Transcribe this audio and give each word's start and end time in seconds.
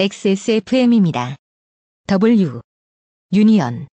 XSFM입니다. 0.00 1.34
W 2.06 2.60
유니언 3.32 3.88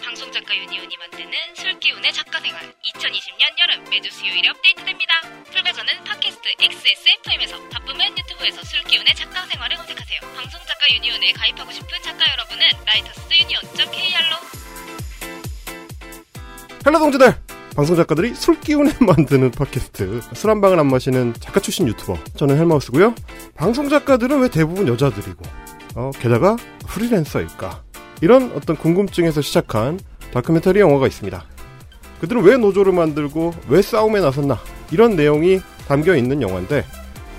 방송작가 0.00 0.56
유니온이 0.56 0.96
만드는 0.96 1.32
술기운의 1.56 2.12
작가생활 2.12 2.72
2020년 2.84 3.50
여름 3.64 3.90
매주 3.90 4.08
수요일에 4.12 4.48
업데이트됩니다. 4.48 5.12
full 5.50 5.65
버전은 5.65 6.04
팟캐스트 6.04 6.48
XSFM에서 6.60 7.68
바쁘면 7.70 8.16
유튜브에서 8.16 8.62
술기운의 8.62 9.12
작가생활을 9.16 9.76
검색하세요. 9.76 10.20
방송작가 10.36 10.88
유니온에 10.94 11.32
가입하고 11.32 11.72
싶은 11.72 11.88
작가 12.04 12.30
여러분은 12.30 12.68
writersunion.kr로 12.86 14.36
Hello 16.86 16.98
동지들! 17.00 17.59
방송 17.74 17.96
작가들이 17.96 18.34
술 18.34 18.60
기운에 18.60 18.92
만드는 19.00 19.52
팟캐스트. 19.52 20.20
술 20.34 20.50
한 20.50 20.60
방울 20.60 20.78
안 20.80 20.88
마시는 20.88 21.34
작가 21.38 21.60
출신 21.60 21.86
유튜버. 21.88 22.18
저는 22.36 22.58
헬마우스고요. 22.58 23.14
방송 23.56 23.88
작가들은 23.88 24.40
왜 24.40 24.48
대부분 24.48 24.88
여자들이고? 24.88 25.42
어, 25.94 26.10
게다가 26.18 26.56
프리랜서일까? 26.86 27.82
이런 28.20 28.52
어떤 28.54 28.76
궁금증에서 28.76 29.40
시작한 29.40 29.98
다큐멘터리 30.32 30.80
영화가 30.80 31.06
있습니다. 31.06 31.42
그들은 32.20 32.42
왜 32.42 32.56
노조를 32.56 32.92
만들고 32.92 33.54
왜 33.68 33.80
싸움에 33.80 34.20
나섰나? 34.20 34.58
이런 34.90 35.16
내용이 35.16 35.60
담겨 35.88 36.14
있는 36.14 36.42
영화인데 36.42 36.84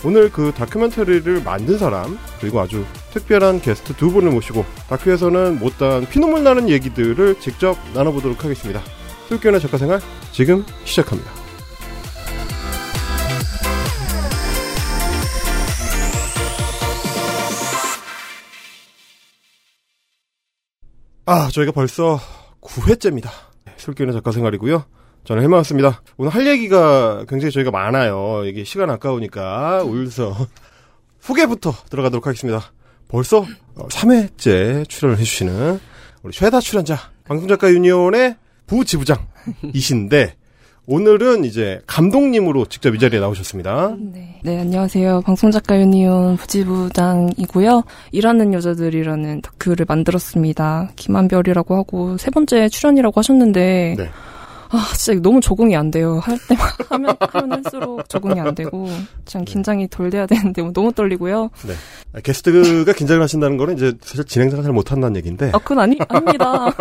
오늘 0.03 0.31
그 0.31 0.51
다큐멘터리를 0.55 1.43
만든 1.43 1.77
사람 1.77 2.17
그리고 2.39 2.59
아주 2.59 2.83
특별한 3.13 3.61
게스트 3.61 3.93
두 3.93 4.11
분을 4.11 4.31
모시고 4.31 4.65
다큐에서는 4.89 5.59
못다한 5.59 6.07
피눈물 6.09 6.43
나는 6.43 6.67
얘기들을 6.69 7.39
직접 7.39 7.77
나눠보도록 7.93 8.43
하겠습니다 8.43 8.81
술기운의 9.31 9.61
작가생활 9.61 10.01
지금 10.33 10.65
시작합니다. 10.83 11.31
아, 21.25 21.49
저희가 21.49 21.71
벌써 21.71 22.19
9회째입니다. 22.59 23.29
술기운의 23.77 24.13
작가 24.13 24.33
생활이고요. 24.33 24.83
저는 25.23 25.43
해마였습니다. 25.43 26.01
오늘 26.17 26.33
할 26.33 26.45
얘기가 26.47 27.23
굉장히 27.29 27.53
저희가 27.53 27.71
많아요. 27.71 28.43
이게 28.45 28.65
시간 28.65 28.89
아까우니까 28.89 29.83
울서 29.83 30.35
후계부터 31.21 31.71
들어가도록 31.89 32.27
하겠습니다. 32.27 32.73
벌써 33.07 33.45
3회째 33.75 34.89
출연을 34.89 35.19
해주시는 35.19 35.79
우리 36.23 36.33
최다 36.33 36.59
출연자 36.59 36.97
방송작가 37.23 37.69
유니온의 37.71 38.40
부지부장이신데 38.71 40.35
오늘은 40.87 41.45
이제 41.45 41.81
감독님으로 41.87 42.65
직접 42.65 42.95
이 42.95 42.99
자리에 42.99 43.19
나오셨습니다. 43.19 43.95
네. 43.99 44.39
네, 44.43 44.59
안녕하세요. 44.59 45.21
방송작가 45.21 45.79
유니온 45.79 46.37
부지부장이고요. 46.37 47.83
일하는 48.11 48.53
여자들이라는 48.53 49.41
다큐를 49.41 49.85
만들었습니다. 49.87 50.91
김한별이라고 50.95 51.75
하고 51.75 52.17
세 52.17 52.31
번째 52.31 52.67
출연이라고 52.69 53.19
하셨는데 53.19 53.95
네. 53.97 54.09
아, 54.71 54.93
진짜 54.95 55.19
너무 55.21 55.41
적응이 55.41 55.75
안 55.75 55.91
돼요. 55.91 56.19
할 56.19 56.37
때만 56.47 56.67
하면 56.89 57.15
하면 57.19 57.51
할수록 57.51 58.07
적응이 58.07 58.39
안 58.39 58.55
되고 58.55 58.87
참 59.25 59.43
긴장이 59.43 59.89
덜 59.89 60.09
돼야 60.09 60.25
되는데 60.25 60.61
너무 60.73 60.93
떨리고요. 60.93 61.49
네. 61.67 61.73
아, 62.13 62.21
게스트가 62.21 62.93
긴장을 62.93 63.21
하신다는 63.21 63.57
거는 63.57 63.75
이제 63.75 63.93
사실 64.01 64.23
진행자가 64.23 64.63
잘 64.63 64.71
못한다는 64.71 65.17
얘기인데. 65.17 65.51
아, 65.53 65.57
그건 65.57 65.79
아니 65.79 65.97
아닙니다. 66.07 66.65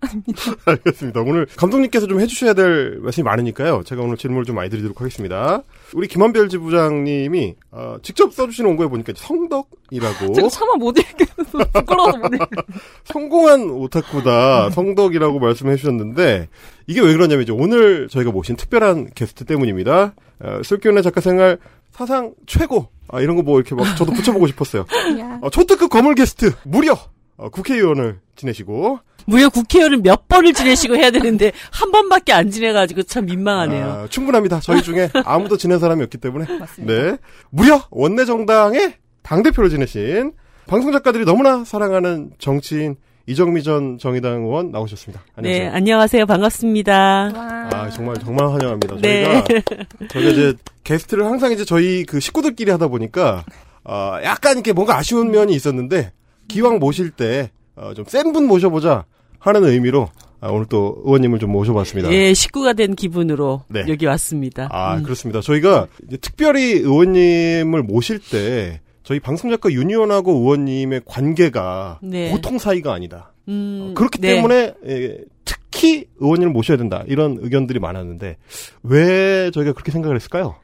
아닙니다. 0.00 0.42
알겠습니다. 0.64 1.20
오늘 1.20 1.46
감독님께서 1.56 2.06
좀 2.06 2.20
해주셔야 2.20 2.54
될 2.54 2.98
말씀이 3.00 3.24
많으니까요. 3.24 3.82
제가 3.84 4.02
오늘 4.02 4.16
질문을 4.16 4.44
좀 4.44 4.54
많이 4.54 4.70
드리도록 4.70 5.00
하겠습니다. 5.00 5.62
우리 5.94 6.06
김한별 6.08 6.48
지부장님이 6.48 7.56
어, 7.72 7.96
직접 8.02 8.32
써주신 8.32 8.66
원고에 8.66 8.86
보니까 8.86 9.12
성덕이라고 9.16 10.32
제가 10.32 10.48
차마 10.48 10.74
못 10.74 10.96
읽겠어서 10.98 11.64
부끄러워서 11.72 12.18
못 12.18 12.26
읽겠어요. 12.26 12.66
성공한 13.04 13.70
오타쿠다 13.70 14.70
성덕이라고 14.70 15.38
말씀해 15.38 15.76
주셨는데 15.76 16.48
이게 16.86 17.00
왜 17.00 17.12
그러냐면 17.12 17.42
이제 17.42 17.52
오늘 17.52 18.08
저희가 18.08 18.30
모신 18.30 18.56
특별한 18.56 19.10
게스트 19.14 19.44
때문입니다. 19.44 20.14
어, 20.40 20.60
술기운의 20.62 21.02
작가 21.02 21.20
생활 21.20 21.58
사상 21.90 22.34
최고 22.46 22.88
아, 23.08 23.20
이런 23.20 23.36
거 23.36 23.42
뭐 23.42 23.58
이렇게 23.58 23.74
막 23.74 23.96
저도 23.96 24.12
붙여보고 24.12 24.46
싶었어요. 24.46 24.86
어, 25.42 25.50
초특급 25.50 25.90
거물 25.90 26.14
게스트 26.14 26.52
무려 26.64 26.96
어, 27.36 27.48
국회의원을 27.48 28.20
지내시고 28.36 28.98
무려 29.26 29.48
국회의원을 29.48 29.98
몇 29.98 30.28
번을 30.28 30.52
지내시고 30.52 30.94
해야 30.96 31.10
되는데 31.10 31.52
한 31.72 31.90
번밖에 31.90 32.32
안 32.32 32.50
지내가지고 32.50 33.02
참 33.04 33.26
민망하네요. 33.26 33.84
아, 33.86 34.06
충분합니다. 34.08 34.60
저희 34.60 34.82
중에 34.82 35.10
아무도 35.24 35.56
지낸 35.56 35.78
사람이 35.80 36.02
없기 36.04 36.18
때문에 36.18 36.46
맞습니다. 36.58 36.92
네 36.94 37.16
무려 37.50 37.82
원내 37.90 38.24
정당의 38.24 38.94
당 39.22 39.42
대표를 39.42 39.70
지내신 39.70 40.32
방송 40.66 40.92
작가들이 40.92 41.24
너무나 41.24 41.64
사랑하는 41.64 42.30
정치인 42.38 42.96
이정미 43.26 43.62
전 43.62 43.98
정의당 43.98 44.44
의원 44.44 44.70
나오셨습니다. 44.70 45.22
안녕하세요. 45.34 45.64
네, 45.70 45.76
안녕하세요. 45.76 46.26
반갑습니다. 46.26 47.30
아 47.72 47.90
정말 47.90 48.16
정말 48.18 48.48
환영합니다. 48.52 48.96
네. 49.02 49.24
저희가 49.24 49.44
저희가 50.10 50.30
이제 50.30 50.54
게스트를 50.84 51.24
항상 51.24 51.50
이제 51.52 51.64
저희 51.64 52.04
그 52.04 52.20
식구들끼리 52.20 52.70
하다 52.70 52.86
보니까 52.88 53.44
어 53.84 54.18
약간 54.22 54.52
이렇게 54.52 54.72
뭔가 54.72 54.96
아쉬운 54.96 55.30
면이 55.32 55.52
있었는데 55.54 56.12
기왕 56.48 56.78
모실 56.78 57.10
때 57.10 57.50
좀 57.94 58.04
센분 58.06 58.46
모셔보자 58.46 59.04
하는 59.38 59.64
의미로 59.64 60.08
아, 60.40 60.48
오늘 60.48 60.66
또 60.66 61.00
의원님을 61.04 61.38
좀 61.38 61.50
모셔봤습니다. 61.52 62.10
예, 62.12 62.34
식구가 62.34 62.72
된 62.74 62.94
기분으로 62.94 63.62
네. 63.68 63.84
여기 63.88 64.06
왔습니다. 64.06 64.68
아 64.70 64.96
음. 64.96 65.02
그렇습니다. 65.02 65.40
저희가 65.40 65.86
이제 66.06 66.16
특별히 66.18 66.72
의원님을 66.72 67.82
모실 67.82 68.18
때 68.18 68.80
저희 69.06 69.20
방송작가 69.20 69.70
유니온하고 69.70 70.32
의원님의 70.32 71.02
관계가 71.06 72.00
네. 72.02 72.32
보통 72.32 72.58
사이가 72.58 72.92
아니다. 72.92 73.32
음, 73.46 73.94
그렇기 73.96 74.18
네. 74.18 74.34
때문에 74.34 74.74
예, 74.84 75.18
특히 75.44 76.06
의원님을 76.18 76.52
모셔야 76.52 76.76
된다 76.76 77.04
이런 77.06 77.38
의견들이 77.40 77.78
많았는데 77.78 78.36
왜 78.82 79.50
저희가 79.52 79.74
그렇게 79.74 79.92
생각을 79.92 80.16
했을까요? 80.16 80.56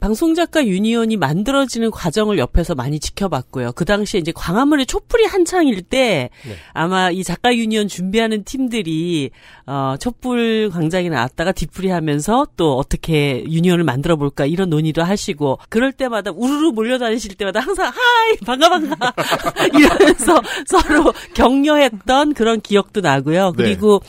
방송작가 0.00 0.66
유니온이 0.66 1.16
만들어지는 1.16 1.90
과정을 1.90 2.38
옆에서 2.38 2.74
많이 2.74 3.00
지켜봤고요. 3.00 3.72
그 3.72 3.84
당시에 3.84 4.20
이제 4.20 4.32
광화문의 4.34 4.86
촛불이 4.86 5.24
한창일 5.24 5.82
때 5.82 6.30
네. 6.44 6.56
아마 6.72 7.10
이 7.10 7.24
작가 7.24 7.54
유니온 7.54 7.88
준비하는 7.88 8.44
팀들이 8.44 9.30
어 9.66 9.96
촛불 9.98 10.70
광장에 10.70 11.08
나왔다가 11.08 11.52
뒤풀이 11.52 11.88
하면서 11.88 12.46
또 12.56 12.76
어떻게 12.76 13.42
유니온을 13.48 13.84
만들어 13.84 14.16
볼까 14.16 14.44
이런 14.46 14.70
논의도 14.70 15.02
하시고 15.02 15.58
그럴 15.68 15.92
때마다 15.92 16.30
우르르 16.30 16.70
몰려다니실 16.72 17.34
때마다 17.34 17.60
항상 17.60 17.86
hi 17.86 18.36
반가 18.44 18.68
반가 18.68 19.14
이러면서 19.76 20.40
서로 20.66 21.12
격려했던 21.34 22.34
그런 22.34 22.60
기억도 22.60 23.00
나고요. 23.00 23.52
네. 23.56 23.64
그리고 23.64 24.00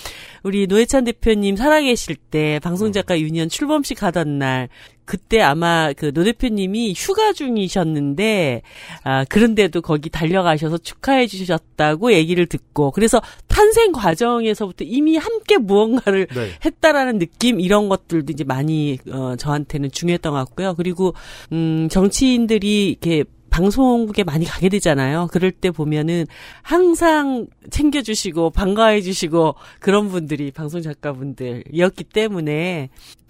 우리 0.44 0.68
노회찬 0.68 1.04
대표님 1.06 1.56
살아계실 1.56 2.16
때 2.16 2.60
방송작가 2.64 3.20
유니온 3.20 3.50
출범식 3.50 4.04
하던 4.04 4.40
날 4.40 4.70
그때 5.08 5.42
아마 5.42 5.94
그 5.94 6.12
노 6.18 6.24
대표님이 6.24 6.94
휴가 6.98 7.32
중이셨는데 7.32 8.62
아 9.04 9.24
그런데도 9.26 9.82
거기 9.82 10.10
달려가셔서 10.10 10.80
축하해 10.80 11.28
주셨다고 11.28 12.14
얘기를 12.14 12.46
듣고 12.46 12.92
그래서 12.92 13.22
탄생 13.48 13.92
과정에서부터 13.92 14.84
이미 14.84 15.18
함께 15.18 15.58
무언가를 15.58 16.28
네. 16.28 16.50
했다라는 16.66 17.20
느낌 17.20 17.60
이런 17.60 17.88
것들도 17.88 18.34
이제 18.34 18.44
많이 18.44 18.98
어 19.12 19.36
저한테는 19.38 19.92
중요했던 19.92 20.32
것 20.34 20.40
같고요. 20.40 20.74
그리고 20.76 21.14
음 21.52 21.88
정치인들이 21.90 22.90
이렇게 22.90 23.24
방송국에 23.58 24.24
많이 24.24 24.46
가게 24.46 24.70
되잖아요. 24.70 25.28
그럴 25.32 25.52
때 25.52 25.72
보면은 25.72 26.26
항상 26.62 27.48
챙겨주시고 27.72 28.52
반가워해주시고 28.52 29.56
그런 29.80 30.10
분들이 30.10 30.52
방송 30.52 30.82
작가분들이었기 30.82 32.04
때문에 32.04 32.90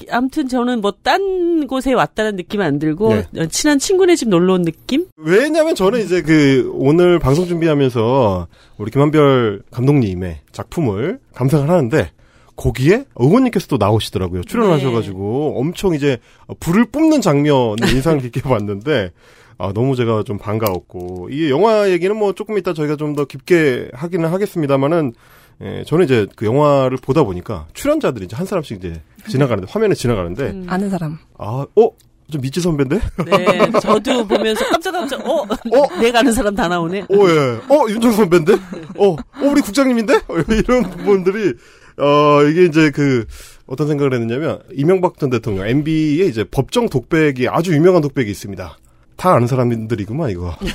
아무튼 0.09 0.47
저는 0.49 0.81
뭐 0.81 0.97
딴 1.03 1.67
곳에 1.67 1.93
왔다는 1.93 2.35
느낌 2.35 2.59
안 2.59 2.79
들고 2.79 3.13
네. 3.31 3.41
어, 3.41 3.45
친한 3.45 3.79
친구네 3.79 4.17
집 4.17 4.27
놀러 4.27 4.55
온 4.55 4.63
느낌? 4.63 5.05
왜냐면 5.15 5.73
저는 5.73 6.01
이제 6.03 6.21
그 6.21 6.69
오늘 6.73 7.19
방송 7.19 7.45
준비하면서 7.45 8.47
우리 8.77 8.91
김한별 8.91 9.61
감독님의 9.71 10.39
작품을 10.51 11.19
감상을 11.33 11.69
하는데 11.69 12.11
거기에 12.57 13.05
의원님께서도 13.15 13.77
나오시더라고요. 13.77 14.43
출연하셔가지고 14.43 15.53
엄청 15.57 15.93
이제 15.93 16.17
불을 16.59 16.85
뿜는 16.91 17.21
장면을 17.21 17.77
인상 17.95 18.17
깊게 18.17 18.41
봤는데 18.41 19.11
아, 19.59 19.71
너무 19.73 19.95
제가 19.95 20.23
좀 20.23 20.37
반가웠고 20.37 21.29
이 21.31 21.49
영화 21.49 21.89
얘기는 21.89 22.15
뭐 22.15 22.33
조금 22.33 22.57
이따 22.57 22.73
저희가 22.73 22.95
좀 22.95 23.15
더 23.15 23.25
깊게 23.25 23.89
하기는 23.93 24.29
하겠습습니다만은 24.29 25.13
예, 25.63 25.83
저는 25.87 26.05
이제 26.05 26.27
그 26.35 26.45
영화를 26.45 26.97
보다 27.01 27.23
보니까 27.23 27.65
출연자들이 27.73 28.25
이제 28.25 28.35
한 28.35 28.45
사람씩 28.45 28.77
이제 28.77 29.01
지나가는데 29.27 29.71
화면에 29.71 29.95
지나가는데 29.95 30.43
음. 30.51 30.65
아는 30.69 30.89
사람. 30.89 31.17
아, 31.39 31.65
어? 31.75 31.89
좀 32.29 32.41
미치 32.41 32.59
선배인데? 32.59 32.99
네, 33.25 33.71
저도 33.81 34.27
보면서 34.27 34.65
깜짝깜짝 34.69 35.25
어, 35.25 35.43
어? 35.43 35.99
내가 36.01 36.19
아는 36.19 36.31
사람 36.33 36.53
다 36.53 36.67
나오네. 36.67 37.05
오, 37.09 37.29
예. 37.29 37.33
어, 37.69 37.89
윤정 37.89 38.11
선배인데? 38.11 38.53
어, 38.97 39.13
어, 39.13 39.17
우리 39.43 39.61
국장님인데? 39.61 40.13
어, 40.13 40.35
이런 40.51 40.83
부분들이, 40.83 41.53
어, 41.97 42.43
이게 42.43 42.65
이제 42.65 42.91
그, 42.91 43.25
어떤 43.65 43.87
생각을 43.87 44.13
했느냐면, 44.13 44.59
이명박 44.73 45.17
전 45.17 45.29
대통령, 45.29 45.65
MB의 45.67 46.27
이제 46.27 46.43
법정 46.43 46.89
독백이 46.89 47.47
아주 47.47 47.73
유명한 47.73 48.01
독백이 48.01 48.29
있습니다. 48.29 48.77
다 49.17 49.33
아는 49.33 49.47
사람들이구만 49.47 50.29
이거. 50.29 50.55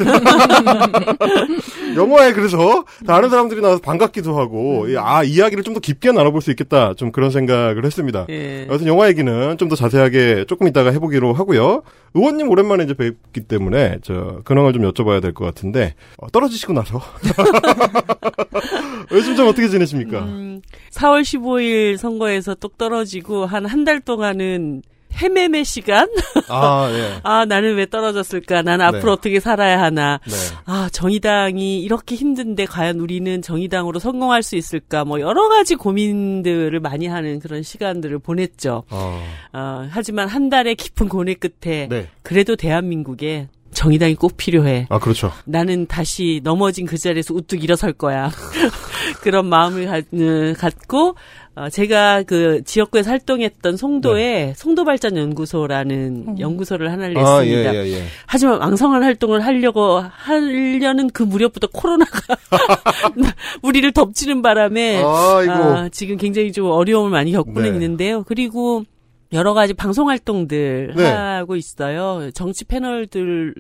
영화에 1.96 2.32
그래서 2.32 2.84
다 3.06 3.16
아는 3.16 3.30
사람들이 3.30 3.60
나와서 3.60 3.80
반갑기도 3.80 4.36
하고 4.38 4.88
이- 4.88 4.96
아 4.96 5.22
이야기를 5.22 5.62
좀 5.64 5.72
더 5.72 5.80
깊게 5.80 6.12
나눠볼 6.12 6.42
수 6.42 6.50
있겠다 6.50 6.92
좀 6.94 7.12
그런 7.12 7.30
생각을 7.30 7.84
했습니다. 7.86 8.26
예. 8.28 8.66
여튼 8.68 8.86
영화 8.86 9.08
얘기는 9.08 9.56
좀 9.56 9.68
더 9.68 9.76
자세하게 9.76 10.44
조금 10.48 10.68
이따가 10.68 10.90
해보기로 10.92 11.32
하고요. 11.32 11.82
의원님 12.14 12.50
오랜만에 12.50 12.84
이제 12.84 12.92
뵙기 12.92 13.40
때문에 13.48 13.98
저 14.02 14.40
근황을 14.44 14.74
좀 14.74 14.82
여쭤봐야 14.82 15.22
될 15.22 15.32
것 15.32 15.46
같은데 15.46 15.94
어, 16.18 16.28
떨어지시고 16.30 16.74
나서 16.74 17.00
요즘 19.12 19.34
좀 19.36 19.48
어떻게 19.48 19.68
지내십니까? 19.68 20.18
음, 20.20 20.60
4월 20.90 21.22
15일 21.22 21.96
선거에서 21.96 22.54
똑 22.54 22.76
떨어지고 22.76 23.46
한 23.46 23.64
한 23.66 23.84
달 23.84 24.00
동안은 24.00 24.82
헤매매 25.20 25.64
시간? 25.64 26.08
아 26.48 26.88
예. 26.92 27.20
아, 27.24 27.44
나는 27.44 27.76
왜 27.76 27.86
떨어졌을까? 27.86 28.62
나는 28.62 28.90
네. 28.90 28.98
앞으로 28.98 29.12
어떻게 29.12 29.40
살아야 29.40 29.80
하나? 29.80 30.20
네. 30.26 30.34
아, 30.64 30.88
정의당이 30.92 31.80
이렇게 31.82 32.14
힘든데 32.14 32.66
과연 32.66 32.98
우리는 33.00 33.42
정의당으로 33.42 33.98
성공할 33.98 34.42
수 34.42 34.56
있을까? 34.56 35.04
뭐 35.04 35.20
여러 35.20 35.48
가지 35.48 35.74
고민들을 35.74 36.78
많이 36.80 37.06
하는 37.06 37.40
그런 37.40 37.62
시간들을 37.62 38.18
보냈죠. 38.20 38.84
아, 38.90 39.22
어, 39.52 39.86
하지만 39.90 40.28
한 40.28 40.48
달의 40.48 40.76
깊은 40.76 41.08
고뇌 41.08 41.34
끝에 41.34 41.88
네. 41.88 42.08
그래도 42.22 42.56
대한민국에 42.56 43.48
정의당이 43.72 44.14
꼭 44.16 44.36
필요해. 44.36 44.86
아 44.90 44.98
그렇죠. 44.98 45.32
나는 45.44 45.86
다시 45.86 46.40
넘어진 46.44 46.86
그 46.86 46.98
자리에서 46.98 47.34
우뚝 47.34 47.64
일어설 47.64 47.92
거야. 47.92 48.30
그런 49.22 49.46
마음을 49.46 49.86
가, 49.86 50.02
음, 50.12 50.54
갖고 50.58 51.14
어, 51.54 51.68
제가 51.68 52.22
그 52.22 52.62
지역구에서 52.64 53.10
활동했던 53.10 53.76
송도에 53.76 54.54
송도발전연구소라는 54.56 56.24
음. 56.28 56.38
연구소를 56.38 56.90
하나 56.90 57.08
를아 57.08 57.40
냈습니다. 57.40 57.74
예, 57.74 57.84
예, 57.84 57.92
예. 57.92 58.02
하지만 58.26 58.58
왕성한 58.58 59.02
활동을 59.02 59.44
하려고 59.44 60.00
하려는 60.00 61.10
그 61.10 61.22
무렵부터 61.22 61.68
코로나가 61.72 62.36
우리를 63.62 63.92
덮치는 63.92 64.42
바람에. 64.42 65.02
아, 65.04 65.88
지금 65.92 66.16
굉장히 66.16 66.52
좀 66.52 66.70
어려움을 66.70 67.10
많이 67.10 67.32
겪고는 67.32 67.62
네. 67.62 67.68
있는데요. 67.68 68.24
그리고 68.24 68.84
여러 69.32 69.54
가지 69.54 69.72
방송 69.72 70.08
활동들 70.08 70.94
네. 70.96 71.04
하고 71.04 71.56
있어요. 71.56 72.30
정치 72.34 72.64
패널들 72.64 73.54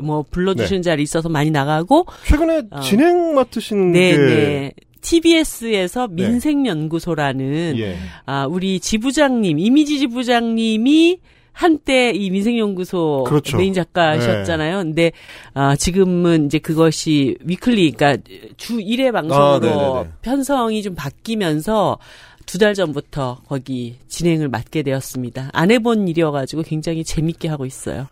뭐 0.00 0.24
불러주시는 0.30 0.82
네. 0.82 0.90
자리 0.90 1.02
있어서 1.02 1.28
많이 1.28 1.50
나가고 1.50 2.06
최근에 2.26 2.62
어. 2.70 2.80
진행 2.80 3.34
맡으신 3.34 3.92
네, 3.92 4.12
게 4.12 4.16
네. 4.16 4.72
TBS에서 5.04 6.08
네. 6.10 6.28
민생연구소라는 6.28 7.74
예. 7.78 7.96
아, 8.24 8.46
우리 8.46 8.80
지부장님, 8.80 9.58
이미지 9.58 9.98
지부장님이 9.98 11.18
한때 11.52 12.10
이 12.10 12.30
민생연구소 12.30 13.24
그렇죠. 13.28 13.56
메인 13.58 13.74
작가셨잖아요. 13.74 14.78
근데 14.78 15.12
아, 15.52 15.76
지금은 15.76 16.46
이제 16.46 16.58
그것이 16.58 17.36
weekly, 17.44 17.92
그러니까 17.92 18.22
주 18.56 18.78
1회 18.78 19.10
아, 19.10 19.12
방송으로 19.12 19.58
네네네. 19.60 20.10
편성이 20.22 20.82
좀 20.82 20.94
바뀌면서 20.94 21.98
두 22.46 22.58
달 22.58 22.74
전부터 22.74 23.38
거기 23.46 23.96
진행을 24.08 24.48
맡게 24.48 24.82
되었습니다. 24.82 25.48
안 25.54 25.70
해본 25.70 26.08
일이어가지고 26.08 26.62
굉장히 26.62 27.02
재밌게 27.02 27.48
하고 27.48 27.64
있어요. 27.64 28.06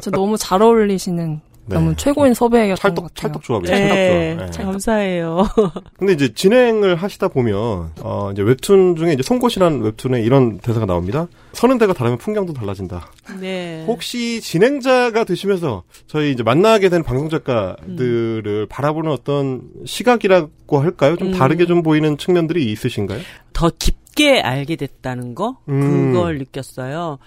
진짜 0.00 0.10
너무 0.16 0.36
잘 0.36 0.62
어울리시는 0.62 1.40
네. 1.70 1.74
너무 1.76 1.94
최고인 1.96 2.34
섭외였던 2.34 2.74
것 2.74 2.80
찰떡 2.80 3.04
같아요. 3.04 3.14
찰떡 3.14 3.42
조합이에요. 3.44 3.76
네, 3.76 4.36
찰떡 4.36 4.52
조합. 4.52 4.60
예. 4.60 4.64
감사해요. 4.64 5.48
근데 5.98 6.12
이제 6.12 6.34
진행을 6.34 6.96
하시다 6.96 7.28
보면 7.28 7.92
어 8.00 8.30
이제 8.32 8.42
웹툰 8.42 8.96
중에 8.96 9.12
이제 9.12 9.22
송곳이라는 9.22 9.80
웹툰에 9.82 10.20
이런 10.22 10.58
대사가 10.58 10.84
나옵니다. 10.86 11.28
서는 11.52 11.78
데가 11.78 11.92
다르면 11.92 12.18
풍경도 12.18 12.52
달라진다. 12.52 13.10
네. 13.40 13.84
혹시 13.86 14.40
진행자가 14.40 15.24
되시면서 15.24 15.84
저희 16.06 16.32
이제 16.32 16.42
만나게 16.42 16.88
된 16.88 17.02
방송 17.02 17.28
작가들을 17.28 18.66
바라보는 18.68 19.10
어떤 19.10 19.62
시각이라고 19.86 20.80
할까요? 20.80 21.16
좀 21.16 21.28
음. 21.28 21.32
다르게 21.32 21.66
좀 21.66 21.82
보이는 21.82 22.18
측면들이 22.18 22.70
있으신가요? 22.72 23.20
더 23.52 23.70
깊게 23.78 24.40
알게 24.40 24.76
됐다는 24.76 25.34
거 25.34 25.58
음. 25.68 26.12
그걸 26.12 26.38
느꼈어요. 26.38 27.18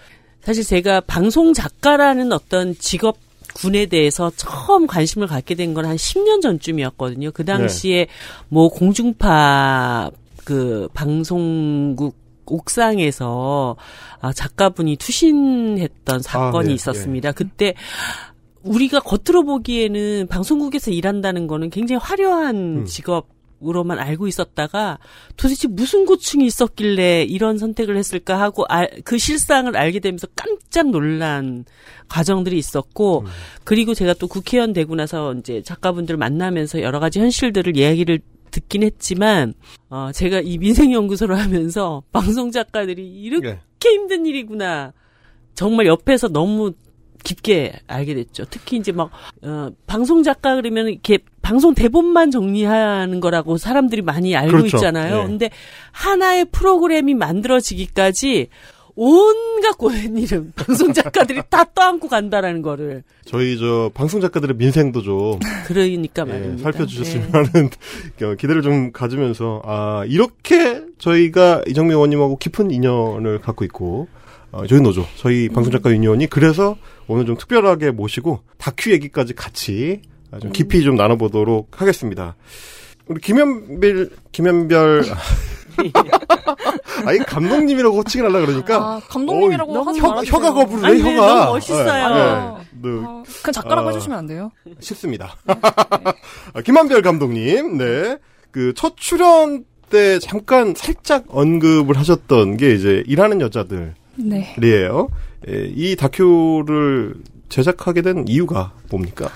사실 0.42 0.62
제가 0.62 1.00
방송 1.00 1.54
작가라는 1.54 2.32
어떤 2.32 2.74
직업 2.74 3.16
군에 3.54 3.86
대해서 3.86 4.30
처음 4.36 4.86
관심을 4.86 5.26
갖게 5.26 5.54
된 5.54 5.74
건 5.74 5.84
한 5.86 5.96
10년 5.96 6.40
전쯤이었거든요. 6.42 7.30
그 7.32 7.44
당시에 7.44 8.06
뭐 8.48 8.68
공중파 8.68 10.10
그 10.44 10.88
방송국 10.94 12.16
옥상에서 12.46 13.76
아, 14.20 14.32
작가분이 14.32 14.96
투신했던 14.96 16.20
사건이 16.22 16.68
네, 16.68 16.74
있었습니다. 16.74 17.32
그때 17.32 17.74
우리가 18.62 19.00
겉으로 19.00 19.44
보기에는 19.44 20.26
방송국에서 20.28 20.90
일한다는 20.90 21.46
거는 21.46 21.70
굉장히 21.70 22.00
화려한 22.02 22.56
음. 22.56 22.84
직업 22.86 23.28
으로만 23.62 23.98
알고 23.98 24.26
있었다가 24.26 24.98
도대체 25.36 25.68
무슨 25.68 26.04
고충이 26.06 26.44
있었길래 26.46 27.24
이런 27.24 27.58
선택을 27.58 27.96
했을까 27.96 28.40
하고 28.40 28.64
알- 28.68 28.90
그 29.04 29.18
실상을 29.18 29.74
알게 29.76 30.00
되면서 30.00 30.26
깜짝 30.36 30.90
놀란 30.90 31.64
과정들이 32.08 32.56
있었고 32.58 33.20
음. 33.20 33.26
그리고 33.64 33.94
제가 33.94 34.14
또 34.14 34.26
국회의원 34.28 34.72
되고 34.72 34.94
나서 34.94 35.34
이제 35.34 35.62
작가분들 35.62 36.16
만나면서 36.16 36.82
여러 36.82 37.00
가지 37.00 37.20
현실들을 37.20 37.76
이야기를 37.76 38.20
듣긴 38.50 38.82
했지만 38.84 39.54
어 39.90 40.10
제가 40.14 40.40
이 40.40 40.58
민생 40.58 40.92
연구소를 40.92 41.38
하면서 41.38 42.02
방송 42.12 42.50
작가들이 42.50 43.02
이렇게 43.22 43.48
예. 43.48 43.60
힘든 43.90 44.26
일이구나. 44.26 44.92
정말 45.54 45.86
옆에서 45.86 46.28
너무 46.28 46.72
깊게 47.24 47.80
알게 47.86 48.14
됐죠. 48.14 48.44
특히 48.50 48.76
이제 48.76 48.92
막, 48.92 49.10
어, 49.42 49.70
방송 49.86 50.22
작가 50.22 50.54
그러면 50.54 50.88
이렇게 50.88 51.18
방송 51.42 51.74
대본만 51.74 52.30
정리하는 52.30 53.20
거라고 53.20 53.56
사람들이 53.58 54.02
많이 54.02 54.36
알고 54.36 54.52
그렇죠. 54.52 54.76
있잖아요. 54.76 55.22
예. 55.22 55.26
근데 55.26 55.50
하나의 55.92 56.46
프로그램이 56.46 57.14
만들어지기까지 57.14 58.48
온갖 58.96 59.76
고된 59.76 60.16
일은 60.16 60.52
방송 60.56 60.92
작가들이 60.92 61.42
다 61.50 61.64
떠안고 61.64 62.08
간다라는 62.08 62.62
거를. 62.62 63.02
저희 63.24 63.58
저 63.58 63.90
방송 63.92 64.20
작가들의 64.20 64.56
민생도 64.56 65.02
좀 65.02 65.40
그러니까 65.66 66.22
예, 66.28 66.32
말입니다. 66.32 66.62
살펴주셨으면 66.62 67.26
네. 67.26 67.32
하는 67.32 67.70
어, 68.22 68.34
기대를 68.36 68.62
좀 68.62 68.92
가지면서 68.92 69.62
아 69.64 70.04
이렇게 70.06 70.82
저희가 70.98 71.62
이정미 71.66 71.92
의원님하고 71.92 72.38
깊은 72.38 72.70
인연을 72.70 73.40
갖고 73.40 73.64
있고 73.64 74.06
어, 74.52 74.66
저희 74.68 74.80
노조 74.80 75.04
저희 75.16 75.48
방송 75.48 75.72
작가 75.72 75.90
유니온이 75.90 76.28
그래서 76.28 76.76
오늘 77.08 77.26
좀 77.26 77.36
특별하게 77.36 77.90
모시고 77.90 78.40
다큐 78.58 78.92
얘기까지 78.92 79.34
같이 79.34 80.02
아, 80.30 80.38
좀 80.38 80.52
깊이 80.52 80.82
좀 80.82 80.96
나눠보도록 80.96 81.80
하겠습니다. 81.80 82.36
우리 83.06 83.20
김현별 83.20 84.10
김현별 84.32 85.04
아이 87.04 87.18
감독님이라고 87.18 87.96
호칭을 87.98 88.32
하려 88.32 88.46
그러니까 88.46 88.76
아, 88.76 89.00
감독님이라고 89.08 89.72
어이, 89.72 89.84
하지 89.84 90.00
혀, 90.00 90.08
말아주세요. 90.08 90.34
혀가 90.36 90.52
거부를 90.54 90.84
아니, 90.86 91.02
해 91.02 91.02
네, 91.02 91.16
혀가 91.16 91.34
너무 91.34 91.52
멋있어요. 91.52 91.88
예, 91.88 92.18
예. 92.18 92.88
네, 92.88 93.04
아, 93.04 93.22
그냥 93.42 93.52
작가라고 93.52 93.88
어. 93.88 93.90
해주시면 93.90 94.18
안 94.18 94.26
돼요? 94.26 94.50
쉽습니다. 94.80 95.36
아, 95.46 96.60
김한별 96.64 97.02
감독님, 97.02 97.78
네. 97.78 98.18
그 98.50 98.72
첫 98.76 98.96
출연 98.96 99.64
때 99.90 100.18
잠깐 100.20 100.74
살짝 100.76 101.24
언급을 101.28 101.98
하셨던 101.98 102.56
게 102.56 102.72
이제 102.74 103.02
일하는 103.06 103.40
여자들이에요. 103.40 103.94
네. 104.16 104.54
예, 105.48 105.72
이 105.74 105.96
다큐를 105.96 107.14
제작하게 107.48 108.02
된 108.02 108.24
이유가 108.28 108.72
뭡니까? 108.90 109.28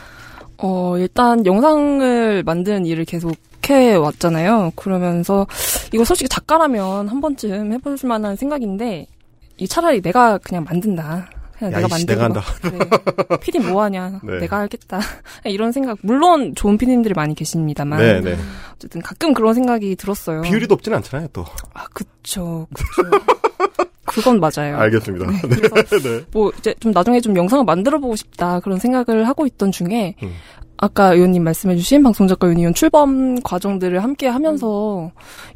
어, 0.57 0.97
일단 0.99 1.47
영상을 1.47 2.43
만드는 2.43 2.87
일을 2.87 3.05
계속 3.05 3.37
해 3.71 3.95
왔잖아요. 3.95 4.73
그러면서 4.77 5.47
이거 5.93 6.03
솔직히 6.03 6.27
작가라면 6.29 7.09
한 7.09 7.21
번쯤 7.21 7.73
해볼 7.75 7.99
만한 8.05 8.35
생각인데 8.35 9.07
이 9.59 9.69
차라리 9.69 10.01
내가 10.01 10.39
그냥 10.39 10.65
만든다. 10.65 11.29
그냥 11.59 11.73
야, 11.73 11.77
내가 11.77 11.89
만들고 11.89 12.13
내가 12.13 12.25
한다. 12.25 12.43
그래. 12.63 13.37
PD 13.41 13.59
뭐 13.59 13.83
하냐? 13.83 14.21
네. 14.23 14.39
내가 14.39 14.61
하겠다. 14.61 15.01
이런 15.45 15.73
생각. 15.73 15.99
물론 16.03 16.55
좋은 16.55 16.79
PD님들이 16.79 17.15
많이 17.15 17.35
계십니다만 17.35 17.99
네, 17.99 18.21
네. 18.21 18.37
어쨌든 18.75 19.03
가끔 19.03 19.35
그런 19.35 19.55
생각이 19.55 19.97
들었어요. 19.97 20.43
비율이 20.43 20.67
높진 20.69 20.95
않잖아요, 20.95 21.29
또. 21.33 21.45
아, 21.75 21.85
그쵸, 21.93 22.69
그쵸. 22.73 23.11
그건 24.19 24.41
맞아요. 24.41 24.77
알겠습니다. 24.77 25.27
네, 25.27 25.41
네, 25.49 25.99
네. 26.03 26.25
뭐 26.33 26.53
이제 26.59 26.75
좀 26.81 26.93
나중에 26.93 27.21
좀 27.21 27.37
영상을 27.37 27.65
만들어 27.65 27.99
보고 27.99 28.17
싶다 28.17 28.61
그런 28.61 28.79
생각을 28.79 29.27
하고 29.29 29.47
있던 29.47 29.73
중에 29.73 30.15
음. 30.23 30.33
아까 30.81 31.13
의원님 31.13 31.43
말씀해주신 31.43 32.05
방송작가 32.05 32.49
유니온 32.49 32.73
출범 32.73 33.41
과정들을 33.43 34.03
함께 34.03 34.29
하면서 34.29 35.11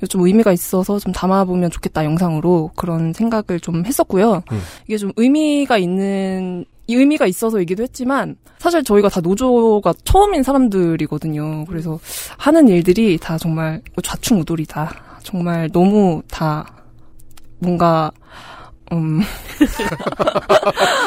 좀 0.08 0.26
의미가 0.26 0.52
있어서 0.52 0.98
좀 0.98 1.12
담아보면 1.12 1.70
좋겠다 1.70 2.04
영상으로 2.04 2.72
그런 2.74 3.12
생각을 3.12 3.60
좀 3.60 3.86
했었고요. 3.86 4.42
음. 4.50 4.60
이게 4.86 4.96
좀 4.96 5.12
의미가 5.16 5.78
있는 5.78 6.64
이 6.88 6.96
의미가 6.96 7.26
있어서이기도 7.26 7.84
했지만 7.84 8.36
사실 8.58 8.82
저희가 8.82 9.08
다 9.08 9.20
노조가 9.20 9.94
처음인 10.04 10.42
사람들이거든요. 10.42 11.66
그래서 11.66 12.00
하는 12.36 12.66
일들이 12.68 13.16
다 13.18 13.38
정말 13.38 13.80
좌충우돌이다. 14.02 14.92
정말 15.22 15.70
너무 15.72 16.22
다 16.30 16.66
뭔가 17.60 18.10
음, 18.92 19.22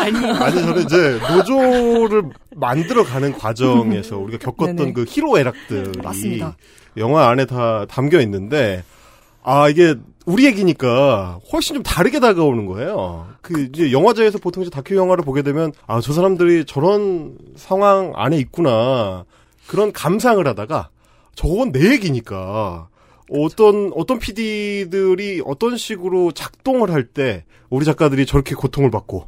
아니 0.01 0.17
아니 0.17 0.61
저는 0.61 0.81
이제 0.83 1.19
노조를 1.29 2.23
만들어가는 2.55 3.33
과정에서 3.33 4.17
우리가 4.17 4.37
겪었던 4.39 4.75
네네. 4.75 4.93
그 4.93 5.05
희로애락들이 5.07 6.01
맞습니다. 6.01 6.55
영화 6.97 7.29
안에 7.29 7.45
다 7.45 7.85
담겨 7.87 8.19
있는데 8.21 8.83
아 9.43 9.69
이게 9.69 9.95
우리 10.25 10.45
얘기니까 10.45 11.39
훨씬 11.53 11.75
좀 11.75 11.83
다르게 11.83 12.19
다가오는 12.19 12.65
거예요. 12.65 13.27
그 13.41 13.61
이제 13.61 13.91
영화제에서 13.91 14.39
보통 14.39 14.63
이제 14.63 14.71
다큐 14.71 14.95
영화를 14.95 15.23
보게 15.23 15.41
되면 15.43 15.71
아 15.87 16.01
저 16.01 16.13
사람들이 16.13 16.65
저런 16.65 17.37
상황 17.55 18.11
안에 18.15 18.37
있구나 18.37 19.25
그런 19.67 19.91
감상을 19.93 20.45
하다가 20.47 20.89
저건 21.35 21.71
내 21.71 21.91
얘기니까 21.91 22.87
어떤 23.29 23.91
어떤 23.95 24.19
PD들이 24.19 25.41
어떤 25.45 25.77
식으로 25.77 26.31
작동을 26.31 26.91
할 26.91 27.05
때 27.05 27.45
우리 27.69 27.85
작가들이 27.85 28.25
저렇게 28.25 28.55
고통을 28.55 28.91
받고 28.91 29.27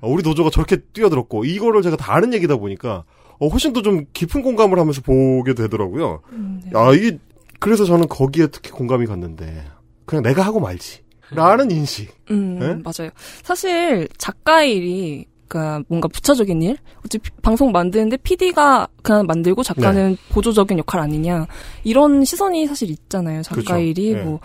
어, 0.00 0.08
우리 0.08 0.22
노조가 0.22 0.50
저렇게 0.50 0.76
뛰어들었고 0.92 1.44
이거를 1.44 1.82
제가 1.82 1.96
다 1.96 2.14
아는 2.14 2.32
얘기다 2.34 2.56
보니까 2.56 3.04
어, 3.38 3.48
훨씬 3.48 3.72
더 3.72 3.82
좀 3.82 4.06
깊은 4.12 4.42
공감을 4.42 4.78
하면서 4.78 5.00
보게 5.02 5.54
되더라고요. 5.54 6.22
음, 6.32 6.60
네. 6.64 6.70
아 6.74 6.92
이게 6.92 7.18
그래서 7.60 7.84
저는 7.84 8.08
거기에 8.08 8.46
특히 8.48 8.70
공감이 8.70 9.06
갔는데 9.06 9.64
그냥 10.06 10.22
내가 10.22 10.42
하고 10.42 10.60
말지. 10.60 11.00
라는 11.30 11.70
인식. 11.72 12.14
음, 12.30 12.58
네? 12.60 12.66
맞아요. 12.84 13.10
사실 13.42 14.08
작가의 14.16 14.76
일이 14.76 15.26
그러니까 15.48 15.82
뭔가 15.88 16.08
부차적인 16.08 16.62
일, 16.62 16.76
어차피 17.04 17.30
방송 17.42 17.72
만드는데 17.72 18.16
PD가 18.18 18.88
그냥 19.02 19.26
만들고 19.26 19.62
작가는 19.62 20.10
네. 20.10 20.16
보조적인 20.30 20.78
역할 20.78 21.00
아니냐 21.00 21.46
이런 21.84 22.24
시선이 22.24 22.66
사실 22.66 22.90
있잖아요. 22.90 23.42
작가 23.42 23.54
그렇죠. 23.62 23.76
의 23.76 23.90
일이 23.90 24.14
네. 24.14 24.22
뭐 24.22 24.40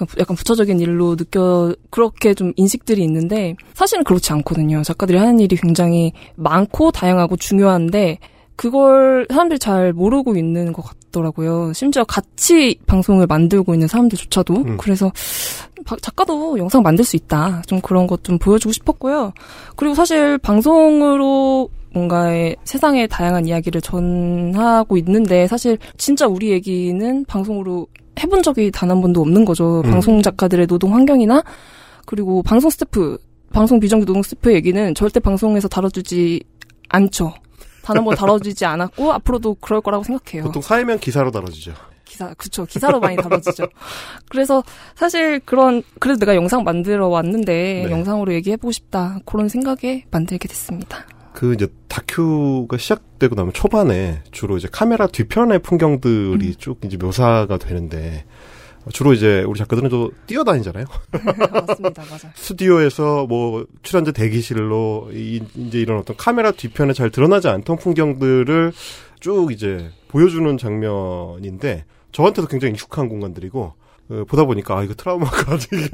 약간 0.00 0.06
부- 0.06 0.34
부차적인 0.34 0.78
일로 0.80 1.16
느껴 1.16 1.74
그렇게 1.90 2.34
좀 2.34 2.52
인식들이 2.56 3.02
있는데 3.04 3.56
사실은 3.74 4.04
그렇지 4.04 4.32
않거든요. 4.34 4.82
작가들이 4.82 5.16
하는 5.18 5.40
일이 5.40 5.56
굉장히 5.56 6.12
많고 6.36 6.90
다양하고 6.92 7.36
중요한데 7.36 8.18
그걸 8.56 9.26
사람들이 9.28 9.58
잘 9.58 9.92
모르고 9.92 10.36
있는 10.36 10.72
것 10.72 10.82
같더라고요. 10.82 11.72
심지어 11.74 12.04
같이 12.04 12.78
방송을 12.86 13.26
만들고 13.26 13.74
있는 13.74 13.86
사람들조차도 13.86 14.54
음. 14.54 14.76
그래서 14.78 15.08
바- 15.10 15.65
작가도 16.02 16.58
영상 16.58 16.82
만들 16.82 17.04
수 17.04 17.16
있다. 17.16 17.62
좀 17.66 17.80
그런 17.80 18.06
것 18.06 18.22
좀 18.22 18.38
보여주고 18.38 18.72
싶었고요. 18.72 19.32
그리고 19.76 19.94
사실 19.94 20.38
방송으로 20.38 21.68
뭔가의 21.92 22.56
세상의 22.64 23.08
다양한 23.08 23.46
이야기를 23.46 23.80
전하고 23.80 24.96
있는데 24.98 25.46
사실 25.46 25.78
진짜 25.96 26.26
우리 26.26 26.50
얘기는 26.50 27.24
방송으로 27.26 27.86
해본 28.18 28.42
적이 28.42 28.70
단 28.70 28.90
한 28.90 29.00
번도 29.00 29.20
없는 29.20 29.44
거죠. 29.44 29.82
음. 29.84 29.90
방송 29.90 30.22
작가들의 30.22 30.66
노동 30.66 30.94
환경이나 30.94 31.42
그리고 32.06 32.42
방송 32.42 32.70
스태프, 32.70 33.18
방송 33.52 33.78
비정규 33.80 34.04
노동 34.06 34.22
스태프 34.22 34.52
얘기는 34.54 34.94
절대 34.94 35.20
방송에서 35.20 35.68
다뤄주지 35.68 36.40
않죠. 36.88 37.34
단 37.82 37.96
한 37.98 38.04
번 38.04 38.14
다뤄지지 38.16 38.64
않았고 38.64 39.12
앞으로도 39.12 39.56
그럴 39.60 39.80
거라고 39.80 40.02
생각해요. 40.04 40.44
보통 40.44 40.60
사회면 40.62 40.98
기사로 40.98 41.30
다뤄지죠. 41.30 41.72
기사, 42.16 42.32
그쵸. 42.34 42.64
기사로 42.64 42.98
많이 42.98 43.16
다뤄지죠. 43.16 43.68
그래서 44.30 44.62
사실 44.94 45.38
그런, 45.40 45.82
그래도 46.00 46.18
내가 46.20 46.34
영상 46.34 46.64
만들어 46.64 47.08
왔는데 47.08 47.84
네. 47.86 47.90
영상으로 47.90 48.32
얘기해보고 48.32 48.72
싶다. 48.72 49.18
그런 49.26 49.48
생각에 49.48 50.04
만들게 50.10 50.48
됐습니다. 50.48 51.04
그 51.34 51.52
이제 51.52 51.68
다큐가 51.88 52.78
시작되고 52.78 53.34
나면 53.34 53.52
초반에 53.52 54.22
주로 54.32 54.56
이제 54.56 54.68
카메라 54.72 55.06
뒤편의 55.06 55.58
풍경들이 55.58 56.46
음. 56.46 56.54
쭉 56.56 56.78
이제 56.82 56.96
묘사가 56.96 57.58
되는데 57.58 58.24
주로 58.92 59.12
이제 59.12 59.42
우리 59.46 59.58
작가들은 59.58 59.90
또 59.90 60.12
뛰어다니잖아요. 60.26 60.86
맞습니다. 61.52 62.02
맞아요. 62.08 62.32
스튜디오에서 62.34 63.26
뭐 63.26 63.66
출연자 63.82 64.12
대기실로 64.12 65.10
이, 65.12 65.42
이제 65.56 65.78
이런 65.78 65.98
어떤 65.98 66.16
카메라 66.16 66.52
뒤편에 66.52 66.94
잘 66.94 67.10
드러나지 67.10 67.48
않던 67.48 67.76
풍경들을 67.76 68.72
쭉 69.20 69.52
이제 69.52 69.90
보여주는 70.08 70.56
장면인데 70.56 71.84
저한테도 72.16 72.48
굉장히 72.48 72.72
익숙한 72.72 73.08
공간들이고 73.10 73.74
어, 74.08 74.22
보다 74.26 74.44
보니까 74.44 74.78
아 74.78 74.82
이거 74.84 74.94
트라우마가 74.94 75.58
되게 75.68 75.88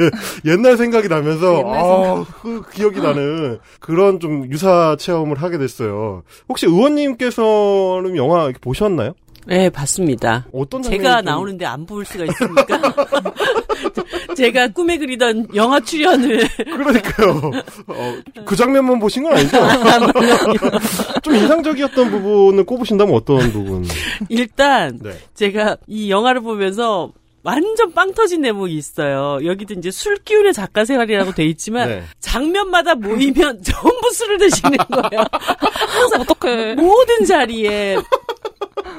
옛날 0.44 0.76
생각이 0.76 1.08
나면서 1.08 1.58
옛날 1.58 1.74
아, 1.76 2.24
그 2.42 2.62
기억이 2.72 3.00
나는 3.00 3.58
그런 3.80 4.20
좀 4.20 4.48
유사 4.52 4.94
체험을 4.96 5.42
하게 5.42 5.58
됐어요. 5.58 6.22
혹시 6.48 6.66
의원님께서는 6.66 8.14
영화 8.16 8.44
이렇게 8.44 8.58
보셨나요? 8.60 9.14
네 9.48 9.68
봤습니다. 9.70 10.46
어떤 10.52 10.82
장면이 10.82 11.02
제가 11.02 11.16
좀- 11.16 11.24
나오는데 11.24 11.66
안 11.66 11.84
볼 11.86 12.04
수가 12.04 12.24
있습니까? 12.26 12.80
제가 14.34 14.68
꿈에 14.68 14.96
그리던 14.98 15.48
영화 15.54 15.80
출연을 15.80 16.48
그러니까요. 16.64 17.52
어, 17.86 18.16
그 18.44 18.56
장면만 18.56 18.98
보신 18.98 19.22
건 19.22 19.32
아니죠? 19.34 19.58
좀 21.22 21.34
인상적이었던 21.34 22.10
부분을 22.10 22.64
꼽으신다면 22.64 23.14
어떤 23.14 23.52
부분? 23.52 23.84
일단 24.28 24.98
네. 25.02 25.12
제가 25.34 25.76
이 25.86 26.10
영화를 26.10 26.40
보면서 26.40 27.12
완전 27.44 27.92
빵 27.92 28.12
터진 28.14 28.42
대목이 28.42 28.74
있어요. 28.74 29.38
여기도 29.44 29.74
이제 29.74 29.90
술 29.90 30.16
기운의 30.16 30.52
작가 30.52 30.84
생활이라고 30.84 31.32
돼 31.32 31.44
있지만 31.46 31.88
네. 31.88 32.02
장면마다 32.20 32.94
모이면 32.94 33.62
전부 33.64 34.10
술을 34.12 34.38
드시는 34.38 34.76
거예요. 34.76 35.24
어떡해. 36.20 36.74
모든 36.76 37.24
자리에 37.26 37.96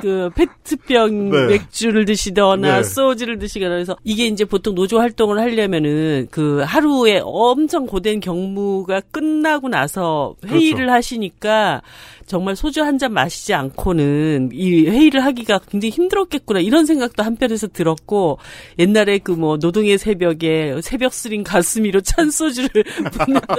그 0.02 0.30
페트병 0.36 1.30
네. 1.30 1.48
맥주를 1.48 2.06
드시거나 2.06 2.78
네. 2.78 2.84
소주를 2.84 3.40
드시거나 3.40 3.76
해서 3.76 3.96
이게 4.04 4.26
이제 4.28 4.46
보통 4.46 4.76
노조 4.76 5.00
활동을 5.00 5.40
하려면은 5.40 6.28
그 6.32 6.62
하루에 6.66 7.22
엄청 7.24 7.86
고된 7.86 8.20
경무가 8.20 9.02
끝나고 9.12 9.70
나서 9.70 10.36
회의를 10.46 10.86
그렇죠. 10.86 10.92
하시니까 10.94 11.82
정말 12.26 12.56
소주 12.56 12.82
한 12.82 12.98
잔 12.98 13.12
마시지 13.14 13.54
않고는 13.54 14.50
이 14.54 14.86
회의를 14.88 15.26
하기가 15.26 15.60
굉장히 15.70 15.90
힘들었겠구나 15.92 16.60
이런 16.60 16.86
생각도 16.86 17.24
한편에서 17.24 17.68
들었고 17.68 18.38
옛날에 18.80 19.18
그 19.20 19.34
뭐 19.34 19.58
노동의 19.58 19.98
새벽에 19.98 20.80
새벽 20.82 21.12
쓰린 21.14 21.44
가슴이로 21.44 22.02
찬 22.02 22.30
소주를 22.30 22.84
붓는다 23.12 23.56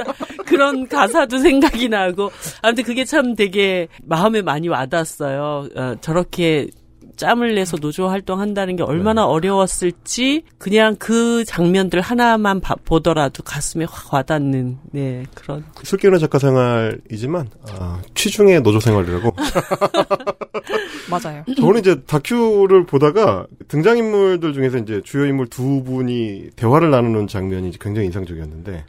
그런 0.46 0.86
가사도 0.88 1.38
생각이 1.38 1.88
나고 1.88 2.30
아무튼 2.62 2.84
그게 2.84 3.04
참 3.04 3.34
되게 3.34 3.88
마음에 4.04 4.40
많이 4.40 4.68
와닿았어요. 4.68 5.68
어, 5.74 5.94
저렇게 6.00 6.68
짬을 7.16 7.54
내서 7.54 7.76
노조 7.76 8.08
활동한다는 8.08 8.76
게 8.76 8.82
얼마나 8.82 9.22
네. 9.22 9.28
어려웠을지 9.28 10.44
그냥 10.58 10.96
그 10.98 11.44
장면들 11.44 12.00
하나만 12.00 12.60
봐- 12.60 12.74
보더라도 12.84 13.42
가슴에 13.42 13.84
확 13.88 14.12
와닿는 14.12 14.78
네 14.92 15.24
그런 15.34 15.64
술기운의 15.82 16.20
작가 16.20 16.38
생활이지만 16.38 17.48
아, 17.78 18.00
취중의 18.14 18.62
노조 18.62 18.80
생활이라고. 18.80 19.34
맞아요. 21.10 21.44
저는 21.56 21.80
이제 21.80 22.02
다큐를 22.04 22.86
보다가 22.86 23.46
등장 23.68 23.98
인물들 23.98 24.52
중에서 24.52 24.78
이제 24.78 25.00
주요 25.04 25.26
인물 25.26 25.46
두 25.48 25.82
분이 25.84 26.50
대화를 26.56 26.90
나누는 26.90 27.26
장면이 27.26 27.72
굉장히 27.78 28.06
인상적이었는데 28.06 28.84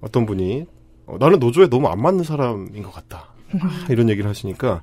어떤 0.00 0.26
분이 0.26 0.66
어, 1.06 1.16
나는 1.18 1.38
노조에 1.38 1.68
너무 1.68 1.88
안 1.88 2.00
맞는 2.00 2.24
사람인 2.24 2.82
것 2.82 2.92
같다. 2.92 3.28
아, 3.54 3.86
이런 3.88 4.08
얘기를 4.10 4.28
하시니까 4.28 4.82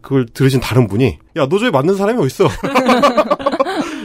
그걸 0.00 0.26
들으신 0.26 0.60
다른 0.60 0.86
분이 0.86 1.18
야 1.36 1.46
노조에 1.46 1.70
맞는 1.70 1.96
사람이 1.96 2.20
어딨어 2.22 2.48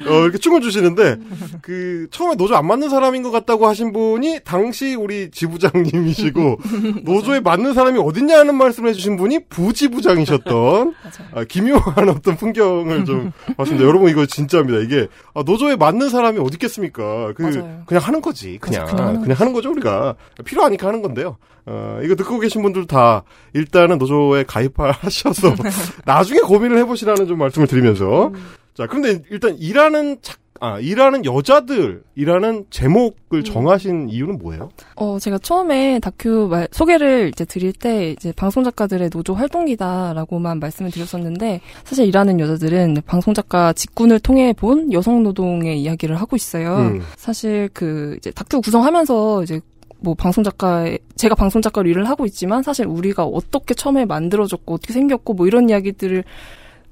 어, 0.10 0.24
이렇게 0.24 0.38
춤을 0.38 0.62
주시는데 0.62 1.18
그 1.62 2.08
처음에 2.12 2.36
노조 2.36 2.56
안 2.56 2.66
맞는 2.68 2.90
사람인 2.90 3.24
것 3.24 3.32
같다고 3.32 3.68
하신 3.68 3.92
분이 3.94 4.40
당시 4.44 4.96
우리 4.96 5.30
지부장님이시고 5.32 6.60
노조에 7.04 7.40
맞는 7.40 7.74
사람이 7.74 8.00
어딨냐는 8.00 8.56
말씀을 8.56 8.90
해주신 8.90 9.18
분이 9.18 9.48
부지부장이셨던. 9.50 10.94
아, 11.34 11.44
기묘한 11.44 12.10
어떤 12.10 12.36
풍경을 12.36 13.06
좀 13.06 13.32
봤습니다. 13.58 13.86
여러분 13.86 14.10
이거 14.10 14.26
진짜입니다. 14.26 14.80
이게 14.80 15.08
아, 15.34 15.44
노조에 15.46 15.76
맞는 15.76 16.10
사람이 16.10 16.40
어디 16.40 16.56
있겠습니까? 16.56 17.34
그 17.36 17.42
맞아요. 17.44 17.84
그냥 17.86 18.04
하는 18.04 18.22
거지. 18.22 18.58
그냥 18.60 18.86
그냥 18.86 19.08
하는 19.08 19.22
그냥 19.22 19.38
하는 19.40 19.54
거죠 19.54 19.70
우리가 19.72 20.16
필요하니까 20.44 20.88
하는 20.88 21.02
건데요. 21.02 21.38
어, 21.66 22.00
이거 22.04 22.16
듣고 22.16 22.40
계신 22.40 22.62
분들 22.64 22.88
다 22.88 23.24
일단은 23.54 23.98
노조에 24.00 24.44
가입하셔서 24.44 25.56
나중에 26.06 26.40
고민을 26.40 26.78
해보시라는 26.80 27.28
좀 27.28 27.38
말씀을 27.38 27.68
드리면서 27.68 28.32
자 28.80 28.88
그런데 28.88 29.22
일단 29.30 29.58
일하는 29.58 30.16
작, 30.22 30.38
아 30.62 30.80
일하는 30.80 31.26
여자들이라는 31.26 32.68
제목을 32.70 33.44
정하신 33.44 34.08
이유는 34.08 34.38
뭐예요? 34.38 34.70
어, 34.96 35.20
제가 35.20 35.38
처음에 35.40 36.00
다큐 36.00 36.48
말, 36.50 36.70
소개를 36.72 37.28
이제 37.28 37.44
드릴 37.44 37.74
때 37.74 38.12
이제 38.12 38.32
방송 38.32 38.64
작가들의 38.64 39.10
노조 39.10 39.34
활동이다라고만 39.34 40.62
말씀을 40.62 40.92
드렸었는데 40.92 41.60
사실 41.84 42.08
일하는 42.08 42.40
여자들은 42.40 43.02
방송 43.06 43.34
작가 43.34 43.74
직군을 43.74 44.22
통해 44.22 44.54
본 44.54 44.94
여성 44.94 45.24
노동의 45.24 45.82
이야기를 45.82 46.16
하고 46.16 46.38
있어요. 46.38 46.78
음. 46.78 47.02
사실 47.18 47.70
그 47.74 48.16
이제 48.18 48.32
다큐 48.32 48.62
구성하면서 48.62 49.44
이제 49.44 49.60
뭐 50.00 50.14
방송 50.14 50.42
작가 50.42 50.86
제가 51.18 51.36
방송 51.36 51.62
작가로 51.62 51.90
일을 51.90 52.08
하고 52.08 52.26
있지만 52.26 52.64
사실 52.64 52.86
우리가 52.86 53.26
어떻게 53.26 53.74
처음에 53.74 54.06
만들어졌고 54.06 54.76
어떻게 54.76 54.94
생겼고 54.94 55.34
뭐 55.34 55.48
이런 55.48 55.70
이야기들을 55.70 56.24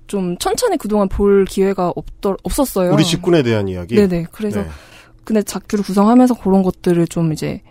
좀 0.08 0.38
천천히 0.38 0.78
그동안 0.78 1.08
볼 1.10 1.46
기회가 1.46 1.92
없더, 1.96 2.38
없었어요. 2.44 2.94
우리 2.94 3.04
직군에 3.04 3.44
대한 3.44 3.68
이야기. 3.68 3.96
네네. 3.96 4.28
그래서 4.32 4.62
네. 4.62 4.68
근데 5.24 5.44
작규를 5.44 5.84
구성하면서 5.84 6.36
그런 6.36 6.64
것들을 6.64 7.06
좀 7.08 7.34
이제 7.34 7.62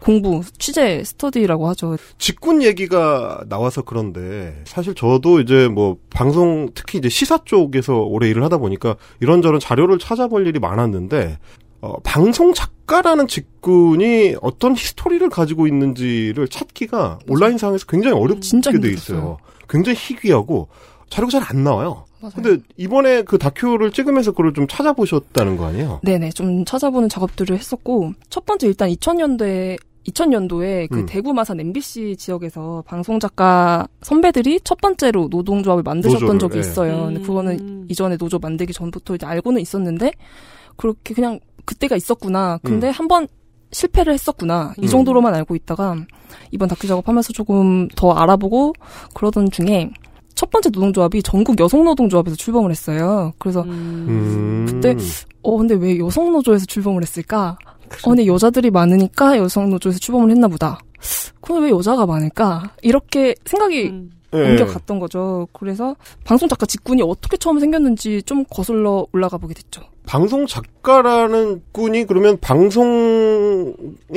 공부, 0.00 0.42
취재, 0.58 1.02
스터디라고 1.02 1.68
하죠. 1.70 1.96
직군 2.18 2.62
얘기가 2.62 3.44
나와서 3.48 3.82
그런데 3.82 4.62
사실 4.66 4.94
저도 4.94 5.40
이제 5.40 5.68
뭐 5.68 5.96
방송 6.10 6.68
특히 6.74 6.98
이제 6.98 7.08
시사 7.08 7.38
쪽에서 7.44 8.00
오래 8.00 8.28
일을 8.28 8.44
하다 8.44 8.58
보니까 8.58 8.96
이런저런 9.20 9.58
자료를 9.58 9.98
찾아볼 9.98 10.46
일이 10.46 10.58
많았는데 10.58 11.38
어, 11.80 11.94
방송 12.04 12.52
작가라는 12.52 13.26
직군이 13.26 14.36
어떤 14.42 14.74
히스토리를 14.76 15.28
가지고 15.30 15.66
있는지를 15.66 16.48
찾기가 16.48 17.20
온라인 17.28 17.58
상에서 17.58 17.86
굉장히 17.86 18.16
어렵게 18.16 18.80
돼. 18.80 18.90
있어요. 18.90 19.38
굉장히 19.68 19.96
희귀하고 19.98 20.68
자료가 21.10 21.30
잘 21.30 21.42
안 21.48 21.64
나와요. 21.64 22.04
맞아요. 22.20 22.32
근데 22.34 22.62
이번에 22.76 23.22
그 23.22 23.38
다큐를 23.38 23.92
찍으면서 23.92 24.32
그걸 24.32 24.52
좀 24.54 24.66
찾아보셨다는 24.66 25.56
거 25.56 25.66
아니에요? 25.66 26.00
네네, 26.02 26.30
좀 26.30 26.64
찾아보는 26.64 27.08
작업들을 27.08 27.56
했었고, 27.56 28.12
첫 28.30 28.44
번째 28.46 28.66
일단 28.66 28.88
2000년대, 28.88 29.78
2000년도에 30.08 30.88
그 30.90 31.00
음. 31.00 31.06
대구 31.06 31.34
마산 31.34 31.60
MBC 31.60 32.16
지역에서 32.16 32.82
방송 32.86 33.20
작가 33.20 33.86
선배들이 34.02 34.60
첫 34.64 34.80
번째로 34.80 35.28
노동조합을 35.30 35.82
만드셨던 35.82 36.20
노조를, 36.22 36.38
적이 36.38 36.56
예. 36.56 36.60
있어요. 36.60 37.06
근데 37.06 37.20
음. 37.20 37.22
그거는 37.22 37.86
이전에 37.90 38.16
노조 38.16 38.38
만들기 38.38 38.72
전부터 38.72 39.16
이제 39.16 39.26
알고는 39.26 39.60
있었는데, 39.60 40.12
그렇게 40.76 41.14
그냥 41.14 41.38
그때가 41.64 41.96
있었구나. 41.96 42.58
근데 42.62 42.88
한번 42.88 43.26
실패를 43.72 44.12
했었구나. 44.14 44.74
음. 44.78 44.84
이 44.84 44.88
정도로만 44.88 45.34
알고 45.34 45.54
있다가, 45.54 45.96
이번 46.50 46.68
다큐 46.68 46.86
작업하면서 46.86 47.32
조금 47.32 47.88
더 47.96 48.12
알아보고 48.12 48.72
그러던 49.14 49.50
중에, 49.50 49.90
첫 50.36 50.50
번째 50.50 50.68
노동조합이 50.68 51.22
전국 51.22 51.58
여성노동조합에서 51.58 52.36
출범을 52.36 52.70
했어요. 52.70 53.32
그래서 53.38 53.62
음. 53.62 54.06
음. 54.08 54.66
그때 54.68 54.94
어 55.42 55.56
근데 55.56 55.74
왜 55.74 55.98
여성 55.98 56.30
노조에서 56.30 56.66
출범을 56.66 57.02
했을까? 57.02 57.58
어 58.04 58.10
근데 58.10 58.26
여자들이 58.26 58.70
많으니까 58.70 59.38
여성 59.38 59.70
노조에서 59.70 59.98
출범을 59.98 60.30
했나 60.30 60.46
보다. 60.46 60.78
그럼 61.40 61.64
왜 61.64 61.70
여자가 61.70 62.06
많을까? 62.06 62.70
이렇게 62.82 63.34
생각이 63.44 63.88
음. 63.88 64.10
예. 64.34 64.38
옮겨갔던 64.50 64.98
거죠. 64.98 65.48
그래서 65.52 65.96
방송 66.24 66.48
작가 66.48 66.66
직군이 66.66 67.00
어떻게 67.02 67.36
처음 67.38 67.58
생겼는지 67.58 68.22
좀 68.24 68.44
거슬러 68.50 69.06
올라가 69.12 69.38
보게 69.38 69.54
됐죠. 69.54 69.82
방송 70.04 70.46
작가라는 70.46 71.62
꾼이 71.72 72.04
그러면 72.04 72.36
방송의 72.40 73.74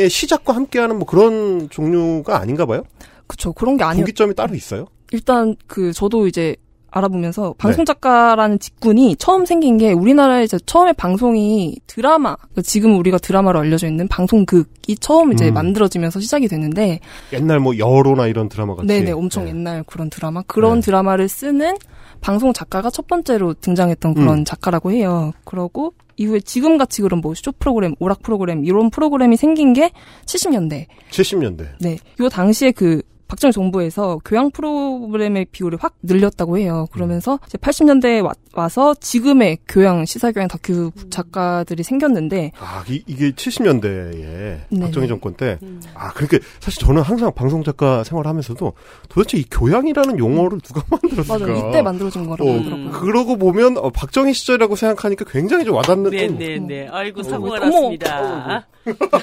시작과 0.09 0.53
함께하는 0.53 0.97
뭐 0.97 1.07
그런 1.07 1.69
종류가 1.69 2.39
아닌가 2.39 2.65
봐요? 2.65 2.83
그쵸 3.27 3.53
그런 3.53 3.77
게 3.77 3.83
아니었. 3.83 3.97
분기점이 4.03 4.33
따로 4.35 4.55
있어요? 4.55 4.87
일단 5.11 5.55
그 5.67 5.91
저도 5.93 6.27
이제 6.27 6.55
알아보면서 6.91 7.49
네. 7.49 7.53
방송 7.57 7.85
작가라는 7.85 8.59
직군이 8.59 9.15
처음 9.15 9.45
생긴 9.45 9.77
게 9.77 9.91
우리나라에 9.91 10.43
이제 10.43 10.57
처음에 10.65 10.93
방송이 10.93 11.77
드라마 11.87 12.35
그러니까 12.35 12.61
지금 12.63 12.97
우리가 12.97 13.19
드라마로 13.19 13.59
알려져 13.59 13.87
있는 13.87 14.07
방송극이 14.07 14.97
처음 14.99 15.31
이제 15.31 15.49
음. 15.49 15.53
만들어지면서 15.53 16.19
시작이 16.19 16.47
됐는데 16.47 16.99
옛날 17.33 17.59
뭐 17.59 17.77
여로나 17.77 18.27
이런 18.27 18.49
드라마 18.49 18.75
같이. 18.75 18.87
네네, 18.87 19.11
엄청 19.11 19.45
네. 19.45 19.51
옛날 19.51 19.83
그런 19.83 20.09
드라마. 20.09 20.41
그런 20.47 20.75
네. 20.79 20.85
드라마를 20.85 21.29
쓰는 21.29 21.75
방송 22.21 22.53
작가가 22.53 22.89
첫 22.89 23.07
번째로 23.07 23.53
등장했던 23.53 24.13
그런 24.15 24.39
음. 24.39 24.45
작가라고 24.45 24.91
해요. 24.91 25.31
그러고 25.45 25.93
이후에 26.17 26.41
지금 26.41 26.77
같이 26.77 27.01
그런 27.01 27.21
뭐 27.21 27.33
쇼 27.33 27.51
프로그램, 27.53 27.95
오락 27.99 28.21
프로그램, 28.23 28.65
이런 28.65 28.89
프로그램이 28.89 29.37
생긴 29.37 29.73
게 29.73 29.91
70년대. 30.25 30.87
70년대. 31.11 31.67
네. 31.79 31.97
요 32.19 32.27
당시에 32.29 32.71
그 32.71 33.01
박정희 33.29 33.53
정부에서 33.53 34.19
교양 34.25 34.49
프로그램의 34.49 35.45
비율을 35.51 35.77
확 35.79 35.93
늘렸다고 36.01 36.57
해요. 36.57 36.87
그러면서 36.91 37.39
이제 37.45 37.59
80년대에 37.59 38.23
와, 38.23 38.33
와서 38.55 38.95
지금의 38.95 39.59
교양, 39.67 40.03
시사교양 40.03 40.47
다큐 40.47 40.91
작가들이 41.11 41.83
생겼는데, 41.83 42.53
아, 42.59 42.83
이, 42.89 43.03
이게 43.05 43.31
70년대에 43.31 44.61
네네. 44.69 44.81
박정희 44.81 45.07
정권 45.07 45.35
때. 45.35 45.59
음. 45.61 45.79
아, 45.93 46.11
그러니까 46.11 46.39
사실 46.59 46.81
저는 46.81 47.03
항상 47.03 47.31
방송 47.33 47.63
작가 47.63 48.03
생활하면서도 48.03 48.73
도대체 49.09 49.37
이 49.37 49.45
교양이라는 49.51 50.17
용어를 50.17 50.59
누가 50.61 50.81
만들었을까? 50.89 51.37
맞아요. 51.37 51.69
이때 51.69 51.83
만들어진 51.83 52.27
거라고 52.27 52.49
어, 52.49 52.57
하더라고요. 52.57 52.91
그러고 52.93 53.37
보면 53.37 53.77
어, 53.77 53.91
박정희 53.91 54.33
시절이라고 54.33 54.75
생각하니까 54.75 55.25
굉장히 55.25 55.65
좀 55.65 55.75
와닿는 55.75 56.09
네네네. 56.09 56.87
아이고 56.91 57.21
사고가 57.21 57.57
어머. 57.57 57.65
났습니다. 57.65 58.65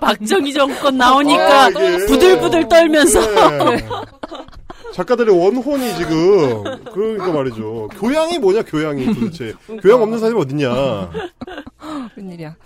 박정희 0.00 0.52
정권 0.52 0.96
나오니까 0.96 1.64
아, 1.64 1.68
이게. 1.68 1.98
부들부들 2.36 2.68
떨면서 2.68 3.20
네. 3.70 3.86
작가들의 4.92 5.34
원혼이 5.36 5.94
지금 5.96 6.64
그러니까 6.92 7.32
말이죠. 7.32 7.88
교양이 7.98 8.38
뭐냐 8.38 8.62
교양이 8.62 9.06
도대체 9.14 9.54
교양 9.82 10.02
없는 10.02 10.18
사람이 10.18 10.38
어딨냐. 10.38 11.10
웬일이야. 12.16 12.56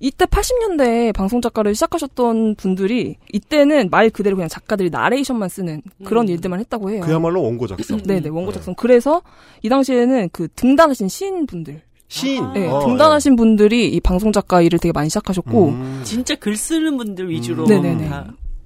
이때 0.00 0.26
80년대에 0.26 1.12
방송 1.12 1.40
작가를 1.40 1.74
시작하셨던 1.74 2.54
분들이 2.54 3.16
이때는 3.32 3.88
말 3.90 4.10
그대로 4.10 4.36
그냥 4.36 4.48
작가들이 4.48 4.90
나레이션만 4.90 5.48
쓰는 5.48 5.82
그런 6.04 6.26
음. 6.26 6.30
일들만 6.30 6.60
했다고 6.60 6.90
해요. 6.90 7.00
그야말로 7.04 7.42
원고 7.42 7.66
작성. 7.66 8.00
네네 8.02 8.28
원고 8.28 8.52
작성. 8.52 8.74
그래서 8.74 9.22
이 9.62 9.68
당시에는 9.68 10.28
그 10.32 10.46
등단하신 10.54 11.08
시인분들, 11.08 11.82
시인. 12.06 12.44
아. 12.44 12.52
네, 12.52 12.68
어, 12.68 12.78
등단하신 12.86 13.34
분들이 13.34 13.88
이 13.88 13.98
방송 14.00 14.30
작가 14.30 14.62
일을 14.62 14.78
되게 14.78 14.92
많이 14.92 15.08
시작하셨고 15.08 15.68
음. 15.70 16.00
진짜 16.04 16.36
글 16.36 16.56
쓰는 16.56 16.96
분들 16.96 17.28
위주로 17.28 17.64
음. 17.64 17.68
네네네. 17.68 18.10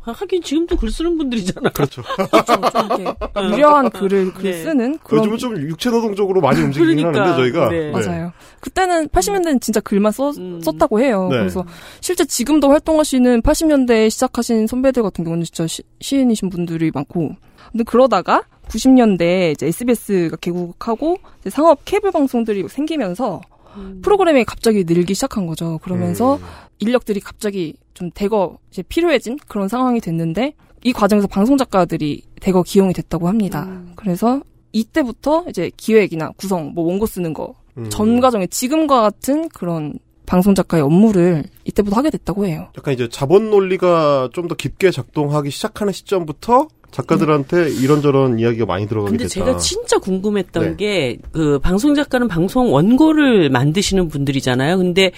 다. 0.04 0.10
아, 0.10 0.14
하긴 0.16 0.42
지금도 0.42 0.76
글 0.76 0.90
쓰는 0.90 1.16
분들이잖아. 1.16 1.70
그렇죠. 1.70 2.02
좀 2.46 3.00
이렇게 3.00 3.14
유려한 3.54 3.90
글을 3.90 4.34
글 4.34 4.50
네. 4.50 4.62
쓰는 4.62 4.98
그런 5.02 5.24
요즘은 5.24 5.38
좀 5.38 5.68
육체 5.68 5.90
노동적으로 5.90 6.40
많이 6.40 6.60
움직이긴 6.60 6.96
그러니까, 6.96 7.22
하는데 7.22 7.42
저희가 7.42 7.68
네. 7.68 7.90
맞아요. 7.90 8.32
그때는 8.60 9.08
80년대는 9.08 9.60
진짜 9.60 9.80
글만 9.80 10.12
써, 10.12 10.30
음. 10.30 10.60
썼다고 10.60 11.00
해요. 11.00 11.28
네. 11.30 11.38
그래서 11.38 11.64
실제 12.00 12.24
지금도 12.24 12.70
활동하시는 12.70 13.42
80년대에 13.42 14.10
시작하신 14.10 14.66
선배들 14.66 15.02
같은 15.02 15.24
경우는 15.24 15.44
진짜 15.44 15.66
시, 15.66 15.82
시인이신 16.00 16.50
분들이 16.50 16.90
많고. 16.92 17.36
근데 17.70 17.84
그러다가 17.84 18.42
90년대에 18.68 19.52
이제 19.52 19.66
SBS가 19.66 20.36
개국하고 20.36 21.18
이제 21.40 21.50
상업 21.50 21.84
케이블 21.84 22.10
방송들이 22.10 22.66
생기면서 22.68 23.40
음. 23.76 24.00
프로그램이 24.02 24.44
갑자기 24.44 24.84
늘기 24.84 25.14
시작한 25.14 25.46
거죠. 25.46 25.78
그러면서 25.82 26.36
음. 26.36 26.42
인력들이 26.78 27.20
갑자기 27.20 27.74
좀 28.02 28.10
대거 28.12 28.58
이제 28.72 28.82
필요해진 28.82 29.38
그런 29.46 29.68
상황이 29.68 30.00
됐는데 30.00 30.54
이 30.82 30.92
과정에서 30.92 31.28
방송 31.28 31.56
작가들이 31.56 32.22
대거 32.40 32.64
기용이 32.64 32.92
됐다고 32.92 33.28
합니다. 33.28 33.62
음. 33.68 33.92
그래서 33.94 34.42
이때부터 34.72 35.44
이제 35.48 35.70
기획이나 35.76 36.30
구성, 36.36 36.72
뭐 36.74 36.84
원고 36.84 37.06
쓰는 37.06 37.32
거 37.32 37.54
음. 37.78 37.88
전 37.90 38.20
과정에 38.20 38.48
지금과 38.48 39.02
같은 39.02 39.48
그런 39.50 39.94
방송 40.26 40.54
작가의 40.56 40.82
업무를 40.82 41.44
이때부터 41.64 41.96
하게 41.96 42.10
됐다고 42.10 42.44
해요. 42.46 42.68
약간 42.76 42.92
이제 42.94 43.08
자본 43.08 43.50
논리가 43.50 44.30
좀 44.32 44.48
더 44.48 44.56
깊게 44.56 44.90
작동하기 44.90 45.50
시작하는 45.50 45.92
시점부터 45.92 46.66
작가들한테 46.90 47.70
이런저런 47.70 48.40
이야기가 48.40 48.66
많이 48.66 48.88
들어가게 48.88 49.10
근데 49.16 49.24
됐다. 49.24 49.34
제가 49.46 49.58
진짜 49.58 49.98
궁금했던 49.98 50.76
네. 50.76 51.18
게그 51.22 51.60
방송 51.60 51.94
작가는 51.94 52.26
방송 52.26 52.72
원고를 52.72 53.48
만드시는 53.50 54.08
분들이잖아요. 54.08 54.76
근데 54.78 55.12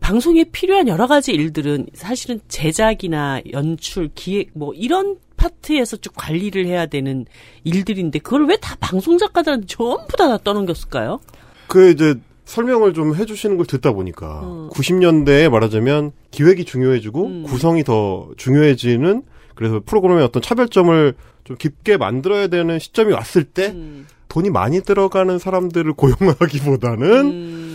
방송에 0.00 0.44
필요한 0.44 0.88
여러 0.88 1.06
가지 1.06 1.32
일들은 1.32 1.86
사실은 1.94 2.40
제작이나 2.48 3.40
연출, 3.52 4.08
기획 4.14 4.50
뭐 4.54 4.72
이런 4.74 5.16
파트에서 5.36 5.96
쭉 5.98 6.12
관리를 6.16 6.66
해야 6.66 6.86
되는 6.86 7.24
일들인데 7.64 8.18
그걸 8.20 8.46
왜 8.46 8.56
다 8.56 8.76
방송 8.80 9.18
작가들한테 9.18 9.66
전부 9.66 10.16
다, 10.16 10.28
다 10.28 10.38
떠넘겼을까요? 10.42 11.20
그 11.68 11.90
이제 11.90 12.14
설명을 12.44 12.94
좀 12.94 13.14
해주시는 13.14 13.56
걸 13.56 13.66
듣다 13.66 13.92
보니까 13.92 14.40
음. 14.42 14.70
90년대에 14.70 15.48
말하자면 15.50 16.12
기획이 16.30 16.64
중요해지고 16.64 17.26
음. 17.26 17.42
구성이 17.44 17.84
더 17.84 18.28
중요해지는 18.36 19.22
그래서 19.54 19.80
프로그램의 19.84 20.24
어떤 20.24 20.40
차별점을 20.40 21.14
좀 21.44 21.56
깊게 21.56 21.96
만들어야 21.98 22.46
되는 22.48 22.78
시점이 22.78 23.12
왔을 23.12 23.44
때 23.44 23.66
음. 23.68 24.06
돈이 24.28 24.50
많이 24.50 24.80
들어가는 24.82 25.38
사람들을 25.38 25.92
고용하기보다는 25.94 27.26
음. 27.26 27.67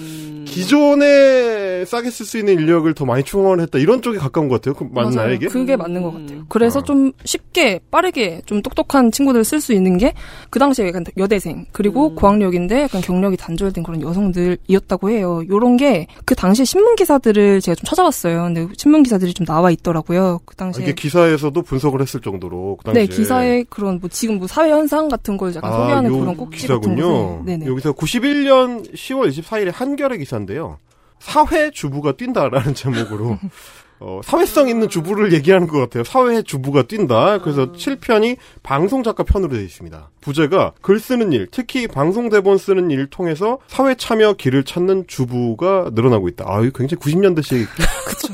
기존에 0.54 1.86
싸게 1.86 2.10
쓸 2.10 2.26
수 2.26 2.38
있는 2.38 2.54
인력을 2.54 2.92
더 2.94 3.06
많이 3.06 3.24
충원했다 3.24 3.80
이런 3.80 4.02
쪽에 4.02 4.18
가까운 4.18 4.48
것 4.48 4.62
같아요. 4.62 4.74
그 4.76 4.88
맞나요 4.92 5.16
맞아요. 5.16 5.34
이게? 5.34 5.48
그게 5.48 5.76
맞는 5.76 6.02
것 6.02 6.10
음. 6.16 6.22
같아요. 6.28 6.46
그래서 6.50 6.80
아. 6.80 6.84
좀 6.84 7.12
쉽게 7.26 7.80
빠르게 7.92 8.42
좀 8.46 8.62
똑똑한 8.62 9.12
친구들 9.12 9.44
쓸수 9.44 9.74
있는 9.74 9.98
게 9.98 10.13
그 10.50 10.60
당시에 10.60 10.88
약간 10.88 11.04
여대생 11.18 11.66
그리고 11.72 12.10
음. 12.10 12.16
고학력인데 12.16 12.84
약간 12.84 13.02
경력이 13.02 13.38
단절된 13.38 13.84
그런 13.84 14.02
여성들이었다고 14.02 15.10
해요. 15.10 15.42
요런 15.50 15.78
게 15.78 16.08
그 16.26 16.36
당시 16.36 16.66
신문 16.66 16.96
기사들을 16.96 17.62
제가 17.62 17.76
좀 17.76 17.84
찾아봤어요. 17.86 18.44
근데 18.44 18.68
신문 18.78 19.04
기사들이 19.04 19.34
좀 19.34 19.46
나와 19.46 19.72
있더라고요. 19.72 20.39
그 20.46 20.54
아, 20.56 20.58
당시에 20.58 20.84
이게 20.84 20.94
기사에서도 20.94 21.62
분석을 21.62 22.02
했을 22.02 22.22
정도로 22.22 22.78
그 22.78 22.86
당시에 22.86 23.06
네 23.06 23.08
기사에 23.08 23.63
그런 23.70 24.00
뭐 24.00 24.10
지금 24.10 24.38
뭐 24.38 24.48
사회 24.48 24.72
현상 24.72 25.08
같은 25.10 25.38
걸 25.38 25.54
약간 25.56 25.72
소개하는 25.72 26.12
요 26.12 26.20
그런 26.20 26.36
꼭지 26.38 26.68
같은 26.68 26.82
기사군요. 26.82 27.28
것을 27.39 27.46
네네 27.46 27.66
여기서 27.66 27.94
91년 27.94 28.94
10월 28.94 29.30
24일에 29.30 29.72
한겨레 29.74 30.18
기사 30.18 30.38
인데요. 30.44 30.78
사회 31.20 31.72
주부가 31.72 32.14
뛴다라는 32.14 32.74
제목으로 32.76 33.40
어, 34.00 34.20
사회성 34.22 34.68
있는 34.68 34.90
주부를 34.90 35.32
얘기하는 35.32 35.68
것 35.68 35.80
같아요. 35.80 36.04
사회 36.04 36.42
주부가 36.42 36.84
뛴다. 36.84 37.38
그래서 37.38 37.72
7편이 37.72 38.36
방송 38.62 39.02
작가 39.02 39.24
편으로 39.24 39.54
되어 39.54 39.62
있습니다. 39.62 40.10
부제가 40.20 40.74
글 40.82 41.00
쓰는 41.00 41.32
일, 41.32 41.48
특히 41.50 41.88
방송 41.88 42.30
대본 42.30 42.58
쓰는 42.58 42.92
일 42.92 43.08
통해서 43.08 43.60
사회 43.68 43.96
참여 43.96 44.34
길을 44.34 44.66
찾는 44.66 45.06
주부가 45.08 45.90
늘어나고 45.94 46.28
있다. 46.28 46.44
아, 46.46 46.62
이거 46.62 46.78
굉장히 46.78 47.00
90년대식. 47.00 47.66
그쵸. 48.06 48.34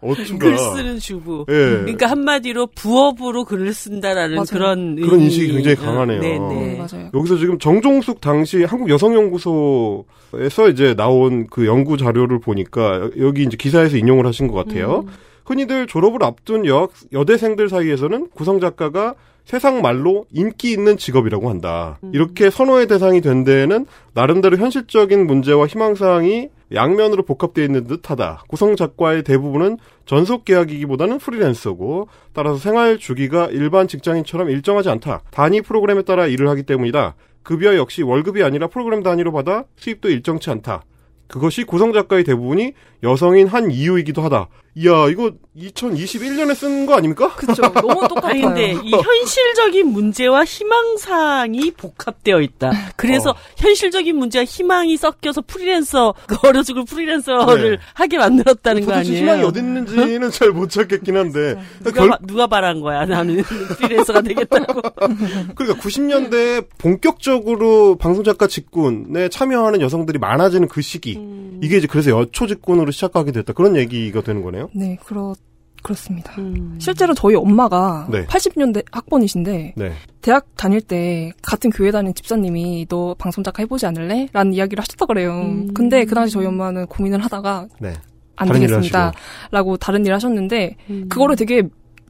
어쭈가. 0.00 0.38
글 0.38 0.58
쓰는 0.58 0.98
주부. 0.98 1.44
예. 1.48 1.52
그러니까 1.52 2.06
한마디로 2.06 2.68
부업으로 2.74 3.44
글을 3.44 3.72
쓴다라는 3.72 4.36
맞아요. 4.36 4.46
그런 4.50 4.96
그런 4.96 5.20
인식이 5.20 5.52
굉장히 5.52 5.76
어, 5.76 5.80
강하네요. 5.80 6.20
네, 6.20 6.38
네, 6.38 6.48
네. 6.48 6.76
맞아요. 6.76 7.10
여기서 7.14 7.38
지금 7.38 7.58
정종숙 7.58 8.20
당시 8.20 8.64
한국 8.64 8.90
여성연구소에서 8.90 10.68
이제 10.70 10.94
나온 10.94 11.46
그 11.48 11.66
연구 11.66 11.96
자료를 11.96 12.40
보니까 12.40 13.10
여기 13.18 13.42
이제 13.42 13.56
기사에서 13.56 13.96
인용을 13.96 14.26
하신 14.26 14.48
것 14.48 14.54
같아요. 14.54 15.04
음. 15.06 15.12
흔히들 15.44 15.86
졸업을 15.86 16.24
앞둔 16.24 16.66
여, 16.66 16.88
여대생들 17.12 17.68
사이에서는 17.68 18.30
구성 18.34 18.60
작가가 18.60 19.14
세상 19.46 19.80
말로 19.80 20.26
인기 20.32 20.72
있는 20.72 20.96
직업이라고 20.96 21.48
한다. 21.48 21.98
음. 22.02 22.10
이렇게 22.12 22.50
선호의 22.50 22.88
대상이 22.88 23.20
된 23.20 23.44
데에는 23.44 23.86
나름대로 24.12 24.56
현실적인 24.56 25.24
문제와 25.26 25.68
희망사항이 25.68 26.48
양면으로 26.74 27.22
복합되어 27.22 27.64
있는 27.64 27.86
듯하다. 27.86 28.42
구성 28.48 28.74
작가의 28.74 29.22
대부분은 29.22 29.78
전속 30.04 30.44
계약이기보다는 30.44 31.18
프리랜서고 31.18 32.08
따라서 32.32 32.58
생활 32.58 32.98
주기가 32.98 33.46
일반 33.52 33.86
직장인처럼 33.86 34.50
일정하지 34.50 34.90
않다. 34.90 35.22
단위 35.30 35.60
프로그램에 35.60 36.02
따라 36.02 36.26
일을 36.26 36.48
하기 36.48 36.64
때문이다. 36.64 37.14
급여 37.44 37.76
역시 37.76 38.02
월급이 38.02 38.42
아니라 38.42 38.66
프로그램 38.66 39.04
단위로 39.04 39.30
받아 39.30 39.62
수입도 39.76 40.10
일정치 40.10 40.50
않다. 40.50 40.82
그것이 41.28 41.64
구성 41.64 41.92
작가의 41.92 42.24
대부분이 42.24 42.72
여성인 43.02 43.46
한 43.46 43.70
이유이기도 43.70 44.22
하다. 44.22 44.48
이야, 44.78 45.08
이거 45.08 45.30
2021년에 45.56 46.54
쓴 46.54 46.84
거 46.84 46.94
아닙니까? 46.96 47.34
그쵸. 47.34 47.62
너무 47.80 48.06
똑같아요. 48.08 48.42
근데 48.42 48.72
이 48.84 48.92
현실적인 48.92 49.86
문제와 49.88 50.44
희망사항이 50.44 51.70
복합되어 51.72 52.42
있다. 52.42 52.72
그래서 52.96 53.30
어. 53.30 53.34
현실적인 53.56 54.16
문제와 54.16 54.44
희망이 54.44 54.98
섞여서 54.98 55.42
프리랜서 55.46 56.12
그 56.26 56.36
어려 56.46 56.62
죽을 56.62 56.84
프리랜서를 56.84 57.70
네. 57.70 57.82
하게 57.94 58.18
만들었다는 58.18 58.84
거 58.84 58.92
아니에요? 58.92 59.16
희망이 59.16 59.42
어디 59.44 59.60
있는지는 59.60 60.30
잘 60.30 60.50
못 60.50 60.68
찾겠긴 60.70 61.16
한데. 61.16 61.56
누가, 61.82 62.00
결, 62.00 62.08
바, 62.10 62.18
누가 62.26 62.46
바란 62.46 62.80
거야? 62.80 63.04
나는 63.06 63.42
프리랜서가 63.42 64.20
되겠다고. 64.20 64.80
그러니까 65.56 65.80
90년대에 65.82 66.66
본격적으로 66.78 67.96
방송작가 67.96 68.46
직군에 68.46 69.28
참여하는 69.30 69.80
여성들이 69.80 70.18
많아지는 70.18 70.68
그 70.68 70.82
시기. 70.82 71.15
음. 71.16 71.60
이게 71.62 71.78
이제 71.78 71.86
그래서 71.86 72.10
여초 72.10 72.46
직군으로 72.46 72.90
시작하게 72.90 73.32
됐다. 73.32 73.52
그런 73.52 73.76
얘기가 73.76 74.22
되는 74.22 74.42
거네요. 74.42 74.68
네, 74.74 74.96
그렇, 75.04 75.34
그렇습니다. 75.82 76.32
음. 76.38 76.76
실제로 76.80 77.14
저희 77.14 77.34
엄마가 77.34 78.08
네. 78.10 78.26
80년대 78.26 78.84
학번이신데 78.90 79.74
네. 79.76 79.92
대학 80.20 80.46
다닐 80.56 80.80
때 80.80 81.32
같은 81.42 81.70
교회 81.70 81.90
다니는 81.90 82.14
집사님이 82.14 82.86
너 82.88 83.14
방송 83.18 83.44
작가 83.44 83.62
해보지 83.62 83.86
않을래? 83.86 84.28
라는 84.32 84.52
이야기를 84.52 84.82
하셨다 84.82 85.06
그래요. 85.06 85.32
음. 85.32 85.72
근데 85.74 86.04
그 86.04 86.14
당시 86.14 86.32
저희 86.32 86.46
엄마는 86.46 86.86
고민을 86.86 87.24
하다가 87.24 87.68
네. 87.80 87.94
안 88.36 88.48
일을 88.48 88.60
되겠습니다. 88.60 89.12
라고 89.50 89.76
다른 89.76 90.04
일 90.04 90.12
하셨는데 90.14 90.76
음. 90.90 91.08
그거를 91.08 91.36
되게 91.36 91.62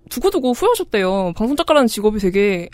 두고두고 0.09 0.53
후회하셨대요. 0.53 1.33
방송 1.37 1.57
작가라는 1.57 1.87
직업이 1.87 2.19
되게 2.19 2.69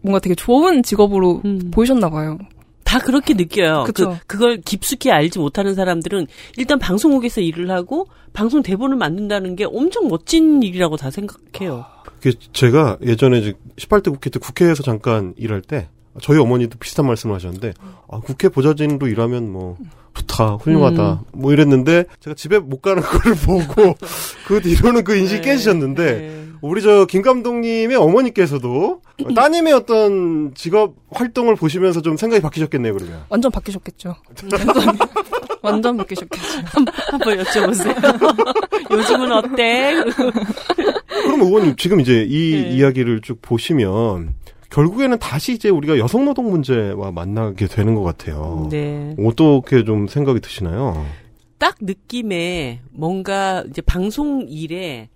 뭔가 0.00 0.20
되게 0.20 0.34
좋은 0.34 0.82
직업으로 0.82 1.42
음. 1.44 1.70
보이셨나 1.72 2.08
봐요. 2.10 2.38
다 2.86 3.00
그렇게 3.00 3.34
느껴요. 3.34 3.82
그쵸. 3.84 4.16
그, 4.20 4.26
그걸 4.26 4.60
깊숙이 4.60 5.10
알지 5.10 5.40
못하는 5.40 5.74
사람들은 5.74 6.28
일단 6.56 6.78
방송국에서 6.78 7.40
일을 7.40 7.70
하고 7.70 8.06
방송 8.32 8.62
대본을 8.62 8.96
만든다는 8.96 9.56
게 9.56 9.64
엄청 9.64 10.08
멋진 10.08 10.62
일이라고 10.62 10.96
다 10.96 11.10
생각해요. 11.10 11.84
그게 12.04 12.32
제가 12.52 12.96
예전에 13.02 13.38
이제 13.38 13.54
18대 13.76 14.10
국회 14.10 14.30
때 14.30 14.38
국회에서 14.38 14.84
잠깐 14.84 15.34
일할 15.36 15.60
때 15.62 15.88
저희 16.22 16.38
어머니도 16.38 16.78
비슷한 16.78 17.06
말씀을 17.06 17.34
하셨는데 17.34 17.74
아, 18.08 18.20
국회 18.20 18.48
보좌진으로 18.48 19.08
일하면 19.08 19.50
뭐 19.50 19.76
좋다 20.14 20.54
훌륭하다 20.54 21.12
음. 21.12 21.18
뭐 21.32 21.52
이랬는데 21.52 22.04
제가 22.20 22.34
집에 22.34 22.58
못 22.60 22.80
가는 22.80 23.02
걸 23.04 23.34
보고 23.34 23.96
그 24.46 24.60
뒤로는 24.60 25.02
그 25.02 25.16
인식이 25.16 25.40
네. 25.40 25.50
깨지셨는데 25.50 26.12
네. 26.12 26.45
우리 26.66 26.82
저 26.82 27.06
김 27.06 27.22
감독님의 27.22 27.96
어머니께서도 27.96 29.00
따님의 29.34 29.72
어떤 29.72 30.52
직업 30.54 30.94
활동을 31.10 31.56
보시면서 31.56 32.02
좀 32.02 32.16
생각이 32.16 32.42
바뀌셨겠네요 32.42 32.94
그러면 32.94 33.22
완전 33.28 33.50
바뀌셨겠죠. 33.52 34.14
완전, 34.52 34.96
완전 35.62 35.96
바뀌셨겠죠. 35.96 36.44
한번 37.10 37.38
여쭤보세요. 37.38 38.90
요즘은 38.90 39.32
어때? 39.32 39.94
그럼 41.08 41.40
의원님 41.42 41.76
지금 41.76 42.00
이제 42.00 42.24
이 42.28 42.52
네. 42.62 42.70
이야기를 42.70 43.20
쭉 43.22 43.40
보시면 43.42 44.34
결국에는 44.70 45.18
다시 45.18 45.52
이제 45.54 45.68
우리가 45.68 45.98
여성 45.98 46.24
노동 46.24 46.50
문제와 46.50 47.10
만나게 47.12 47.66
되는 47.66 47.94
것 47.94 48.02
같아요. 48.02 48.68
네. 48.70 49.14
어떻게 49.24 49.84
좀 49.84 50.06
생각이 50.06 50.40
드시나요? 50.40 51.06
딱 51.58 51.76
느낌에 51.80 52.80
뭔가 52.92 53.64
이제 53.70 53.80
방송 53.80 54.44
일에 54.48 55.08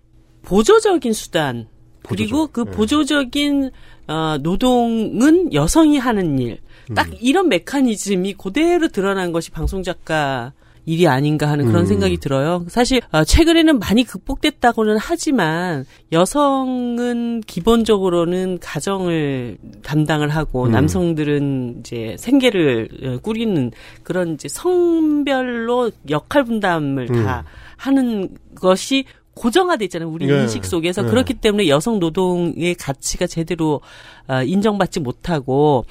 보조적인 0.42 1.12
수단 1.12 1.68
그리고 2.02 2.46
보조적. 2.46 2.52
그 2.52 2.60
네. 2.70 2.76
보조적인 2.76 3.70
어, 4.08 4.38
노동은 4.40 5.52
여성이 5.52 5.98
하는 5.98 6.38
일. 6.38 6.58
딱 6.94 7.08
음. 7.08 7.14
이런 7.20 7.48
메커니즘이 7.48 8.34
그대로 8.34 8.88
드러난 8.88 9.30
것이 9.32 9.50
방송 9.50 9.82
작가 9.82 10.52
일이 10.86 11.06
아닌가 11.06 11.48
하는 11.48 11.66
그런 11.66 11.82
음. 11.82 11.86
생각이 11.86 12.16
들어요. 12.16 12.64
사실 12.68 13.00
어, 13.12 13.22
최근에는 13.22 13.78
많이 13.78 14.02
극복됐다고는 14.02 14.96
하지만 14.98 15.84
여성은 16.10 17.42
기본적으로는 17.46 18.58
가정을 18.60 19.58
담당을 19.82 20.30
하고 20.30 20.64
음. 20.64 20.72
남성들은 20.72 21.76
이제 21.80 22.16
생계를 22.18 22.88
어, 23.04 23.18
꾸리는 23.22 23.70
그런 24.02 24.34
이제 24.34 24.48
성별로 24.48 25.90
역할 26.08 26.44
분담을 26.44 27.08
음. 27.10 27.24
다 27.24 27.44
하는 27.76 28.30
것이 28.56 29.04
고정화돼 29.34 29.84
있잖아요. 29.86 30.10
우리 30.10 30.26
네. 30.26 30.42
인식 30.42 30.64
속에서 30.64 31.02
네. 31.02 31.10
그렇기 31.10 31.34
때문에 31.34 31.68
여성 31.68 31.98
노동의 31.98 32.74
가치가 32.74 33.26
제대로 33.26 33.80
어, 34.28 34.42
인정받지 34.42 35.00
못하고 35.00 35.84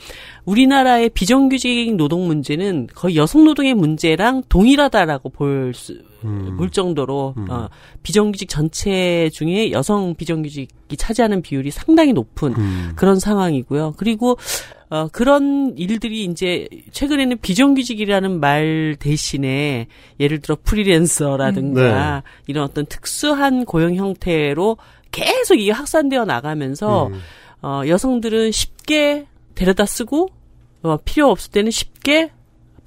우리나라의 0.45 1.09
비정규직 1.09 1.95
노동 1.95 2.27
문제는 2.27 2.87
거의 2.93 3.15
여성 3.15 3.43
노동의 3.45 3.73
문제랑 3.73 4.43
동일하다라고 4.49 5.29
볼 5.29 5.73
수, 5.73 5.97
음. 6.25 6.57
볼 6.57 6.69
정도로 6.69 7.33
음. 7.37 7.49
어, 7.49 7.69
비정규직 8.03 8.49
전체 8.49 9.29
중에 9.33 9.71
여성 9.71 10.15
비정규직이 10.15 10.97
차지하는 10.97 11.41
비율이 11.41 11.71
상당히 11.71 12.13
높은 12.13 12.53
음. 12.57 12.91
그런 12.95 13.19
상황이고요. 13.19 13.93
그리고 13.97 14.37
어, 14.89 15.07
그런 15.11 15.75
일들이 15.77 16.25
이제 16.25 16.67
최근에는 16.91 17.37
비정규직이라는 17.41 18.39
말 18.39 18.95
대신에 18.99 19.87
예를 20.19 20.39
들어 20.39 20.57
프리랜서라든가 20.63 22.23
이런 22.47 22.63
어떤 22.63 22.85
특수한 22.87 23.65
고용 23.65 23.95
형태로 23.95 24.77
계속 25.11 25.55
이게 25.55 25.71
확산되어 25.71 26.25
나가면서 26.25 27.07
음. 27.07 27.19
어, 27.61 27.81
여성들은 27.87 28.51
쉽게 28.51 29.27
데려다 29.53 29.85
쓰고 29.85 30.29
어, 30.81 30.97
필요 31.03 31.29
없을 31.29 31.51
때는 31.51 31.71
쉽게 31.71 32.31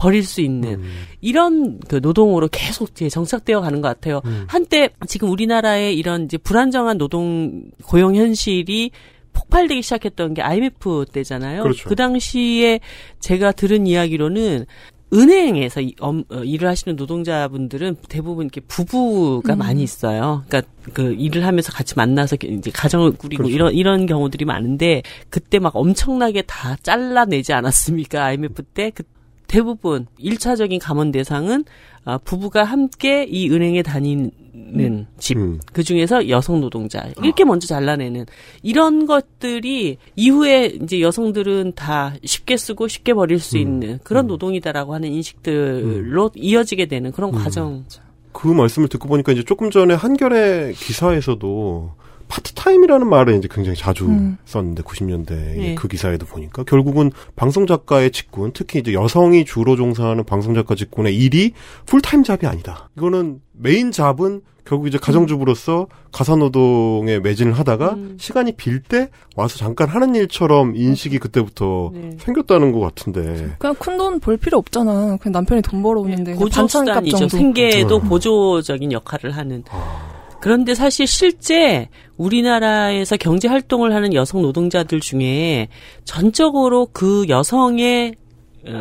버릴 0.03 0.25
수 0.25 0.41
있는 0.41 0.81
음. 0.81 0.91
이런 1.21 1.79
그 1.87 2.01
노동으로 2.03 2.49
계속 2.51 2.91
이제 2.91 3.09
정착되어 3.09 3.61
가는 3.61 3.81
것 3.81 3.87
같아요. 3.87 4.21
음. 4.25 4.47
한때 4.49 4.91
지금 5.07 5.31
우리나라의 5.31 5.97
이런 5.97 6.25
이제 6.25 6.39
불안정한 6.39 6.99
노동 6.99 7.71
고용 7.85 8.17
현실이 8.17 8.91
폭발되기 9.33 9.81
시작했던 9.81 10.35
게 10.35 10.43
IMF 10.43 11.05
때잖아요. 11.13 11.63
그렇죠. 11.63 11.89
그 11.89 11.95
당시에 11.95 12.81
제가 13.21 13.53
들은 13.53 13.87
이야기로는 13.87 14.67
은행에서 15.15 15.83
어, 16.01 16.15
일을 16.43 16.67
하시는 16.67 16.97
노동자분들은 16.97 17.97
대부분 18.09 18.47
이렇게 18.47 18.61
부부가 18.63 19.53
음. 19.53 19.59
많이 19.59 19.85
있어요. 19.85 20.43
그러니까 20.49 20.73
그 20.95 21.13
일을 21.13 21.47
하면서 21.47 21.71
같이 21.71 21.95
만나서 21.95 22.37
이제 22.43 22.73
가정을 22.73 23.13
꾸리고 23.13 23.45
그렇죠. 23.45 23.55
이런 23.55 23.73
이런 23.73 24.07
경우들이 24.07 24.47
많은데 24.47 25.03
그때 25.31 25.61
막 25.61 25.77
엄청나게 25.77 26.43
다 26.43 26.77
잘라내지 26.83 27.53
않았습니까? 27.53 28.25
IMF 28.25 28.63
때 28.65 28.91
그 28.91 29.05
대부분 29.53 30.07
일차적인 30.17 30.79
감원 30.79 31.13
대상은 31.13 31.65
아, 32.05 32.17
부부가 32.17 32.65
함께 32.65 33.25
이 33.25 33.51
은행에 33.51 33.83
다니는 33.83 35.07
집. 35.19 35.37
음. 35.37 35.61
그 35.75 35.85
중에서 35.85 36.31
여성 36.31 36.63
노동자 36.63 37.07
이렇게 37.23 37.45
먼저 37.45 37.67
잘라내는 37.67 38.25
이런 38.63 39.05
것들이 39.05 39.99
이후에 40.17 40.79
이제 40.83 41.03
여성들은 41.03 41.75
다 41.75 42.15
쉽게 42.25 42.57
쓰고 42.57 42.89
쉽게 42.89 43.13
버릴 43.13 43.39
수 43.39 43.59
음. 43.59 43.61
있는 43.61 43.99
그런 44.03 44.25
음. 44.25 44.29
노동이다라고 44.29 44.95
하는 44.95 45.13
인식들로 45.13 46.31
이어지게 46.35 46.87
되는 46.87 47.13
그런 47.13 47.35
음. 47.35 47.39
과정. 47.39 47.85
그 48.33 48.49
말씀을 48.49 48.89
듣고 48.89 49.07
보니까 49.07 49.33
이제 49.33 49.43
조금 49.43 49.71
전에 49.71 49.93
한겨레 49.93 50.73
기사에서도 50.75 51.93
파트타임이라는 52.33 53.07
말을 53.07 53.35
이제 53.37 53.47
굉장히 53.51 53.77
자주 53.77 54.07
음. 54.07 54.39
썼는데 54.47 54.83
90년대 54.85 55.29
네. 55.29 55.75
그 55.75 55.87
기사에도 55.87 56.25
보니까 56.25 56.65
결국은 56.65 57.11
방송 57.37 57.67
작가의 57.67 58.11
직군 58.11 58.53
특히 58.55 58.79
이제 58.79 58.95
여성이 58.95 59.45
주로 59.45 59.77
종사하는 59.77 60.25
방송 60.25 60.55
작가 60.55 60.75
직군의 60.75 61.15
일이 61.15 61.53
full-time 61.85 62.25
job이 62.25 62.47
아니다. 62.47 62.89
이거는 62.97 63.41
main 63.53 63.93
job은 63.93 64.41
결국 64.65 64.87
이제 64.87 64.97
가정주부로서 64.97 65.89
가사노동에 66.13 67.19
매진을 67.19 67.53
하다가 67.53 67.95
음. 67.95 68.17
시간이 68.19 68.53
빌 68.53 68.81
때 68.83 69.11
와서 69.37 69.59
잠깐 69.59 69.89
하는 69.89 70.15
일처럼 70.15 70.75
인식이 70.75 71.19
그때부터 71.19 71.91
네. 71.93 72.17
생겼다는 72.19 72.73
것 72.73 72.81
같은데. 72.81 73.55
그냥 73.59 73.75
큰 73.77 73.97
돈 73.99 74.21
벌 74.21 74.37
필요 74.39 74.59
없잖아. 74.59 75.19
그냥 75.21 75.33
남편이 75.33 75.63
돈 75.63 75.83
벌어오는데 75.83 76.35
보조 76.37 76.61
반찬값 76.63 76.95
수단이죠. 76.95 77.17
정도. 77.17 77.37
생계도 77.37 77.97
음. 77.99 78.09
보조적인 78.09 78.93
역할을 78.93 79.37
하는. 79.37 79.65
아, 79.71 80.22
그런데 80.43 80.75
사실 80.75 81.07
실제 81.07 81.89
우리나라에서 82.17 83.17
경제 83.17 83.47
활동을 83.47 83.95
하는 83.95 84.13
여성 84.13 84.43
노동자들 84.43 84.99
중에 84.99 85.69
전적으로 86.05 86.89
그 86.93 87.27
여성의 87.29 88.17
어, 88.17 88.22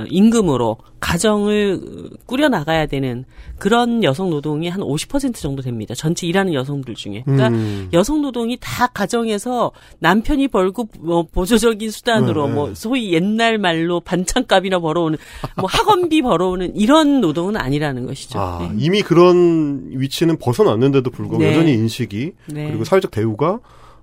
임금으로 0.09 0.77
가정을 0.99 1.81
꾸려 2.25 2.47
나가야 2.47 2.85
되는 2.85 3.25
그런 3.57 4.03
여성 4.03 4.29
노동이 4.29 4.69
한 4.69 4.81
50% 4.81 5.35
정도 5.35 5.61
됩니다. 5.61 5.95
전체 5.95 6.27
일하는 6.27 6.53
여성들 6.53 6.95
중에. 6.95 7.23
그러니까 7.25 7.49
음. 7.49 7.89
여성 7.91 8.21
노동이 8.21 8.57
다 8.59 8.87
가정에서 8.87 9.71
남편이 9.99 10.47
벌고 10.47 10.87
뭐 10.99 11.23
보조적인 11.23 11.89
수단으로 11.89 12.43
네, 12.43 12.49
네. 12.49 12.55
뭐 12.55 12.73
소위 12.75 13.13
옛날 13.13 13.57
말로 13.57 13.99
반찬값이나 13.99 14.79
벌어오는 14.79 15.17
뭐 15.57 15.65
학원비 15.67 16.21
벌어오는 16.23 16.75
이런 16.75 17.21
노동은 17.21 17.57
아니라는 17.57 18.05
것이죠. 18.05 18.39
아, 18.39 18.59
네. 18.61 18.75
이미 18.77 19.01
그런 19.01 19.89
위치는 19.89 20.37
벗어났는데도 20.37 21.09
불구하고 21.09 21.43
네. 21.43 21.51
여전히 21.51 21.73
인식이 21.73 22.31
네. 22.47 22.67
그리고 22.67 22.83
사회적 22.83 23.11
대우가 23.11 23.59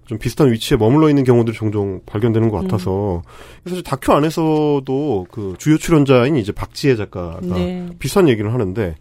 좀 0.08 0.16
비슷한 0.16 0.50
위치에 0.50 0.78
머물러 0.78 1.10
있는 1.10 1.22
경우들이 1.22 1.54
종종 1.54 2.00
발견되는 2.06 2.48
것 2.48 2.62
같아서 2.62 3.22
사실 3.66 3.82
다큐 3.82 4.12
안에서도 4.12 5.26
그 5.30 5.54
주요 5.58 5.76
출연자인 5.76 6.36
이제 6.36 6.50
박지혜 6.50 6.96
작가가 6.96 7.40
네. 7.42 7.90
비슷한 7.98 8.26
얘기를 8.26 8.54
하는데 8.54 8.94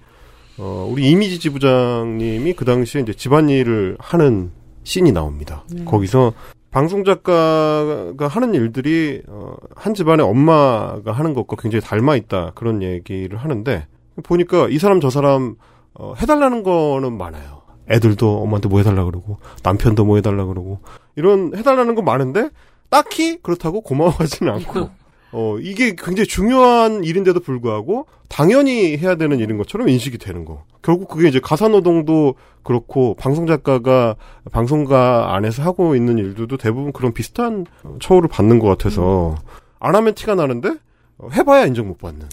어 0.58 0.86
우리 0.92 1.10
이미지 1.10 1.40
지부장님이 1.40 2.54
그 2.54 2.66
당시에 2.66 3.02
이제 3.02 3.14
집안일을 3.14 3.96
하는 4.00 4.52
씬이 4.84 5.14
나옵니다. 5.14 5.64
네. 5.72 5.86
거기서 5.86 6.34
방송 6.72 7.06
작가가 7.06 8.28
하는 8.28 8.54
일들이 8.54 9.22
어, 9.28 9.56
한 9.78 9.94
집안의 9.94 10.26
엄마가 10.26 11.14
하는 11.14 11.34
것과 11.34 11.56
굉장히 11.58 11.82
닮아 11.82 12.18
있다 12.18 12.52
그런 12.54 12.84
얘기를 12.84 13.38
하는데 13.38 13.88
보니까 14.24 14.68
이 14.70 14.78
사람 14.78 15.00
저 15.00 15.10
사람 15.10 15.56
어, 15.94 16.16
해달라는 16.20 16.64
거는 16.64 17.18
많아요. 17.18 17.57
애들도 17.90 18.42
엄마한테 18.42 18.70
뭐 18.70 18.80
해달라 18.80 19.06
그러고 19.06 19.38
남편도 19.64 20.06
뭐 20.06 20.18
해달라 20.18 20.46
그러고 20.46 20.80
이런 21.16 21.56
해달라는 21.56 21.96
건 21.96 22.06
많은데 22.06 22.50
딱히 22.90 23.38
그렇다고 23.42 23.82
고마워하지는 23.82 24.54
않고. 24.54 24.90
어 25.34 25.58
이게 25.60 25.94
굉장히 25.98 26.26
중요한 26.26 27.04
일인데도 27.04 27.42
불구하고 27.42 28.08
당연히 28.30 28.98
해야 28.98 29.16
되는 29.16 29.40
일인 29.40 29.58
것처럼 29.58 29.90
인식이 29.90 30.18
되는 30.18 30.46
거. 30.46 30.64
결국 30.82 31.10
그게 31.10 31.28
이제 31.28 31.42
가사 31.42 31.68
노동도 31.68 32.36
그렇고 32.64 33.14
방송 33.16 33.46
작가가 33.46 34.16
방송가 34.52 35.36
안에서 35.36 35.64
하고 35.64 35.96
있는 35.96 36.18
일들도 36.18 36.56
대부분 36.56 36.94
그런 36.94 37.14
비슷한 37.14 37.66
처우를 38.00 38.30
받는 38.30 38.60
것 38.60 38.68
같아서 38.68 39.36
안 39.80 39.96
하면 39.96 40.14
티가 40.14 40.36
나는데 40.36 40.76
어, 41.18 41.28
해봐야 41.34 41.66
인정 41.66 41.90
못 41.90 41.98
받는 41.98 42.28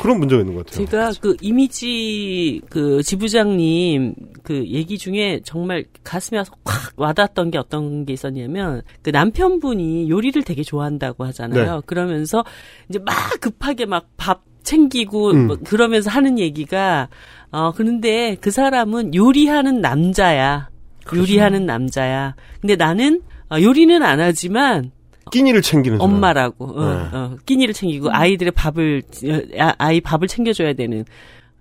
그런 0.00 0.18
문제가 0.18 0.40
있는 0.40 0.54
것 0.54 0.66
같아요. 0.66 0.86
제가 0.86 1.12
그 1.20 1.36
이미지 1.40 2.60
그 2.68 3.02
지부장님 3.02 4.14
그 4.42 4.66
얘기 4.68 4.98
중에 4.98 5.40
정말 5.44 5.84
가슴에 6.04 6.38
와서 6.38 6.52
확 6.64 6.92
와닿았던 6.96 7.50
게 7.50 7.58
어떤 7.58 8.04
게 8.04 8.12
있었냐면 8.12 8.82
그 9.02 9.10
남편분이 9.10 10.10
요리를 10.10 10.42
되게 10.42 10.62
좋아한다고 10.62 11.24
하잖아요. 11.26 11.74
네. 11.76 11.80
그러면서 11.86 12.44
이제 12.88 12.98
막 12.98 13.14
급하게 13.40 13.86
막 13.86 14.08
밥 14.18 14.42
챙기고 14.62 15.30
음. 15.30 15.46
뭐 15.46 15.56
그러면서 15.56 16.10
하는 16.10 16.38
얘기가 16.38 17.08
어 17.50 17.72
그런데 17.72 18.36
그 18.40 18.50
사람은 18.50 19.14
요리하는 19.14 19.80
남자야. 19.80 20.68
그렇죠. 21.04 21.22
요리하는 21.22 21.64
남자야. 21.64 22.34
근데 22.60 22.76
나는 22.76 23.22
어, 23.50 23.58
요리는 23.62 24.02
안 24.02 24.20
하지만 24.20 24.90
끼니를 25.30 25.62
챙기는. 25.62 26.00
엄마라고 26.00 26.64
어, 26.66 26.84
네. 26.84 27.16
어, 27.16 27.36
끼니를 27.46 27.74
챙기고 27.74 28.10
아이들의 28.10 28.52
밥을 28.52 29.02
어, 29.24 29.62
아- 29.62 29.74
아이 29.78 30.00
밥을 30.00 30.28
챙겨줘야 30.28 30.72
되는 30.74 31.04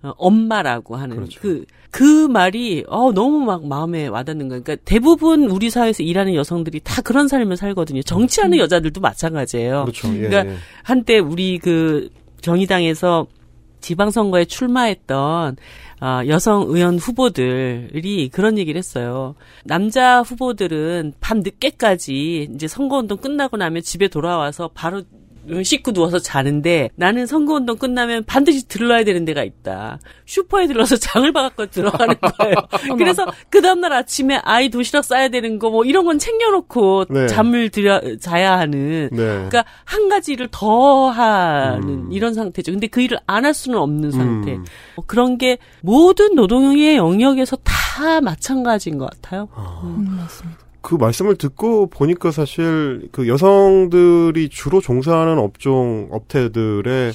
어, 0.03 0.11
엄마라고 0.17 0.95
하는 0.95 1.15
그렇죠. 1.17 1.39
그 1.41 1.65
그 1.97 2.27
말이 2.27 2.83
어 2.87 3.11
너무 3.11 3.39
막 3.39 3.65
마음에 3.65 4.07
와닿는 4.07 4.49
거예요. 4.49 4.61
그러니까 4.63 4.83
대부분 4.85 5.45
우리 5.45 5.69
사회에서 5.69 6.03
일하는 6.03 6.35
여성들이 6.35 6.81
다 6.83 7.01
그런 7.01 7.27
삶을 7.27 7.57
살거든요. 7.57 8.01
정치하는 8.03 8.57
여자들도 8.57 8.99
마찬가지예요. 9.01 9.85
그렇죠. 9.85 10.09
예, 10.15 10.27
그러니까 10.27 10.51
예. 10.53 10.57
한때 10.83 11.17
우리 11.19 11.57
그 11.59 12.09
정의당에서 12.41 13.27
지방선거에 13.81 14.45
출마했던 14.45 15.57
어, 15.99 16.21
여성 16.27 16.65
의원 16.67 16.97
후보들이 16.97 18.29
그런 18.31 18.57
얘기를 18.57 18.77
했어요. 18.77 19.35
남자 19.65 20.21
후보들은 20.21 21.13
밤 21.19 21.39
늦게까지 21.39 22.49
이제 22.53 22.67
선거운동 22.67 23.17
끝나고 23.17 23.57
나면 23.57 23.81
집에 23.81 24.07
돌아와서 24.07 24.69
바로 24.73 25.03
씻고 25.63 25.93
누워서 25.93 26.19
자는데 26.19 26.89
나는 26.95 27.25
선거운동 27.25 27.77
끝나면 27.77 28.23
반드시 28.25 28.67
들러야 28.67 29.03
되는 29.03 29.23
데가 29.25 29.43
있다. 29.43 29.99
슈퍼에 30.25 30.67
들러서 30.67 30.95
장을 30.99 31.31
봐갖고 31.31 31.67
들어가는 31.67 32.15
거예요. 32.19 32.55
그래서 32.97 33.25
그 33.49 33.61
다음날 33.61 33.93
아침에 33.93 34.39
아이 34.43 34.69
도시락 34.69 35.03
싸야 35.05 35.29
되는 35.29 35.57
거 35.59 35.67
뭐 35.69 35.83
이런 35.85 36.05
건 36.05 36.17
챙겨놓고 36.19 37.05
네. 37.09 37.27
잠을 37.27 37.69
들여 37.69 38.17
자야 38.19 38.57
하는 38.59 39.09
네. 39.11 39.17
그러니까 39.17 39.65
한 39.83 40.07
가지를 40.09 40.47
더 40.51 41.09
하는 41.09 41.87
음. 41.89 42.09
이런 42.11 42.33
상태죠. 42.33 42.71
근데 42.71 42.87
그 42.87 43.01
일을 43.01 43.17
안 43.25 43.45
할 43.45 43.53
수는 43.53 43.77
없는 43.79 44.11
상태. 44.11 44.53
음. 44.55 44.65
어, 44.97 45.03
그런 45.07 45.37
게 45.37 45.57
모든 45.81 46.35
노동의 46.35 46.97
영역에서 46.97 47.55
다 47.63 48.19
마찬가지인 48.21 48.97
것 48.97 49.09
같아요. 49.09 49.47
음, 49.83 50.17
맞습니다. 50.19 50.59
그 50.87 50.95
말씀을 50.95 51.35
듣고 51.35 51.87
보니까 51.87 52.31
사실 52.31 53.09
그 53.11 53.27
여성들이 53.27 54.47
주로 54.47 54.79
종사하는 54.79 55.37
업종 55.37 56.07
업태들의 56.11 57.11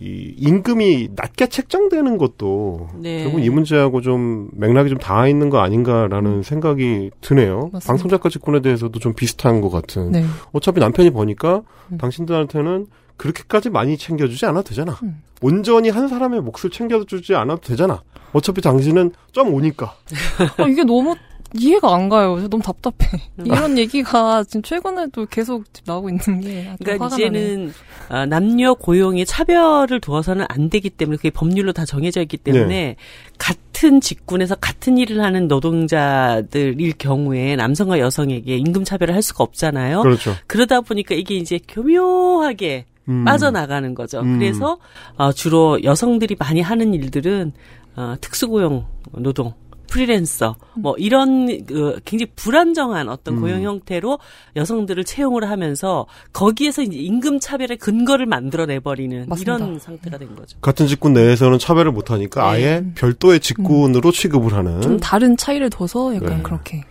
이 0.00 0.34
임금이 0.38 1.10
낮게 1.14 1.48
책정되는 1.48 2.16
것도 2.16 2.88
네. 2.98 3.24
결국 3.24 3.44
이 3.44 3.50
문제하고 3.50 4.00
좀 4.00 4.48
맥락이 4.54 4.88
좀 4.88 4.96
닿아 4.96 5.28
있는 5.28 5.50
거 5.50 5.58
아닌가라는 5.58 6.42
생각이 6.42 7.10
드네요. 7.20 7.68
맞습니다. 7.74 7.86
방송 7.86 8.08
작가 8.08 8.30
직군에 8.30 8.62
대해서도 8.62 8.98
좀 8.98 9.12
비슷한 9.12 9.60
것 9.60 9.68
같은. 9.68 10.12
네. 10.12 10.24
어차피 10.52 10.80
남편이 10.80 11.10
버니까 11.10 11.60
음. 11.92 11.98
당신들한테는 11.98 12.86
그렇게까지 13.18 13.68
많이 13.68 13.98
챙겨주지 13.98 14.46
않아도 14.46 14.70
되잖아. 14.70 14.92
음. 15.02 15.20
온전히 15.42 15.90
한 15.90 16.08
사람의 16.08 16.40
몫을 16.40 16.70
챙겨주지 16.72 17.34
않아도 17.34 17.60
되잖아. 17.60 18.02
어차피 18.32 18.62
당신은 18.62 19.12
점 19.32 19.52
오니까. 19.52 19.96
어, 20.58 20.66
이게 20.66 20.82
너무 20.82 21.14
이해가 21.54 21.94
안 21.94 22.08
가요. 22.08 22.48
너무 22.48 22.62
답답해. 22.62 23.22
이런 23.44 23.76
얘기가 23.78 24.44
지금 24.44 24.62
최근에도 24.62 25.26
계속 25.26 25.64
나오고 25.84 26.08
있는 26.10 26.40
게 26.40 26.74
그러니까. 26.78 27.06
이제는 27.06 27.72
어, 28.08 28.26
남녀 28.26 28.74
고용의 28.74 29.26
차별을 29.26 30.00
두어서는 30.00 30.46
안 30.48 30.70
되기 30.70 30.90
때문에 30.90 31.16
그게 31.16 31.30
법률로 31.30 31.72
다 31.72 31.84
정해져 31.84 32.20
있기 32.22 32.36
때문에 32.36 32.66
네. 32.66 32.96
같은 33.38 34.00
직군에서 34.00 34.54
같은 34.56 34.98
일을 34.98 35.22
하는 35.22 35.48
노동자들일 35.48 36.92
경우에 36.98 37.56
남성과 37.56 37.98
여성에게 37.98 38.56
임금 38.56 38.84
차별을 38.84 39.14
할 39.14 39.22
수가 39.22 39.44
없잖아요. 39.44 40.02
그렇죠. 40.02 40.34
그러다 40.46 40.80
보니까 40.80 41.14
이게 41.14 41.34
이제 41.36 41.58
교묘하게 41.68 42.86
음. 43.08 43.24
빠져나가는 43.24 43.94
거죠. 43.94 44.20
음. 44.20 44.38
그래서 44.38 44.78
어, 45.16 45.32
주로 45.32 45.82
여성들이 45.82 46.36
많이 46.38 46.60
하는 46.60 46.94
일들은 46.94 47.52
어, 47.96 48.14
특수고용 48.20 48.86
노동, 49.16 49.52
프리랜서 49.92 50.56
뭐 50.74 50.94
이런 50.96 51.66
그 51.66 52.00
굉장히 52.06 52.32
불안정한 52.34 53.10
어떤 53.10 53.34
음. 53.34 53.40
고용 53.42 53.62
형태로 53.62 54.18
여성들을 54.56 55.04
채용을 55.04 55.50
하면서 55.50 56.06
거기에서 56.32 56.80
이제 56.80 56.96
임금 56.96 57.40
차별의 57.40 57.76
근거를 57.76 58.24
만들어내 58.24 58.80
버리는 58.80 59.26
맞습니다. 59.28 59.56
이런 59.56 59.78
상태가 59.78 60.16
된 60.16 60.34
거죠. 60.34 60.58
같은 60.62 60.86
직군 60.86 61.12
내에서는 61.12 61.58
차별을 61.58 61.92
못 61.92 62.10
하니까 62.10 62.40
네. 62.42 62.48
아예 62.48 62.84
별도의 62.94 63.40
직군으로 63.40 64.12
취급을 64.12 64.54
하는 64.54 64.80
좀 64.80 64.98
다른 64.98 65.36
차이를 65.36 65.68
둬서 65.68 66.14
약간 66.14 66.38
네. 66.38 66.42
그렇게. 66.42 66.84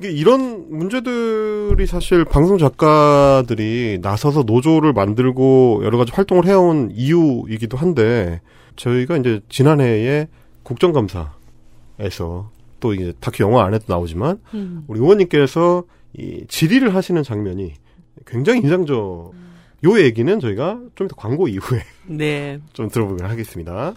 이게 0.00 0.10
이런 0.10 0.66
문제들이 0.70 1.86
사실 1.86 2.24
방송 2.24 2.58
작가들이 2.58 4.00
나서서 4.02 4.42
노조를 4.42 4.92
만들고 4.92 5.82
여러 5.84 5.98
가지 5.98 6.10
활동을 6.12 6.46
해온 6.46 6.90
이유이기도 6.92 7.76
한데 7.76 8.40
저희가 8.74 9.16
이제 9.18 9.40
지난해에 9.48 10.26
국정감사 10.64 11.37
에서 11.98 12.50
또 12.80 12.94
이제 12.94 13.12
다큐 13.20 13.42
영화 13.42 13.64
안에도 13.64 13.84
나오지만 13.88 14.40
음. 14.54 14.84
우리 14.86 15.00
의원님께서 15.00 15.84
이 16.14 16.44
질의를 16.48 16.94
하시는 16.94 17.22
장면이 17.22 17.74
굉장히 18.26 18.60
인상적. 18.60 19.34
요 19.84 20.00
얘기는 20.00 20.40
저희가 20.40 20.80
좀더 20.96 21.14
광고 21.14 21.46
이후에 21.46 21.80
네. 22.06 22.58
좀 22.72 22.88
들어보도록 22.88 23.30
하겠습니다. 23.30 23.94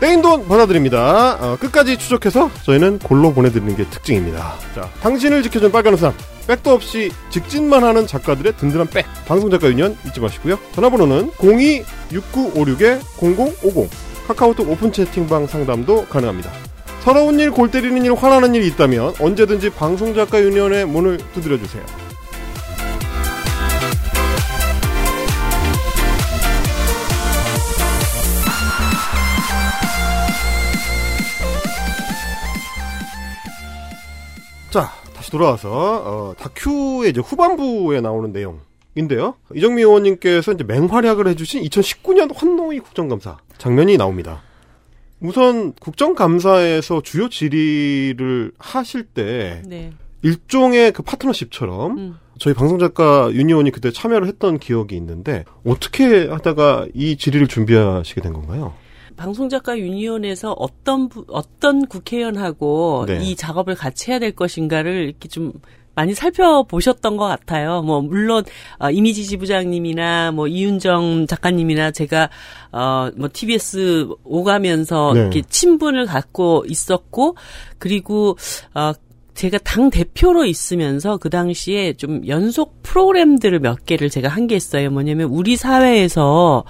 떼인 0.00 0.22
돈 0.22 0.46
받아드립니다. 0.46 1.36
어, 1.40 1.56
끝까지 1.58 1.98
추적해서 1.98 2.50
저희는 2.62 3.00
골로 3.00 3.32
보내드리는 3.32 3.74
게 3.76 3.84
특징입니다. 3.90 4.54
자, 4.74 4.88
당신을 5.02 5.42
지켜준 5.42 5.72
빨간 5.72 5.94
우산. 5.94 6.14
백도 6.46 6.70
없이 6.70 7.10
직진만 7.30 7.82
하는 7.82 8.06
작가들의 8.06 8.56
든든한 8.56 8.86
백. 8.88 9.06
방송작가 9.26 9.68
유니언 9.68 9.98
잊지 10.06 10.20
마시고요. 10.20 10.56
전화번호는 10.72 11.32
02-6956-0050. 11.32 13.88
카카오톡 14.28 14.70
오픈 14.70 14.92
채팅방 14.92 15.48
상담도 15.48 16.06
가능합니다. 16.06 16.52
서러운 17.00 17.40
일, 17.40 17.50
골 17.50 17.68
때리는 17.70 18.04
일, 18.04 18.14
화나는 18.14 18.54
일이 18.54 18.68
있다면 18.68 19.14
언제든지 19.18 19.70
방송작가 19.70 20.40
유니언의 20.40 20.86
문을 20.86 21.18
두드려주세요. 21.34 21.82
자, 34.70 34.92
다시 35.14 35.30
돌아와서 35.30 35.70
어, 35.70 36.34
다큐의 36.38 37.10
이제 37.10 37.20
후반부에 37.20 38.02
나오는 38.02 38.32
내용인데요. 38.32 39.34
이정미 39.54 39.82
의원님께서 39.82 40.52
이제 40.52 40.64
맹활약을 40.64 41.26
해주신 41.28 41.62
2019년 41.62 42.30
환노위 42.34 42.80
국정감사 42.80 43.38
장면이 43.56 43.96
나옵니다. 43.96 44.42
우선 45.20 45.72
국정감사에서 45.72 47.00
주요 47.00 47.28
질의를 47.30 48.52
하실 48.58 49.04
때 49.04 49.62
네. 49.66 49.92
일종의 50.22 50.92
그 50.92 51.02
파트너십처럼 51.02 51.98
음. 51.98 52.18
저희 52.38 52.52
방송작가 52.52 53.30
유니온이 53.32 53.70
그때 53.70 53.90
참여를 53.90 54.28
했던 54.28 54.58
기억이 54.58 54.94
있는데 54.96 55.44
어떻게 55.64 56.28
하다가 56.28 56.86
이 56.94 57.16
질의를 57.16 57.48
준비하시게 57.48 58.20
된 58.20 58.32
건가요? 58.32 58.74
방송작가 59.18 59.78
유니온에서 59.78 60.52
어떤 60.52 61.08
부- 61.08 61.26
어떤 61.28 61.84
국회의원하고 61.86 63.04
네. 63.06 63.18
이 63.22 63.36
작업을 63.36 63.74
같이 63.74 64.10
해야 64.10 64.18
될 64.18 64.32
것인가를 64.32 65.04
이렇게 65.08 65.28
좀 65.28 65.52
많이 65.94 66.14
살펴보셨던 66.14 67.16
것 67.16 67.26
같아요. 67.26 67.82
뭐 67.82 68.00
물론 68.00 68.44
어, 68.78 68.88
이미지 68.90 69.24
지부장님이나 69.24 70.30
뭐 70.30 70.46
이윤정 70.46 71.26
작가님이나 71.26 71.90
제가 71.90 72.30
어뭐 72.70 73.28
TBS 73.32 74.06
오가면서 74.22 75.12
네. 75.14 75.20
이렇게 75.20 75.42
친분을 75.42 76.06
갖고 76.06 76.64
있었고 76.68 77.36
그리고 77.78 78.36
어 78.74 78.92
제가 79.38 79.58
당 79.58 79.88
대표로 79.88 80.46
있으면서 80.46 81.16
그 81.16 81.30
당시에 81.30 81.92
좀 81.92 82.26
연속 82.26 82.82
프로그램들을 82.82 83.60
몇 83.60 83.86
개를 83.86 84.10
제가 84.10 84.26
한 84.26 84.48
게 84.48 84.56
있어요. 84.56 84.90
뭐냐면 84.90 85.28
우리 85.28 85.54
사회에서 85.56 86.64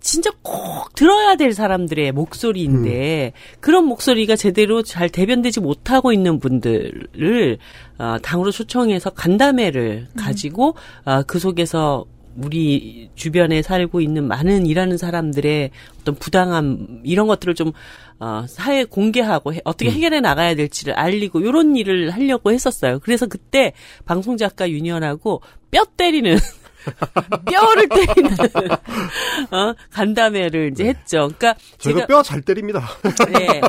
진짜 0.00 0.30
꼭 0.40 0.94
들어야 0.94 1.34
될 1.36 1.52
사람들의 1.52 2.12
목소리인데 2.12 3.32
그런 3.60 3.84
목소리가 3.84 4.36
제대로 4.36 4.82
잘 4.82 5.10
대변되지 5.10 5.60
못하고 5.60 6.12
있는 6.12 6.38
분들을 6.38 7.58
어, 7.98 8.16
당으로 8.22 8.52
초청해서 8.52 9.10
간담회를 9.10 10.06
가지고 10.16 10.76
어, 11.04 11.22
그 11.26 11.38
속에서 11.38 12.06
우리 12.36 13.10
주변에 13.14 13.62
살고 13.62 14.00
있는 14.00 14.26
많은 14.26 14.66
일하는 14.66 14.96
사람들의 14.96 15.70
어떤 16.00 16.14
부당함 16.16 17.00
이런 17.04 17.26
것들을 17.26 17.54
좀 17.54 17.72
어, 18.20 18.44
사회에 18.48 18.84
공개하고 18.84 19.54
해- 19.54 19.60
어떻게 19.64 19.90
해결해 19.90 20.20
나가야 20.20 20.54
될지를 20.54 20.94
알리고 20.94 21.40
이런 21.40 21.76
일을 21.76 22.10
하려고 22.10 22.52
했었어요. 22.52 22.98
그래서 23.00 23.26
그때 23.26 23.72
방송 24.04 24.36
작가 24.36 24.68
유니언하고 24.70 25.42
뼈 25.70 25.84
때리는 25.96 26.36
뼈를 27.50 27.88
때리는 27.88 28.30
어, 29.50 29.74
간담회를 29.90 30.70
이제 30.72 30.84
했죠. 30.84 31.30
그러니까 31.36 31.54
저희가 31.78 32.00
제가 32.00 32.06
뼈 32.06 32.22
잘 32.22 32.42
때립니다. 32.42 32.86
네. 33.32 33.60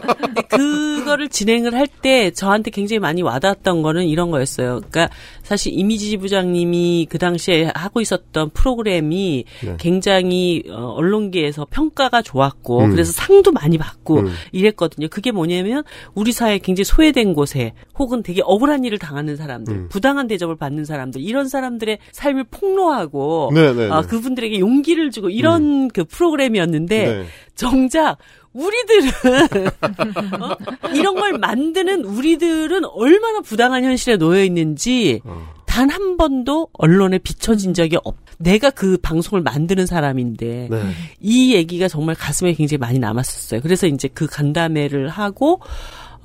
그거를 0.49 1.29
진행을 1.29 1.73
할 1.73 1.85
때 2.01 2.31
저한테 2.31 2.71
굉장히 2.71 2.99
많이 2.99 3.21
와닿았던 3.21 3.81
거는 3.81 4.05
이런 4.05 4.31
거였어요. 4.31 4.81
그러니까 4.89 5.07
사실 5.45 5.73
이미지 5.77 6.17
부장님이 6.17 7.05
그 7.07 7.19
당시에 7.19 7.71
하고 7.75 8.01
있었던 8.01 8.49
프로그램이 8.49 9.45
네. 9.63 9.75
굉장히 9.79 10.63
어, 10.69 10.93
언론계에서 10.97 11.67
평가가 11.69 12.23
좋았고 12.23 12.85
음. 12.85 12.89
그래서 12.89 13.11
상도 13.11 13.51
많이 13.51 13.77
받고 13.77 14.21
음. 14.21 14.27
이랬거든요. 14.51 15.07
그게 15.07 15.31
뭐냐면 15.31 15.83
우리 16.15 16.31
사회 16.31 16.57
굉장히 16.57 16.85
소외된 16.85 17.35
곳에 17.35 17.73
혹은 17.97 18.23
되게 18.23 18.41
억울한 18.43 18.85
일을 18.85 18.97
당하는 18.97 19.35
사람들, 19.35 19.73
음. 19.73 19.87
부당한 19.89 20.25
대접을 20.25 20.55
받는 20.55 20.83
사람들 20.83 21.21
이런 21.21 21.47
사람들의 21.47 21.99
삶을 22.11 22.45
폭로하고 22.45 23.51
네 23.53 23.71
네. 23.73 23.87
아, 23.91 24.01
그분들에게 24.01 24.59
용기를 24.59 25.11
주고 25.11 25.29
이런 25.29 25.89
그 25.89 26.05
프로그램이었는데 26.05 27.05
네. 27.05 27.25
정작 27.53 28.17
우리들은 28.55 29.11
어? 30.41 30.55
이런 30.93 31.15
걸 31.15 31.37
만드는 31.37 32.05
우리들은 32.05 32.85
얼마나 32.85 33.41
부당한 33.41 33.83
현실에 33.83 34.17
놓여 34.17 34.43
있는지 34.43 35.21
어. 35.25 35.53
단한 35.65 36.15
번도 36.15 36.69
언론에 36.73 37.17
비춰진 37.17 37.73
적이 37.73 37.97
없. 38.05 38.15
내가 38.37 38.69
그 38.69 38.97
방송을 38.97 39.41
만드는 39.41 39.85
사람인데 39.85 40.67
네. 40.69 40.91
이 41.19 41.53
얘기가 41.53 41.87
정말 41.87 42.15
가슴에 42.15 42.53
굉장히 42.53 42.79
많이 42.79 42.99
남았었어요. 42.99 43.61
그래서 43.61 43.87
이제 43.87 44.07
그 44.07 44.25
간담회를 44.27 45.09
하고 45.09 45.61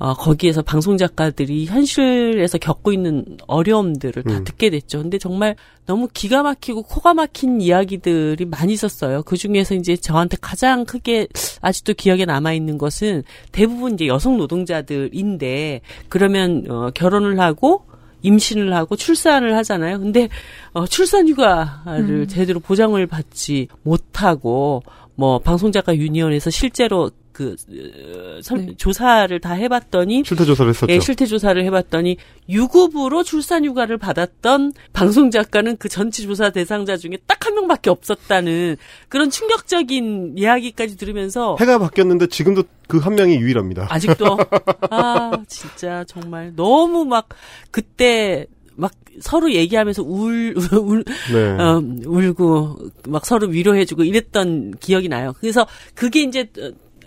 어, 0.01 0.15
거기에서 0.15 0.63
방송 0.63 0.97
작가들이 0.97 1.67
현실에서 1.67 2.57
겪고 2.57 2.91
있는 2.91 3.37
어려움들을 3.45 4.23
다 4.23 4.37
음. 4.39 4.43
듣게 4.43 4.71
됐죠. 4.71 5.03
근데 5.03 5.19
정말 5.19 5.55
너무 5.85 6.07
기가 6.11 6.41
막히고 6.41 6.81
코가 6.81 7.13
막힌 7.13 7.61
이야기들이 7.61 8.45
많이 8.45 8.73
있었어요. 8.73 9.21
그 9.21 9.37
중에서 9.37 9.75
이제 9.75 9.95
저한테 9.95 10.37
가장 10.41 10.85
크게 10.85 11.27
아직도 11.61 11.93
기억에 11.93 12.25
남아 12.25 12.53
있는 12.53 12.79
것은 12.79 13.21
대부분 13.51 13.93
이제 13.93 14.07
여성 14.07 14.37
노동자들인데 14.37 15.81
그러면 16.09 16.65
어, 16.67 16.89
결혼을 16.95 17.39
하고 17.39 17.85
임신을 18.23 18.73
하고 18.73 18.95
출산을 18.95 19.55
하잖아요. 19.57 19.99
근데 19.99 20.29
어, 20.73 20.87
출산 20.87 21.27
휴가를 21.27 22.27
제대로 22.27 22.59
보장을 22.59 23.05
받지 23.05 23.67
못하고 23.83 24.81
뭐 25.13 25.37
방송작가 25.37 25.95
유니온에서 25.95 26.49
실제로 26.49 27.11
그 27.31 27.55
어, 27.69 28.41
설- 28.41 28.65
네. 28.65 28.73
조사를 28.77 29.39
다 29.39 29.53
해봤더니 29.53 30.23
실태 30.25 30.45
조사를 30.45 30.69
했었죠. 30.69 30.91
예, 30.93 30.99
실태 30.99 31.25
조사를 31.25 31.63
해봤더니 31.65 32.17
유급으로 32.49 33.23
출산 33.23 33.65
휴가를 33.65 33.97
받았던 33.97 34.73
방송 34.93 35.31
작가는 35.31 35.77
그 35.77 35.89
전체 35.89 36.23
조사 36.23 36.49
대상자 36.49 36.97
중에 36.97 37.17
딱 37.27 37.41
한 37.41 37.55
명밖에 37.55 37.89
없었다는 37.89 38.77
그런 39.09 39.31
충격적인 39.31 40.35
이야기까지 40.37 40.95
들으면서 40.95 41.55
해가 41.59 41.79
바뀌었는데 41.79 42.27
지금도 42.27 42.63
그 42.87 42.99
한 42.99 43.15
명이 43.15 43.35
유일합니다. 43.37 43.87
아직도 43.89 44.37
아 44.91 45.31
진짜 45.47 46.03
정말 46.07 46.53
너무 46.55 47.03
막 47.05 47.29
그때 47.71 48.45
막 48.75 48.91
서로 49.21 49.51
얘기하면서 49.51 50.03
울, 50.03 50.53
울, 50.79 51.03
네. 51.33 51.49
어, 51.61 51.81
울고 52.05 52.77
막 53.07 53.25
서로 53.25 53.47
위로해주고 53.47 54.03
이랬던 54.03 54.75
기억이 54.79 55.09
나요. 55.09 55.33
그래서 55.39 55.65
그게 55.95 56.21
이제 56.23 56.49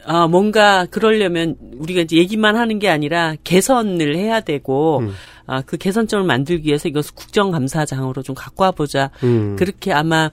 어, 0.06 0.28
뭔가 0.28 0.86
그러려면 0.86 1.56
우리가 1.78 2.02
이제 2.02 2.16
얘기만 2.16 2.56
하는 2.56 2.78
게 2.78 2.88
아니라 2.88 3.36
개선을 3.44 4.16
해야 4.16 4.40
되고 4.40 4.98
음. 4.98 5.12
아, 5.46 5.62
그 5.62 5.76
개선점을 5.76 6.24
만들기 6.26 6.68
위해서 6.68 6.88
이것을 6.88 7.14
국정감사장으로 7.14 8.22
좀 8.22 8.34
갖고 8.34 8.64
와보자. 8.64 9.10
음. 9.22 9.56
그렇게 9.56 9.92
아마 9.92 10.30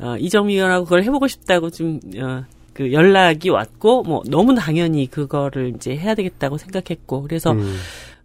어, 0.00 0.16
이정미 0.18 0.54
의원하고 0.54 0.84
그걸 0.84 1.02
해보고 1.04 1.26
싶다고 1.28 1.70
좀 1.70 2.00
어, 2.20 2.44
그 2.72 2.92
연락이 2.92 3.50
왔고 3.50 4.02
뭐 4.04 4.22
너무 4.28 4.54
당연히 4.54 5.08
그거를 5.08 5.72
이제 5.76 5.96
해야 5.96 6.14
되겠다고 6.14 6.58
생각했고 6.58 7.22
그래서 7.22 7.52
음. 7.52 7.76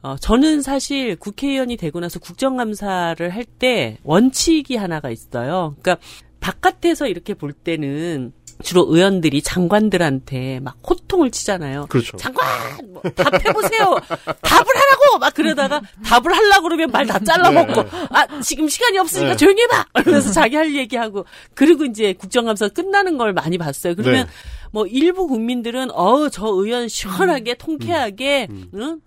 어, 0.04 0.16
저는 0.20 0.62
사실 0.62 1.16
국회의원이 1.16 1.78
되고 1.78 2.00
나서 2.00 2.20
국정감사를 2.20 3.30
할 3.30 3.46
때 3.60 3.98
원칙이 4.04 4.76
하나가 4.76 5.10
있어요. 5.10 5.76
그러니까 5.82 6.06
바깥에서 6.42 7.08
이렇게 7.08 7.34
볼 7.34 7.54
때는 7.54 8.34
주로 8.64 8.86
의원들이 8.90 9.42
장관들한테 9.44 10.60
막 10.62 10.78
호통을 10.88 11.30
치잖아요. 11.32 11.86
그렇죠. 11.90 12.18
장관 12.18 12.48
뭐, 12.92 13.02
답해 13.16 13.54
보세요. 13.54 13.96
답을 14.42 14.66
하라고 14.68 15.20
막 15.20 15.34
그러다가 15.34 15.82
답을 16.06 16.36
하려고 16.36 16.64
그러면 16.64 16.90
말 16.92 17.04
다 17.06 17.20
잘라먹고 17.20 17.84
네. 17.84 17.90
아 18.12 18.42
지금 18.42 18.68
시간이 18.70 18.98
없으니까 18.98 19.32
네. 19.32 19.36
조용히 19.38 19.62
해봐. 19.64 19.86
그러면서 20.02 20.32
자기 20.32 20.56
할 20.56 20.74
얘기하고 20.74 21.26
그리고 21.54 21.84
이제 21.86 22.14
국정감사 22.14 22.70
끝나는 22.70 23.18
걸 23.18 23.34
많이 23.34 23.58
봤어요. 23.58 23.96
그러면 23.96 24.26
네. 24.26 24.32
뭐 24.72 24.88
일부 24.88 25.28
국민들은 25.28 25.92
어우 25.92 26.30
저 26.32 26.48
의원 26.48 26.88
시원하게 26.88 27.56
통쾌하게 27.56 28.48
음. 28.50 28.66
응? 28.76 29.00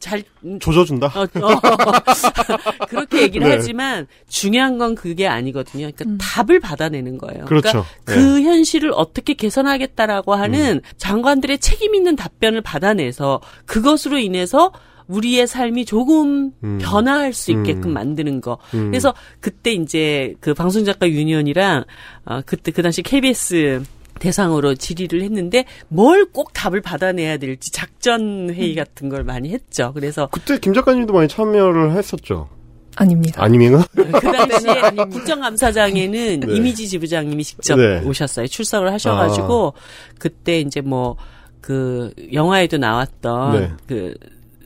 잘 0.00 0.22
조져준다. 0.60 1.06
어, 1.06 1.22
어. 1.22 1.26
그렇게 2.88 3.22
얘기를 3.22 3.48
네. 3.48 3.54
하지만 3.54 4.06
중요한 4.28 4.78
건 4.78 4.94
그게 4.94 5.26
아니거든요. 5.26 5.90
그러니까 5.94 6.24
답을 6.24 6.60
받아내는 6.60 7.18
거예요. 7.18 7.44
그렇죠. 7.44 7.78
러니까 7.78 7.94
네. 8.06 8.14
그 8.14 8.42
현실을 8.42 8.92
어떻게 8.94 9.34
개선하겠다라고 9.34 10.34
하는 10.34 10.76
음. 10.76 10.80
장관들의 10.96 11.58
책임 11.58 11.94
있는 11.94 12.16
답변을 12.16 12.60
받아내서 12.60 13.40
그것으로 13.66 14.18
인해서 14.18 14.72
우리의 15.06 15.46
삶이 15.46 15.84
조금 15.84 16.52
음. 16.62 16.78
변화할 16.80 17.32
수 17.32 17.52
있게끔 17.52 17.90
음. 17.90 17.92
만드는 17.92 18.40
거. 18.40 18.58
음. 18.74 18.90
그래서 18.90 19.14
그때 19.40 19.72
이제 19.72 20.34
그 20.40 20.54
방송작가 20.54 21.08
유니언이랑 21.08 21.84
어 22.24 22.40
그때 22.46 22.72
그 22.72 22.82
당시 22.82 23.02
KBS 23.02 23.82
대상으로 24.18 24.74
질의를 24.74 25.22
했는데 25.22 25.64
뭘 25.88 26.24
꼭 26.32 26.52
답을 26.52 26.80
받아내야 26.80 27.36
될지 27.36 27.70
작전 27.70 28.48
음. 28.48 28.54
회의 28.54 28.74
같은 28.74 29.08
걸 29.08 29.24
많이 29.24 29.50
했죠. 29.52 29.92
그래서 29.94 30.28
그때 30.32 30.58
김 30.58 30.72
작가님도 30.74 31.12
많이 31.12 31.28
참여를 31.28 31.92
했었죠. 31.92 32.48
아닙니다. 32.96 33.42
아니면가? 33.42 33.86
그 33.94 34.10
당시에 34.10 34.82
국정감사장에는 35.10 36.40
네. 36.40 36.54
이미지 36.54 36.88
지부장님이 36.88 37.44
직접 37.44 37.76
네. 37.76 38.00
오셨어요. 38.04 38.46
출석을 38.46 38.92
하셔가지고 38.92 39.74
그때 40.18 40.60
이제 40.60 40.80
뭐 40.80 41.16
그 41.64 42.12
영화에도 42.34 42.76
나왔던 42.76 43.58
네. 43.58 43.70
그 43.86 44.14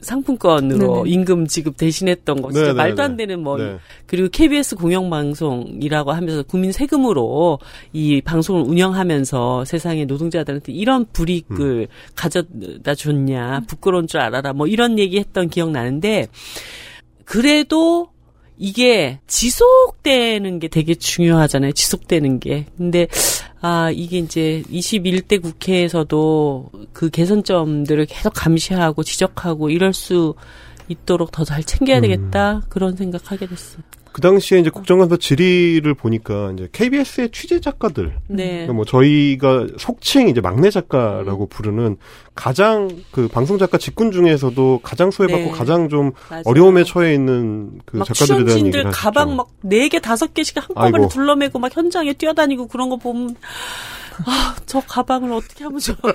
상품권으로 0.01 1.05
네네. 1.05 1.11
임금 1.11 1.47
지급 1.47 1.77
대신했던 1.77 2.43
거 2.43 2.51
진짜 2.51 2.73
네네네. 2.73 2.77
말도 2.77 3.03
안 3.03 3.17
되는 3.17 3.43
뭐 3.43 3.57
네. 3.57 3.79
그리고 4.07 4.29
KBS 4.31 4.77
공영방송이라고 4.77 6.13
하면서 6.13 6.43
국민 6.43 6.73
세금으로 6.73 7.59
이 7.93 8.21
방송을 8.21 8.63
운영하면서 8.63 9.65
세상의 9.65 10.07
노동자들한테 10.07 10.73
이런 10.73 11.07
불이익을 11.13 11.89
가져다 12.15 12.95
줬냐 12.95 13.63
부끄러운 13.67 14.07
줄 14.07 14.21
알아라 14.21 14.53
뭐 14.53 14.67
이런 14.67 14.99
얘기했던 14.99 15.49
기억 15.49 15.71
나는데 15.71 16.29
그래도 17.25 18.09
이게 18.59 19.21
지속되는 19.27 20.59
게 20.59 20.69
되게 20.69 20.95
중요하잖아요. 20.95 21.73
지속되는 21.73 22.41
게. 22.41 22.67
근데 22.77 23.07
아 23.61 23.91
이게 23.93 24.19
이제 24.19 24.63
21대 24.71 25.41
국회에서도 25.41 26.71
그 26.93 27.11
개선점들을 27.11 28.07
계속 28.07 28.33
감시하고 28.35 29.03
지적하고 29.05 29.71
이럴 29.71 29.93
수 29.93 30.35
있도록 30.89 31.31
더 31.31 31.45
잘 31.45 31.63
챙겨야 31.63 31.99
음. 31.99 32.03
되겠다 32.03 32.63
그런 32.69 32.97
생각하게 32.97 33.47
됐어요. 33.47 33.83
그 34.13 34.21
당시에 34.21 34.59
이제 34.59 34.71
국정감사 34.71 35.17
질의를 35.17 35.95
보니까 35.95 36.53
이제 36.53 36.69
KBS의 36.73 37.31
취재 37.31 37.61
작가들, 37.61 38.17
네. 38.27 38.49
그러니까 38.49 38.73
뭐 38.73 38.85
저희가 38.85 39.67
속칭 39.79 40.29
이제 40.29 40.41
막내 40.41 40.71
작가라고 40.71 41.45
음. 41.45 41.49
부르는 41.49 41.97
가장 42.35 42.89
그 43.11 43.29
방송 43.29 43.59
작가 43.59 43.79
직군 43.79 44.11
중에서도 44.13 44.81
가장 44.83 45.11
소외받고 45.11 45.47
네. 45.47 45.51
가장 45.51 45.89
좀 45.89 46.13
맞아요. 46.31 46.43
어려움에 46.47 46.85
처해 46.85 47.15
있는 47.15 47.81
그막 47.85 48.07
작가들에 48.07 48.45
대한 48.45 48.67
얘기를 48.67 48.91
가방 48.91 49.31
하셨죠. 49.31 49.49
막네 49.63 49.89
개 49.89 50.01
다섯 50.01 50.35
개씩 50.35 50.57
한꺼번에 50.57 50.99
아이고. 50.99 51.09
둘러매고 51.09 51.59
막 51.59 51.77
현장에 51.77 52.13
뛰어다니고 52.13 52.69
그런 52.69 52.89
거 52.91 52.97
보면 52.97 53.37
아 54.27 54.49
저 54.69 54.81
가방을 54.81 55.33
어떻게 55.33 55.65
하면 55.65 55.81
좋아? 55.81 55.97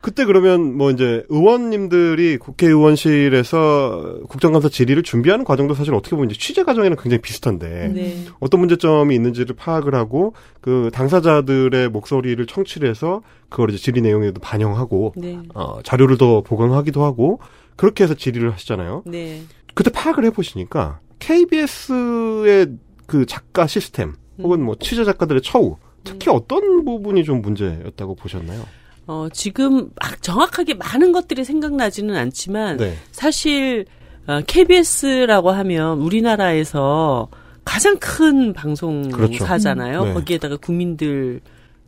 그때 0.00 0.24
그러면 0.24 0.78
뭐 0.78 0.90
이제 0.92 1.24
의원님들이 1.28 2.38
국회의원실에서 2.38 4.20
국정감사 4.28 4.68
질의를 4.70 5.02
준비하는 5.02 5.44
과정도 5.44 5.74
사실 5.74 5.92
어떻게 5.94 6.14
보면 6.16 6.30
이제 6.30 6.38
취재 6.38 6.62
과정에는 6.62 6.96
굉장히 6.96 7.20
비슷한데 7.20 7.88
네. 7.88 8.24
어떤 8.38 8.60
문제점이 8.60 9.14
있는지를 9.14 9.56
파악을 9.56 9.94
하고 9.96 10.32
그 10.60 10.90
당사자들의 10.94 11.90
목소리를 11.90 12.46
청취를 12.46 12.88
해서 12.88 13.20
그걸 13.50 13.70
이제 13.70 13.78
질의 13.78 14.00
내용에도 14.02 14.40
반영하고 14.40 15.14
네. 15.16 15.40
어, 15.54 15.82
자료를 15.82 16.16
더 16.18 16.40
보강하기도 16.40 17.04
하고 17.04 17.40
그렇게 17.76 18.04
해서 18.04 18.14
질의를 18.14 18.52
하시잖아요. 18.52 19.02
네. 19.06 19.42
그때 19.74 19.90
파악을 19.90 20.24
해보시니까 20.26 21.00
KBS의 21.18 22.68
그 23.06 23.26
작가 23.26 23.66
시스템 23.66 24.14
혹은 24.42 24.62
뭐 24.62 24.76
취재 24.80 25.04
작가들의 25.04 25.42
처우 25.42 25.76
특히 26.04 26.30
어떤 26.30 26.84
부분이 26.84 27.24
좀 27.24 27.42
문제였다고 27.42 28.14
보셨나요? 28.14 28.64
어, 29.06 29.28
지금 29.32 29.90
막 30.00 30.22
정확하게 30.22 30.74
많은 30.74 31.12
것들이 31.12 31.44
생각나지는 31.44 32.16
않지만 32.16 32.76
네. 32.76 32.94
사실 33.12 33.86
어, 34.26 34.40
KBS라고 34.46 35.50
하면 35.50 35.98
우리나라에서 35.98 37.28
가장 37.64 37.98
큰 37.98 38.52
방송사잖아요. 38.52 39.92
그렇죠. 40.00 40.04
네. 40.04 40.14
거기에다가 40.14 40.56
국민들 40.56 41.40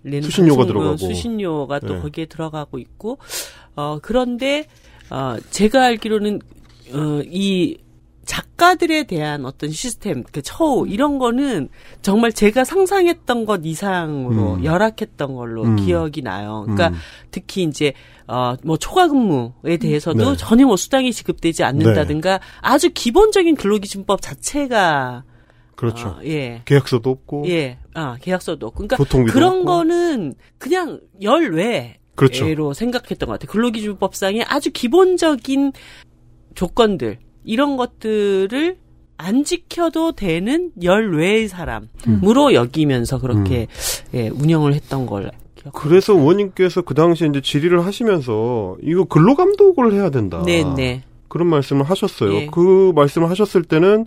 내는 0.02 0.22
수신료가 0.22 0.62
어, 0.62 0.66
들어가고. 0.66 0.96
수신료가 0.96 1.80
또 1.80 1.94
네. 1.94 2.00
거기에 2.00 2.26
들어가고 2.26 2.78
있고 2.78 3.18
어 3.76 3.98
그런데 4.02 4.66
어 5.10 5.36
제가 5.50 5.84
알기로는 5.84 6.40
어이 6.92 7.78
작가들에 8.24 9.04
대한 9.04 9.44
어떤 9.44 9.70
시스템, 9.70 10.22
그 10.30 10.42
처우 10.42 10.86
이런 10.86 11.18
거는 11.18 11.68
정말 12.02 12.32
제가 12.32 12.64
상상했던 12.64 13.46
것 13.46 13.62
이상으로 13.64 14.54
음. 14.54 14.64
열악했던 14.64 15.34
걸로 15.34 15.64
음. 15.64 15.76
기억이 15.76 16.22
나요. 16.22 16.62
그러니까 16.64 16.88
음. 16.88 16.94
특히 17.30 17.64
이제 17.64 17.92
어뭐 18.26 18.76
초과 18.78 19.08
근무에 19.08 19.76
대해서도 19.78 20.30
네. 20.30 20.36
전혀 20.36 20.66
뭐 20.66 20.76
수당이 20.76 21.12
지급되지 21.12 21.64
않는다든가 21.64 22.40
아주 22.60 22.90
기본적인 22.94 23.56
근로기준법 23.56 24.22
자체가 24.22 25.24
그렇죠. 25.74 26.08
어, 26.08 26.20
예. 26.24 26.62
계약서도 26.64 27.10
없고 27.10 27.44
예. 27.48 27.78
아, 27.94 28.16
계약서도 28.20 28.68
없고. 28.68 28.86
그러니까 28.86 29.32
그런 29.32 29.54
없고. 29.54 29.64
거는 29.64 30.34
그냥 30.58 31.00
열외 31.20 31.98
그렇죠. 32.14 32.46
로 32.54 32.72
생각했던 32.72 33.26
것 33.26 33.32
같아요. 33.32 33.50
근로기준법상의 33.50 34.44
아주 34.46 34.70
기본적인 34.70 35.72
조건들 36.54 37.18
이런 37.44 37.76
것들을 37.76 38.76
안 39.18 39.44
지켜도 39.44 40.12
되는 40.12 40.72
열외의 40.82 41.48
사람으로 41.48 42.54
여기면서 42.54 43.20
그렇게 43.20 43.68
예, 44.14 44.28
운영을 44.28 44.74
했던 44.74 45.06
걸 45.06 45.30
기억. 45.54 45.74
그래서 45.74 46.12
의원님께서 46.12 46.82
그 46.82 46.94
당시에 46.94 47.28
이제 47.28 47.40
질의를 47.40 47.84
하시면서 47.84 48.76
이거 48.82 49.04
근로 49.04 49.36
감독을 49.36 49.92
해야 49.92 50.10
된다. 50.10 50.42
네, 50.44 50.64
네. 50.76 51.02
그런 51.28 51.48
말씀을 51.48 51.84
하셨어요. 51.84 52.34
예. 52.34 52.46
그 52.46 52.92
말씀을 52.94 53.30
하셨을 53.30 53.62
때는 53.62 54.06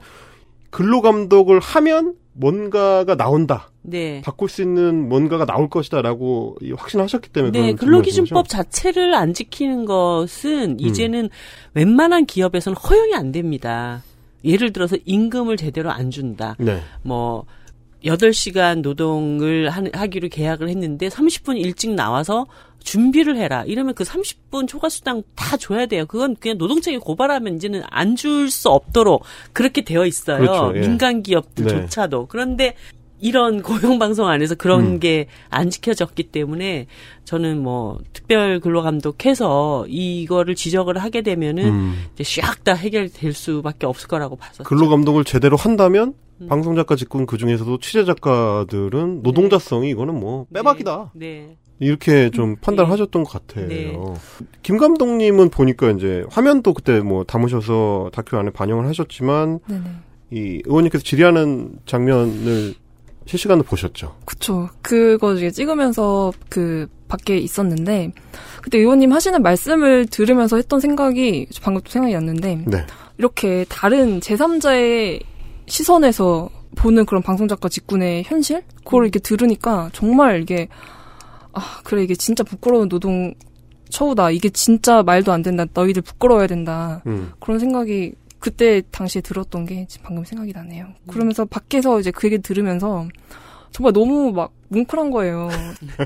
근로 0.70 1.02
감독을 1.02 1.60
하면 1.60 2.16
뭔가가 2.38 3.16
나온다. 3.16 3.70
네. 3.82 4.22
바꿀 4.24 4.50
수 4.50 4.62
있는 4.62 5.08
뭔가가 5.08 5.46
나올 5.46 5.70
것이다라고 5.70 6.58
이 6.62 6.72
확신하셨기 6.74 7.30
때문에 7.30 7.60
네, 7.60 7.74
근로기준법? 7.74 8.50
자체를 8.50 9.14
안 9.16 9.34
지키는 9.34 9.80
음. 9.82 9.86
것은 9.86 10.80
이제는 10.80 11.30
웬만한 11.74 12.26
기업에서는 12.26 12.76
허용이 12.78 13.16
안 13.16 13.32
됩니다. 13.32 14.04
예를 14.44 14.74
들어서 14.74 14.98
임금을 15.06 15.58
제대로 15.58 15.92
안 15.92 16.12
준다. 16.12 16.56
네. 16.60 16.82
뭐 17.04 17.46
8시간 18.06 18.82
노동을 18.82 19.70
하, 19.70 19.84
하기로 19.94 20.30
계약을 20.30 20.70
했는데 20.70 21.08
30분 21.10 21.58
일찍 21.60 21.92
나와서 21.92 22.46
준비를 22.84 23.36
해라. 23.38 23.64
이러면 23.66 23.96
그 23.96 24.04
30분 24.04 24.68
초과 24.68 24.90
수당 24.90 25.24
다 25.36 25.58
줘야 25.58 25.88
돼요. 25.88 26.06
그건 26.06 26.36
그냥 26.36 26.58
노동청에 26.60 26.98
고발하면 27.00 27.56
이제는 27.56 27.82
안 27.90 28.16
줄 28.16 28.50
수 28.52 28.70
없도록 28.70 29.24
그렇게 29.54 29.84
되어 29.84 30.06
있어요. 30.06 30.38
그렇죠, 30.38 30.74
예. 30.76 30.82
민간 30.82 31.24
기업들조차도. 31.24 32.28
그런데 32.28 32.76
이런 33.20 33.64
고용방송 33.64 34.28
안에서 34.28 34.54
그런 34.56 34.82
음. 34.82 35.00
게안 35.00 35.70
지켜졌기 35.72 36.24
때문에 36.24 36.86
저는 37.24 37.64
뭐 37.64 37.98
특별 38.14 38.60
근로감독해서 38.60 39.86
이거를 39.88 40.54
지적을 40.56 40.98
하게 41.00 41.22
되면은 41.22 41.66
음. 41.66 42.06
이제 42.14 42.24
샥 42.42 42.64
다 42.64 42.74
해결될 42.76 43.34
수밖에 43.34 43.86
없을 43.88 44.08
거라고 44.08 44.36
봤었죠. 44.36 44.64
근로 44.64 44.90
감독을 44.90 45.24
제대로 45.24 45.58
한다면 45.58 46.14
음. 46.42 46.48
방송 46.48 46.76
작가 46.76 46.96
직군 46.96 47.26
그 47.26 47.38
중에서도 47.38 47.80
취재 47.80 48.04
작가들은 48.06 49.22
노동자성이 49.24 49.90
이거는 49.92 50.20
뭐 50.20 50.46
빼박이다. 50.54 51.12
네. 51.16 51.58
이렇게 51.80 52.30
좀 52.30 52.56
판단하셨던 52.56 53.24
것 53.24 53.32
같아요. 53.32 53.68
네. 53.68 53.98
김 54.62 54.78
감독님은 54.78 55.50
보니까 55.50 55.92
이제 55.92 56.24
화면도 56.30 56.74
그때 56.74 57.02
뭐 57.02 57.24
담으셔서 57.24 58.12
다큐 58.14 58.38
안에 58.38 58.52
반영을 58.52 58.88
하셨지만 58.88 59.60
네네. 59.68 59.84
이 60.32 60.62
의원님께서 60.66 61.04
질의하는 61.04 61.80
장면을 61.86 62.76
실시간으로 63.26 63.66
보셨죠. 63.66 64.16
그쵸. 64.26 64.70
그거 64.82 65.34
이제 65.34 65.52
찍으면서 65.52 66.32
그 66.50 66.88
밖에 67.08 67.38
있었는데 67.38 68.12
그때 68.62 68.78
의원님 68.78 69.12
하시는 69.12 69.42
말씀을 69.42 70.06
들으면서 70.08 70.58
했던 70.58 70.80
생각이 70.80 71.48
방금 71.62 71.82
또 71.82 71.92
생각이 71.92 72.14
났는데 72.14 72.64
네. 72.66 72.86
이렇게 73.18 73.66
다른 73.70 74.20
제3자의 74.20 75.22
시선에서 75.68 76.50
보는 76.76 77.06
그런 77.06 77.22
방송작가 77.24 77.70
직군의 77.70 78.24
현실? 78.24 78.64
그걸 78.84 79.06
이렇게 79.06 79.20
들으니까 79.20 79.90
정말 79.94 80.42
이게 80.42 80.68
아 81.54 81.80
그래 81.84 82.04
이게 82.04 82.16
진짜 82.16 82.44
부끄러운 82.44 82.90
노동 82.90 83.34
처우다. 83.90 84.32
이게 84.32 84.50
진짜 84.50 85.04
말도 85.04 85.32
안 85.32 85.42
된다. 85.42 85.66
너희들 85.74 86.02
부끄러워야 86.02 86.48
된다. 86.48 87.02
음. 87.08 87.32
그런 87.40 87.60
생각이 87.60 88.14
그때 88.40 88.82
당시에 88.92 89.22
들었던 89.22 89.66
게 89.66 89.86
지금 89.88 90.06
방금 90.08 90.24
생각이 90.24 90.52
나네요. 90.54 90.88
그러면서 91.08 91.46
밖에서 91.46 92.00
이제 92.00 92.12
그 92.12 92.28
얘기 92.28 92.40
들으면서 92.40 93.08
정말 93.72 93.94
너무 93.94 94.32
막 94.32 94.52
뭉클한 94.70 95.12
거예요. 95.12 95.50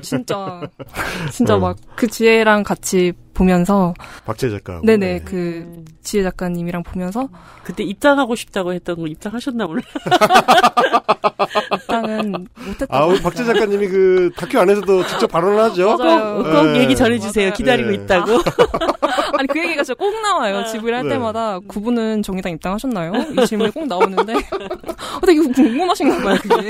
진짜 0.02 0.60
진짜 1.32 1.56
어. 1.56 1.58
막그 1.58 2.06
지혜랑 2.08 2.62
같이 2.62 3.12
보면서 3.40 3.94
박재 4.26 4.50
작가. 4.50 4.82
네네 4.84 5.22
그 5.24 5.82
지혜 6.02 6.22
작가님이랑 6.22 6.82
보면서 6.82 7.30
그때 7.64 7.82
입당하고 7.82 8.34
싶다고 8.36 8.74
했던 8.74 8.96
거 8.96 9.06
입당하셨나 9.06 9.66
몰라. 9.66 9.80
일단은 11.72 12.46
못했다. 12.66 12.86
아, 12.90 13.06
우리 13.06 13.20
박재 13.22 13.44
작가님이 13.44 13.88
그 13.88 14.30
다큐 14.36 14.58
안에서도 14.58 15.06
직접 15.06 15.26
발언을 15.28 15.58
하죠. 15.64 15.96
맞아요. 15.96 16.42
꼭 16.42 16.66
네. 16.72 16.80
얘기 16.80 16.94
전해주세요. 16.94 17.46
맞아요. 17.46 17.54
기다리고 17.54 17.88
네. 17.88 17.94
있다고. 17.96 18.32
아니 19.38 19.48
그 19.48 19.58
얘기가 19.58 19.82
진짜 19.82 19.94
꼭 19.94 20.20
나와요. 20.20 20.66
지부를 20.66 20.98
할 20.98 21.04
네. 21.04 21.14
때마다 21.14 21.58
구분은 21.66 22.22
정의당 22.22 22.52
입당하셨나요? 22.52 23.12
이 23.38 23.46
질문이 23.46 23.70
꼭 23.70 23.86
나오는데 23.86 24.34
어, 25.16 25.26
되게 25.26 25.40
궁금하신가 25.40 26.22
봐요. 26.22 26.36
그게. 26.42 26.68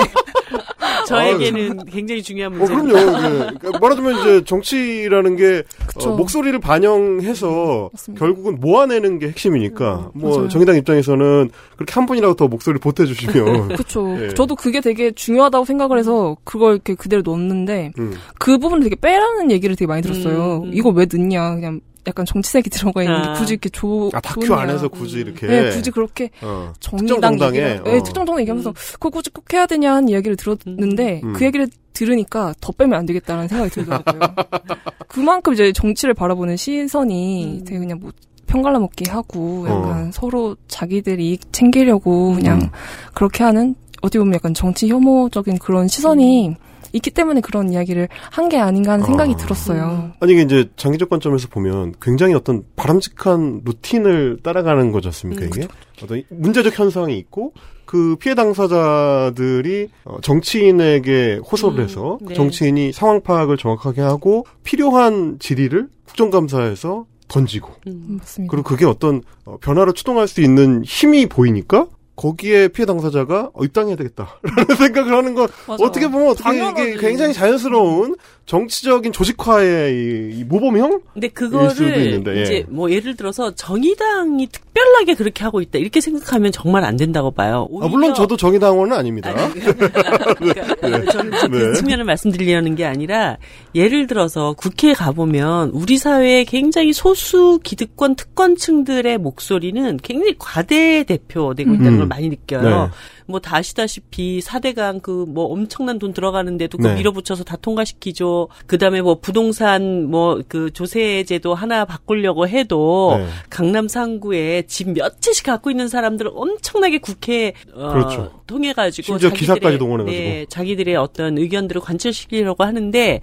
저에게는 1.06 1.84
굉장히 1.86 2.22
중요한 2.22 2.52
어, 2.52 2.56
문제입니다. 2.56 3.00
그럼요. 3.00 3.58
그, 3.58 3.66
말하자면 3.80 4.20
이제 4.20 4.44
정치라는 4.44 5.36
게 5.36 5.62
그쵸. 5.86 6.12
어, 6.12 6.16
목소리를 6.16 6.58
반영해서 6.61 7.90
맞습니다. 7.92 8.24
결국은 8.24 8.61
모아내는 8.61 9.18
게 9.18 9.28
핵심이니까 9.28 10.11
뭐 10.14 10.36
맞아요. 10.36 10.48
정의당 10.48 10.76
입장에서는 10.76 11.50
그렇게 11.76 11.92
한 11.92 12.06
분이라도 12.06 12.34
더 12.34 12.48
목소리를 12.48 12.80
보태주시면 12.80 13.68
그쵸. 13.76 14.16
예. 14.20 14.28
저도 14.34 14.54
그게 14.56 14.80
되게 14.80 15.11
중요하다고 15.12 15.64
생각을 15.64 15.98
해서 15.98 16.36
그걸 16.44 16.74
이렇게 16.74 16.94
그대로 16.94 17.22
넣었는데 17.22 17.92
음, 17.98 18.14
그 18.38 18.58
부분을 18.58 18.82
되게 18.84 18.96
빼라는 18.96 19.50
얘기를 19.50 19.76
되게 19.76 19.86
많이 19.86 20.02
들었어요. 20.02 20.58
음, 20.58 20.68
음. 20.68 20.70
이거 20.72 20.90
왜 20.90 21.06
넣냐. 21.12 21.54
그냥 21.54 21.80
약간 22.07 22.24
정치색이 22.26 22.70
들어가 22.70 23.03
있는데 23.03 23.28
아. 23.28 23.32
굳이 23.34 23.53
이렇게 23.55 23.68
조 23.68 24.11
아 24.14 24.20
다큐 24.20 24.46
좋냐. 24.46 24.61
안에서 24.61 24.88
굳이 24.88 25.20
이렇게 25.20 25.46
네, 25.46 25.70
굳이 25.70 25.90
그렇게 25.90 26.30
어. 26.42 26.72
정당에, 26.80 27.46
얘기를, 27.46 27.80
어. 27.84 27.90
네, 27.90 27.98
특정 28.03 28.24
정당 28.24 28.40
얘기하면서 28.40 28.72
그거 28.94 29.11
굳이 29.11 29.30
꼭 29.30 29.44
해야 29.53 29.66
되냐는 29.66 30.09
이야기를 30.09 30.36
들었는데 30.36 31.20
음. 31.24 31.32
그 31.34 31.44
얘기를 31.44 31.68
들으니까 31.92 32.55
더 32.61 32.72
빼면 32.72 32.98
안 32.98 33.07
되겠다라는 33.07 33.48
생각이 33.48 33.70
들더라고요. 33.70 34.20
그만큼 35.09 35.53
이제 35.53 35.72
정치를 35.72 36.14
바라보는 36.14 36.57
시선이 36.57 37.59
음. 37.61 37.64
되게 37.64 37.78
그냥 37.78 37.98
뭐 38.01 38.11
편갈라 38.46 38.78
먹기 38.78 39.11
하고 39.11 39.66
약간 39.68 40.09
어. 40.09 40.11
서로 40.12 40.57
자기들 40.68 41.20
이익 41.20 41.53
챙기려고 41.53 42.34
그냥 42.34 42.61
음. 42.62 42.68
그렇게 43.14 43.44
하는 43.44 43.74
어떻게 44.03 44.18
보면 44.18 44.34
약간 44.34 44.55
정치 44.55 44.88
혐오적인 44.88 45.59
그런 45.59 45.86
시선이 45.88 46.55
있기 46.93 47.11
때문에 47.11 47.41
그런 47.41 47.70
이야기를 47.72 48.09
한 48.30 48.49
게 48.51 48.59
아닌가 48.59 48.93
하는 48.93 49.05
생각이 49.07 49.34
아. 49.34 49.36
들었어요. 49.36 50.11
아니 50.18 50.32
이게 50.32 50.43
이제 50.43 50.68
장기적 50.76 51.09
관점에서 51.09 51.47
보면 51.49 51.95
굉장히 52.03 52.34
어떤 52.34 52.64
바람직한 52.74 53.62
루틴을 53.64 54.38
따라가는 54.43 54.91
거지 54.91 55.07
않습니까 55.09 55.43
음, 55.45 55.51
이게 55.55 55.68
어떤 56.03 56.22
문제적 56.30 56.76
현상이 56.78 57.16
있고 57.18 57.53
그 57.84 58.16
피해 58.18 58.34
당사자들이 58.34 59.88
어, 60.05 60.18
정치인에게 60.20 61.41
호소를 61.51 61.78
음, 61.80 61.84
해서 61.84 62.18
그 62.22 62.28
네. 62.30 62.34
정치인이 62.34 62.93
상황 62.93 63.20
파악을 63.20 63.57
정확하게 63.57 64.01
하고 64.01 64.45
필요한 64.64 65.38
질의를 65.38 65.88
국정감사에서 66.07 67.07
던지고 67.28 67.70
음. 67.86 68.18
맞습니다. 68.18 68.51
그리고 68.51 68.68
그게 68.68 68.84
어떤 68.84 69.22
어, 69.45 69.57
변화를 69.61 69.93
추동할 69.93 70.26
수 70.28 70.41
있는 70.41 70.82
힘이 70.84 71.26
보이니까 71.26 71.86
거기에 72.20 72.68
피해 72.68 72.84
당사자가 72.84 73.50
어, 73.54 73.64
입당해야 73.64 73.96
되겠다라는 73.96 74.76
생각을 74.76 75.16
하는 75.16 75.34
건 75.34 75.48
맞아. 75.66 75.82
어떻게 75.82 76.06
보면 76.06 76.28
어떻게 76.28 76.44
당연하지. 76.44 76.82
이게 76.82 76.96
굉장히 76.98 77.32
자연스러운 77.32 78.14
정치적인 78.44 79.12
조직화의 79.12 79.94
이, 79.94 80.38
이 80.40 80.44
모범형? 80.44 81.00
근데 81.14 81.28
그거를 81.28 82.26
예. 82.26 82.42
이제 82.42 82.64
뭐 82.68 82.90
예를 82.90 83.16
들어서 83.16 83.54
정의당이 83.54 84.48
특별하게 84.48 85.14
그렇게 85.14 85.44
하고 85.44 85.62
있다 85.62 85.78
이렇게 85.78 86.02
생각하면 86.02 86.52
정말 86.52 86.84
안 86.84 86.96
된다고 86.96 87.30
봐요. 87.30 87.68
아, 87.80 87.88
물론 87.88 88.12
저도 88.12 88.36
정의당원은 88.36 88.94
아닙니다. 88.94 89.32
그러니까 89.32 90.74
저는 91.12 91.32
이제 91.32 91.48
그 91.48 91.56
네. 91.56 91.72
측면을 91.74 92.04
말씀드리려는 92.04 92.74
게 92.74 92.84
아니라 92.84 93.38
예를 93.74 94.06
들어서 94.06 94.52
국회에 94.54 94.92
가 94.92 95.12
보면 95.12 95.70
우리 95.70 95.96
사회의 95.96 96.44
굉장히 96.44 96.92
소수 96.92 97.60
기득권 97.62 98.16
특권층들의 98.16 99.16
목소리는 99.18 99.96
굉장히 100.02 100.34
과대 100.38 101.04
대표되고 101.04 101.74
있다는 101.74 101.92
음. 101.94 102.09
걸 102.11 102.16
많이 102.18 102.28
느껴요. 102.28 102.62
네. 102.86 102.90
뭐다 103.26 103.56
아시다시피 103.56 104.40
4대강 104.40 105.00
그 105.02 105.20
뭐 105.30 105.44
엄청난 105.52 105.98
돈 105.98 106.12
들어가는데도 106.12 106.76
그거 106.78 106.90
네. 106.90 106.96
밀어붙여서 106.96 107.44
다 107.44 107.56
통과시키죠. 107.56 108.48
그다음에 108.66 109.00
뭐 109.02 109.18
부동산 109.20 110.11
뭐 110.11 110.40
그 110.48 110.70
조세제도 110.72 111.54
하나 111.54 111.84
바꾸려고 111.84 112.48
해도 112.48 113.14
네. 113.16 113.26
강남 113.48 113.86
상구에 113.88 114.62
집 114.66 114.88
몇 114.90 115.20
채씩 115.20 115.44
갖고 115.46 115.70
있는 115.70 115.86
사람들을 115.88 116.30
엄청나게 116.34 116.98
국회에 116.98 117.52
어, 117.74 117.92
그렇죠. 117.92 118.42
통해 118.46 118.72
가지고 118.72 119.06
심지어 119.06 119.30
기사까지 119.30 119.78
동원해 119.78 120.04
가지고. 120.04 120.22
네, 120.22 120.46
자기들의 120.48 120.96
어떤 120.96 121.38
의견들을 121.38 121.80
관철시키려고 121.80 122.64
하는데 122.64 123.20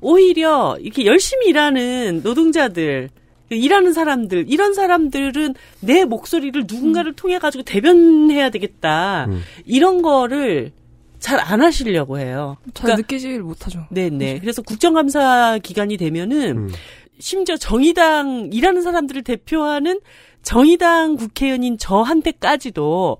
오히려 0.00 0.76
이렇게 0.80 1.04
열심히 1.04 1.48
일하는 1.48 2.20
노동자들 2.22 3.10
일하는 3.50 3.92
사람들 3.92 4.46
이런 4.48 4.74
사람들은 4.74 5.54
내 5.80 6.04
목소리를 6.04 6.64
누군가를 6.66 7.14
통해 7.14 7.38
가지고 7.38 7.64
대변해야 7.64 8.50
되겠다 8.50 9.26
음. 9.28 9.42
이런 9.64 10.02
거를 10.02 10.72
잘 11.18 11.38
안 11.38 11.60
하시려고 11.60 12.18
해요. 12.18 12.56
잘 12.74 12.84
그러니까 12.84 12.96
느끼질 13.02 13.42
못하죠. 13.42 13.86
네네. 13.90 14.40
그래서 14.40 14.62
국정감사 14.62 15.58
기간이 15.62 15.96
되면은 15.96 16.56
음. 16.56 16.70
심지어 17.18 17.56
정의당 17.56 18.50
일하는 18.52 18.82
사람들을 18.82 19.22
대표하는 19.22 20.00
정의당 20.42 21.16
국회의원인 21.16 21.76
저한테까지도 21.76 23.18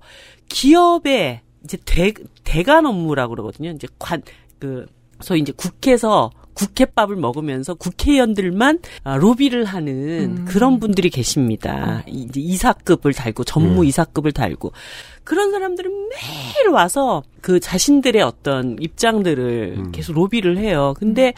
기업의 0.49 1.41
이제 1.63 1.77
대, 1.85 2.11
대관 2.43 2.85
업무라고 2.87 3.31
그러거든요. 3.31 3.69
이제 3.69 3.87
관, 3.99 4.23
그, 4.59 4.87
소위 5.21 5.41
이제 5.41 5.53
국회에서 5.55 6.31
국회밥을 6.53 7.15
먹으면서 7.15 7.73
국회의원들만 7.75 8.79
아, 9.03 9.15
로비를 9.15 9.65
하는 9.65 10.37
음. 10.39 10.45
그런 10.47 10.79
분들이 10.79 11.09
계십니다. 11.09 12.03
이- 12.07 12.27
이제 12.29 12.39
이사급을 12.41 13.13
달고 13.13 13.43
전무 13.43 13.81
음. 13.81 13.85
이사급을 13.85 14.31
달고 14.31 14.71
그런 15.23 15.51
사람들은 15.51 15.91
매일 16.09 16.69
와서 16.71 17.23
그 17.41 17.59
자신들의 17.59 18.21
어떤 18.21 18.75
입장들을 18.79 19.75
음. 19.77 19.91
계속 19.91 20.13
로비를 20.13 20.57
해요. 20.57 20.93
근데 20.97 21.33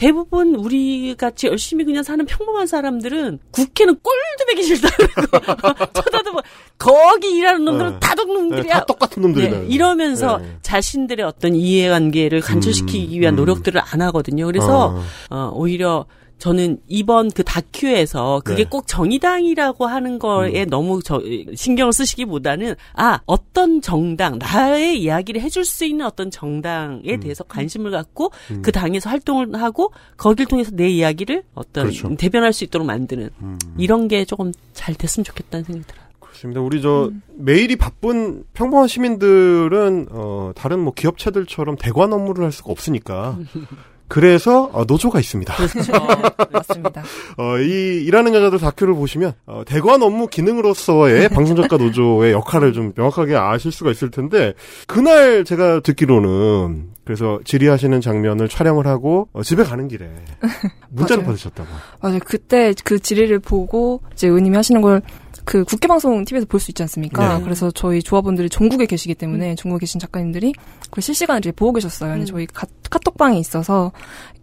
대부분 0.00 0.54
우리 0.54 1.14
같이 1.14 1.46
열심히 1.46 1.84
그냥 1.84 2.02
사는 2.02 2.24
평범한 2.24 2.66
사람들은 2.66 3.38
국회는 3.50 3.98
꼴도 4.02 4.46
보기 4.48 4.62
싫다 4.62 4.88
그러고 4.96 5.84
쳐다도 5.92 6.32
뭐 6.32 6.42
거기 6.78 7.36
일하는 7.36 7.66
놈들은 7.66 7.92
네. 7.92 8.00
다 8.00 8.14
네, 8.14 8.16
독놈들이야. 8.16 8.72
다 8.72 8.84
똑같은 8.86 9.20
놈들이네. 9.20 9.58
네, 9.58 9.66
이러면서 9.68 10.38
네. 10.38 10.56
자신들의 10.62 11.26
어떤 11.26 11.54
이해관계를 11.54 12.40
간철시키기 12.40 13.20
위한 13.20 13.34
음. 13.34 13.36
노력들을 13.36 13.78
안 13.78 14.00
하거든요. 14.00 14.46
그래서 14.46 14.86
어. 14.86 15.02
어, 15.28 15.52
오히려 15.54 16.06
저는 16.40 16.78
이번 16.88 17.30
그 17.30 17.44
다큐에서 17.44 18.40
그게 18.44 18.64
네. 18.64 18.68
꼭 18.68 18.86
정의당이라고 18.88 19.86
하는 19.86 20.18
거에 20.18 20.64
음. 20.64 20.70
너무 20.70 21.02
저, 21.02 21.22
신경을 21.54 21.92
쓰시기보다는 21.92 22.74
아 22.94 23.20
어떤 23.26 23.82
정당 23.82 24.38
나의 24.38 25.00
이야기를 25.00 25.42
해줄 25.42 25.66
수 25.66 25.84
있는 25.84 26.06
어떤 26.06 26.30
정당에 26.30 27.14
음. 27.14 27.20
대해서 27.20 27.44
관심을 27.44 27.90
갖고 27.90 28.32
음. 28.50 28.62
그 28.62 28.72
당에서 28.72 29.10
활동을 29.10 29.60
하고 29.60 29.92
거기를 30.16 30.46
통해서 30.46 30.70
내 30.72 30.88
이야기를 30.88 31.44
어떤 31.54 31.84
그렇죠. 31.84 32.16
대변할 32.16 32.54
수 32.54 32.64
있도록 32.64 32.86
만드는 32.86 33.30
음. 33.42 33.58
이런 33.76 34.08
게 34.08 34.24
조금 34.24 34.52
잘 34.72 34.94
됐으면 34.94 35.24
좋겠다는 35.24 35.64
생각이 35.64 35.86
들어요. 35.86 36.10
그렇습니다. 36.20 36.60
우리 36.62 36.80
저 36.80 37.10
매일이 37.36 37.76
바쁜 37.76 38.44
평범한 38.54 38.88
시민들은 38.88 40.06
어, 40.10 40.52
다른 40.54 40.80
뭐 40.80 40.94
기업체들처럼 40.94 41.76
대관 41.76 42.12
업무를 42.14 42.44
할 42.44 42.52
수가 42.52 42.70
없으니까 42.72 43.38
그래서 44.10 44.68
어, 44.72 44.84
노조가 44.84 45.20
있습니다. 45.20 45.54
그렇죠. 45.54 45.92
맞습니다. 46.52 47.02
어, 47.38 47.58
이 47.58 48.02
일하는 48.04 48.34
여자들 48.34 48.58
다큐를 48.58 48.92
보시면 48.94 49.34
어, 49.46 49.62
대관 49.64 50.02
업무 50.02 50.26
기능으로서의 50.26 51.28
방송작가 51.30 51.76
노조의 51.76 52.32
역할을 52.32 52.72
좀 52.72 52.92
명확하게 52.96 53.36
아실 53.36 53.70
수가 53.70 53.92
있을 53.92 54.10
텐데 54.10 54.54
그날 54.88 55.44
제가 55.44 55.80
듣기로는 55.80 56.90
그래서 57.04 57.38
질의하시는 57.44 58.00
장면을 58.00 58.48
촬영을 58.48 58.86
하고 58.88 59.28
어, 59.32 59.42
집에 59.44 59.62
가는 59.62 59.86
길에 59.86 60.08
문자를 60.90 61.22
맞아요. 61.22 61.26
받으셨다고. 61.26 61.68
맞아요. 62.00 62.18
그때 62.24 62.74
그 62.84 62.98
질의를 62.98 63.38
보고 63.38 64.00
이제 64.12 64.26
의원님이 64.26 64.56
하시는 64.56 64.80
걸 64.82 65.02
그 65.44 65.64
국회 65.64 65.88
방송 65.88 66.24
TV에서 66.24 66.46
볼 66.46 66.60
수 66.60 66.70
있지 66.70 66.82
않습니까? 66.82 67.38
네. 67.38 67.44
그래서 67.44 67.70
저희 67.70 68.02
조합원들이 68.02 68.50
전국에 68.50 68.86
계시기 68.86 69.14
때문에 69.14 69.54
전국에 69.54 69.80
계신 69.80 69.98
작가님들이 69.98 70.52
그 70.90 71.00
실시간으로 71.00 71.38
이제 71.40 71.52
보고 71.52 71.72
계셨어요. 71.72 72.14
음. 72.14 72.24
저희 72.26 72.46
카, 72.46 72.66
카톡방이 72.90 73.38
있어서 73.40 73.92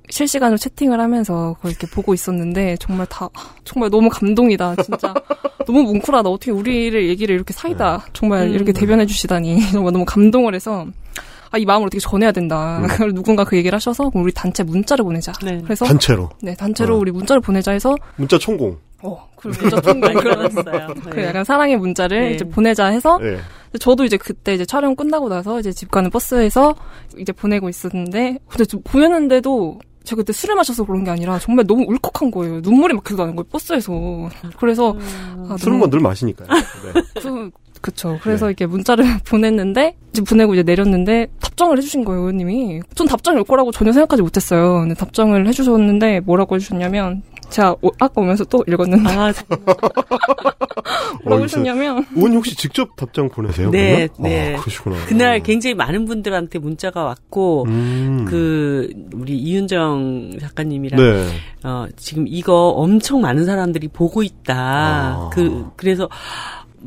실시간으로 0.09 0.57
채팅을 0.57 0.99
하면서 1.01 1.53
그걸 1.57 1.71
이렇게 1.71 1.85
보고 1.87 2.13
있었는데 2.13 2.77
정말 2.79 3.05
다 3.07 3.29
정말 3.65 3.89
너무 3.89 4.09
감동이다. 4.09 4.75
진짜 4.77 5.13
너무 5.67 5.83
뭉클하다. 5.83 6.29
어떻게 6.29 6.51
우리를 6.51 7.07
얘기를 7.09 7.35
이렇게 7.35 7.53
사이다. 7.53 8.05
정말 8.13 8.47
음. 8.47 8.53
이렇게 8.53 8.71
대변해 8.71 9.05
주시다니 9.05 9.59
정말 9.71 9.91
너무 9.93 10.05
감동을 10.05 10.55
해서 10.55 10.87
아, 11.51 11.57
이 11.57 11.65
마음을 11.65 11.87
어떻게 11.87 11.99
전해야 11.99 12.31
된다. 12.31 12.79
음. 12.81 12.87
그걸 12.87 13.13
누군가 13.13 13.43
그 13.43 13.55
얘기를 13.57 13.75
하셔서 13.75 14.11
우리 14.13 14.31
단체 14.33 14.63
문자를 14.63 15.03
보내자. 15.03 15.31
네. 15.43 15.61
그래서 15.63 15.85
단체로 15.85 16.29
네 16.41 16.55
단체로 16.55 16.95
어. 16.95 16.97
우리 16.99 17.11
문자를 17.11 17.41
보내자 17.41 17.71
해서 17.71 17.95
문자 18.15 18.37
총공. 18.37 18.77
어, 19.03 19.29
그 19.35 19.49
문자 19.49 19.79
통관 19.79 20.13
그런 20.15 20.49
그랬어요. 20.49 20.93
그 21.11 21.23
약간 21.23 21.43
사랑의 21.43 21.77
문자를 21.77 22.19
네. 22.29 22.33
이제 22.33 22.43
보내자 22.45 22.87
해서 22.87 23.19
예. 23.21 23.37
저도 23.79 24.05
이제 24.05 24.17
그때 24.17 24.55
이제 24.55 24.65
촬영 24.65 24.95
끝나고 24.95 25.29
나서 25.29 25.59
이제 25.59 25.71
집 25.71 25.91
가는 25.91 26.09
버스에서 26.09 26.73
이제 27.17 27.31
보내고 27.31 27.69
있었는데 27.69 28.39
근데 28.47 28.65
좀 28.65 28.81
보냈는데도 28.83 29.79
제가 30.03 30.21
그때 30.21 30.31
술을 30.33 30.55
마셔서 30.55 30.85
그런 30.85 31.03
게 31.03 31.11
아니라 31.11 31.37
정말 31.37 31.67
너무 31.67 31.83
울컥한 31.87 32.31
거예요. 32.31 32.61
눈물이 32.61 32.93
막 32.95 33.03
계속 33.03 33.17
나는 33.17 33.35
거예요. 33.35 33.45
버스에서. 33.51 33.91
그래서 34.57 34.95
아, 34.97 35.55
술은 35.59 35.73
너무- 35.73 35.77
뭐늘 35.79 35.99
마시니까요. 35.99 36.47
네. 36.47 37.21
그, 37.87 37.91
그쵸. 37.91 38.19
그래서 38.21 38.47
이렇게 38.47 38.65
문자를 38.65 39.05
보냈는데, 39.27 39.95
이제 40.11 40.21
보내고 40.21 40.53
이제 40.53 40.63
내렸는데, 40.63 41.27
답장을 41.39 41.77
해주신 41.77 42.03
거예요, 42.05 42.21
의원님이. 42.21 42.81
전 42.95 43.07
답장이 43.07 43.37
올 43.37 43.43
거라고 43.43 43.71
전혀 43.71 43.91
생각하지 43.91 44.21
못했어요. 44.21 44.81
근데 44.81 44.93
답장을 44.95 45.47
해주셨는데, 45.47 46.21
뭐라고 46.21 46.55
해주셨냐면, 46.55 47.23
제가 47.49 47.75
오- 47.81 47.91
아까 47.99 48.21
오면서 48.21 48.43
또 48.45 48.63
읽었는데, 48.67 49.09
아, 49.09 49.31
뭐라고 51.23 51.41
어, 51.41 51.43
해주셨냐면, 51.43 52.05
의원님 52.15 52.37
혹시 52.39 52.55
직접 52.55 52.95
답장 52.95 53.29
보내세요? 53.29 53.69
네, 53.71 54.07
그러면? 54.15 54.31
네. 54.31 54.55
아, 54.55 54.59
그러시구나. 54.59 54.95
그날 55.07 55.39
굉장히 55.41 55.73
많은 55.73 56.05
분들한테 56.05 56.59
문자가 56.59 57.03
왔고 57.03 57.65
음. 57.67 58.25
그 58.27 58.89
우리 59.13 59.37
이윤정 59.37 60.39
작가님이랑 60.39 60.99
네. 60.99 61.27
어 61.63 61.85
지금 61.95 62.25
이거 62.27 62.69
엄청 62.69 63.21
많은 63.21 63.45
사람들이 63.45 63.87
보고 63.89 64.23
있다. 64.23 64.55
아. 64.57 65.29
그 65.33 65.65
그래서 65.75 66.09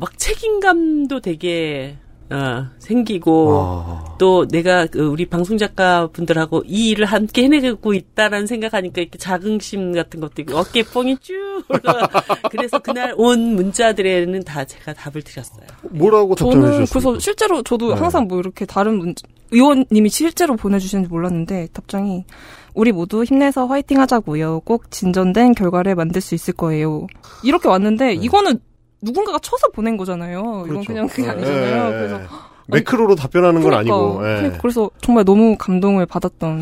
막 0.01 0.17
책임감도 0.17 1.19
되게 1.19 1.95
어, 2.31 2.65
생기고 2.79 3.59
아. 3.59 4.15
또 4.17 4.47
내가 4.47 4.87
그 4.87 5.05
우리 5.05 5.27
방송 5.27 5.59
작가 5.59 6.07
분들하고 6.07 6.63
이 6.65 6.89
일을 6.89 7.05
함께 7.05 7.43
해내고 7.43 7.93
있다라는 7.93 8.47
생각하니까 8.47 9.01
이렇게 9.01 9.19
자긍심 9.19 9.91
같은 9.91 10.19
것도 10.19 10.41
있고 10.41 10.57
어깨 10.57 10.81
뽕이 10.81 11.17
쭉 11.17 11.63
올라가. 11.69 12.09
그래서 12.49 12.79
그날 12.79 13.13
온 13.15 13.55
문자들에는 13.55 14.43
다 14.43 14.65
제가 14.65 14.93
답을 14.93 15.21
드렸어요. 15.21 15.67
뭐라고 15.91 16.33
답장해 16.33 16.53
저는 16.53 16.71
주셨습니까? 16.71 16.93
그래서 16.93 17.19
실제로 17.19 17.61
저도 17.61 17.93
네. 17.93 17.99
항상 17.99 18.27
뭐 18.27 18.39
이렇게 18.39 18.65
다른 18.65 18.97
문 18.97 19.13
의원님이 19.51 20.09
실제로 20.09 20.55
보내주시는지 20.55 21.09
몰랐는데 21.09 21.67
답장이 21.73 22.25
우리 22.73 22.91
모두 22.91 23.23
힘내서 23.23 23.67
화이팅 23.67 23.99
하자고요. 23.99 24.61
꼭 24.61 24.89
진전된 24.89 25.53
결과를 25.53 25.93
만들 25.93 26.21
수 26.21 26.33
있을 26.33 26.55
거예요. 26.55 27.05
이렇게 27.43 27.67
왔는데 27.67 28.13
이거는 28.13 28.59
누군가가 29.01 29.39
쳐서 29.39 29.67
보낸 29.69 29.97
거잖아요. 29.97 30.65
이건 30.67 30.83
그냥 30.85 31.07
그게 31.07 31.23
네. 31.23 31.29
아니잖아요. 31.29 31.83
예, 31.83 31.87
예, 31.87 31.91
그래서 31.91 32.21
예. 32.21 32.27
매크로로 32.67 33.15
답변하는 33.15 33.61
건 33.61 33.73
아니고. 33.73 34.19
예. 34.21 34.35
그러니까. 34.35 34.57
그래서 34.59 34.89
정말 35.01 35.25
너무 35.25 35.55
감동을 35.57 36.05
받았던. 36.05 36.61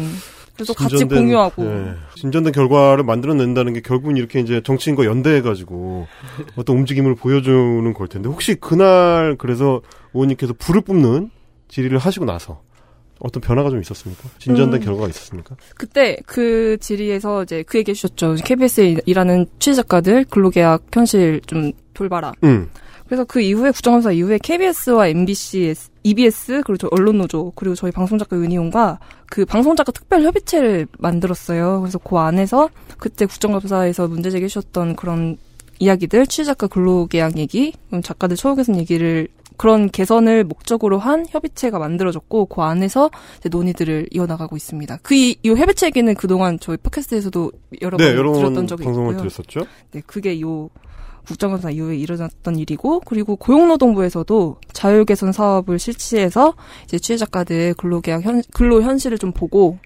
그래서 0.55 0.73
같이 0.73 0.97
진전된, 0.97 1.19
공유하고. 1.19 1.65
예, 1.65 1.93
진전된 2.15 2.51
결과를 2.51 3.05
만들어낸다는 3.05 3.73
게 3.73 3.81
결국은 3.81 4.17
이렇게 4.17 4.41
이제 4.41 4.61
정치인과 4.61 5.05
연대해가지고 5.05 6.07
어떤 6.57 6.77
움직임을 6.77 7.15
보여주는 7.15 7.93
걸 7.93 8.07
텐데 8.09 8.27
혹시 8.27 8.55
그날 8.55 9.37
그래서 9.37 9.81
의원님께서 10.13 10.53
불을 10.59 10.81
뿜는 10.81 11.31
질의를 11.69 11.97
하시고 11.97 12.25
나서 12.25 12.61
어떤 13.19 13.41
변화가 13.41 13.69
좀 13.69 13.81
있었습니까? 13.81 14.29
진전된 14.39 14.81
음. 14.81 14.85
결과가 14.85 15.07
있었습니까? 15.09 15.55
그때 15.75 16.17
그 16.25 16.77
질의에서 16.79 17.43
이제 17.43 17.63
그 17.63 17.77
얘기 17.77 17.91
해 17.91 17.93
주셨죠. 17.93 18.35
KBS에 18.43 18.97
일하는 19.05 19.45
취재 19.59 19.75
작가들 19.75 20.25
근로계약 20.25 20.85
현실 20.93 21.41
좀 21.45 21.71
돌봐라. 21.93 22.31
음. 22.43 22.69
그래서 23.09 23.25
그 23.25 23.41
이후에 23.41 23.71
국정감사 23.71 24.11
이후에 24.11 24.37
KBS와 24.37 25.07
MBC, 25.07 25.73
EBS 26.03 26.61
그리고 26.63 26.87
언론노조 26.91 27.53
그리고 27.55 27.73
저희 27.73 27.91
방송작가 27.91 28.37
유니온과 28.37 28.99
그 29.25 29.45
방송작가 29.45 29.91
특별 29.91 30.21
협의체를 30.21 30.87
만들었어요. 30.99 31.81
그래서 31.81 31.97
그 31.97 32.17
안에서 32.17 32.69
그때 32.99 33.25
국정감사에서 33.25 34.07
문제 34.07 34.29
제기해 34.29 34.47
주셨던 34.47 34.95
그런 34.95 35.37
이야기들 35.79 36.27
취재작가 36.27 36.67
근로계약 36.67 37.37
얘기, 37.37 37.73
작가들 38.03 38.37
처우 38.37 38.55
개선 38.55 38.77
얘기를 38.77 39.27
그런 39.59 39.89
개선을 39.91 40.45
목적으로 40.45 40.97
한 40.99 41.25
협의체가 41.29 41.77
만들어졌고 41.79 42.45
그 42.45 42.61
안에서 42.61 43.11
논의들을 43.51 44.07
이어나가고 44.09 44.55
있습니다. 44.55 44.97
그 45.03 45.13
이 45.15 45.37
협의체 45.43 45.87
얘기는 45.87 46.11
그동안 46.15 46.57
저희 46.59 46.77
팟캐스트에서도 46.77 47.51
여러 47.81 47.97
네, 47.97 48.05
번 48.05 48.15
여러 48.15 48.31
번 48.31 48.39
들었던 48.41 48.67
적이 48.67 48.83
방송을 48.85 49.11
있고요. 49.11 49.17
드렸었죠. 49.29 49.59
네, 49.91 50.01
그게 50.07 50.39
요 50.41 50.69
국정감사 51.27 51.71
이후에 51.71 51.97
일어났던 51.97 52.55
일이고 52.57 53.01
그리고 53.01 53.35
고용노동부에서도 53.35 54.57
자율 54.73 55.05
개선 55.05 55.31
사업을 55.33 55.77
실시해서 55.77 56.53
이제 56.85 56.97
취재 56.97 57.17
작가들 57.17 57.73
근로계약 57.75 58.23
현 58.23 58.41
근로 58.53 58.81
현실을 58.81 59.17
좀 59.17 59.31
보고 59.33 59.77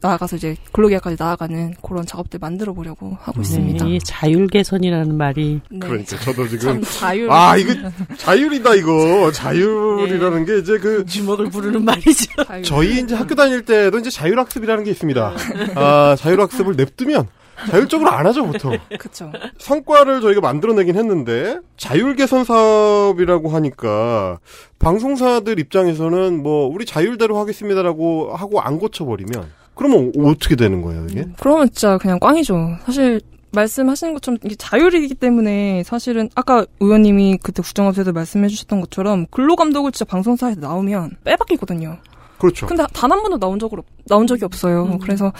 나아가서 0.00 0.36
이제 0.36 0.56
근로계약까지 0.72 1.16
나아가는 1.18 1.74
그런 1.82 2.06
작업들 2.06 2.38
만들어 2.38 2.72
보려고 2.72 3.16
하고 3.20 3.40
있습니다. 3.40 3.84
이 3.86 3.98
자율 4.00 4.46
개선이라는 4.46 5.16
말이 5.16 5.60
네. 5.70 5.78
그러니까 5.80 6.16
저도 6.18 6.46
지금 6.48 6.58
참 6.58 6.82
자율 6.82 7.30
아 7.30 7.56
이거 7.56 7.74
자율이다 8.16 8.76
이거 8.76 9.32
자율이라는 9.32 10.44
게 10.44 10.58
이제 10.58 10.78
그 10.78 11.04
주먹을 11.04 11.50
부르는 11.50 11.84
말이죠. 11.84 12.44
자율. 12.44 12.62
저희 12.62 13.00
이제 13.00 13.14
학교 13.16 13.34
다닐 13.34 13.64
때도 13.64 13.98
이제 13.98 14.10
자율 14.10 14.38
학습이라는 14.38 14.84
게 14.84 14.90
있습니다. 14.90 15.34
아 15.74 16.16
자율 16.16 16.40
학습을 16.40 16.76
냅두면 16.76 17.26
자율적으로 17.68 18.08
안 18.10 18.24
하죠 18.26 18.46
보통. 18.46 18.78
그쵸. 19.00 19.32
성과를 19.58 20.20
저희가 20.20 20.40
만들어내긴 20.40 20.94
했는데 20.96 21.58
자율 21.76 22.14
개선 22.14 22.44
사업이라고 22.44 23.48
하니까 23.48 24.38
방송사들 24.78 25.58
입장에서는 25.58 26.40
뭐 26.40 26.68
우리 26.68 26.86
자율대로 26.86 27.36
하겠습니다라고 27.38 28.32
하고 28.36 28.60
안 28.60 28.78
고쳐버리면 28.78 29.57
그러면 29.78 30.12
어떻게 30.18 30.56
되는 30.56 30.82
거예요 30.82 31.06
이게? 31.08 31.20
음, 31.20 31.34
그러면 31.38 31.66
진짜 31.70 31.96
그냥 31.98 32.18
꽝이죠. 32.18 32.76
사실 32.84 33.20
말씀하시는 33.52 34.12
것처럼 34.14 34.38
이게 34.44 34.54
자율이기 34.56 35.14
때문에 35.14 35.82
사실은 35.84 36.28
아까 36.34 36.66
의원님이 36.80 37.38
그때 37.42 37.62
국정감사에서 37.62 38.12
말씀해 38.12 38.48
주셨던 38.48 38.80
것처럼 38.82 39.26
근로감독을 39.30 39.92
진짜 39.92 40.04
방송사에서 40.04 40.60
나오면 40.60 41.12
빼박이거든요. 41.24 41.96
그렇죠. 42.38 42.66
근데 42.66 42.84
단 42.92 43.10
한 43.10 43.22
번도 43.22 43.38
나온 43.38 43.58
없, 43.62 43.72
나온 44.06 44.26
적이 44.26 44.44
없어요. 44.44 44.98
그래서 45.00 45.32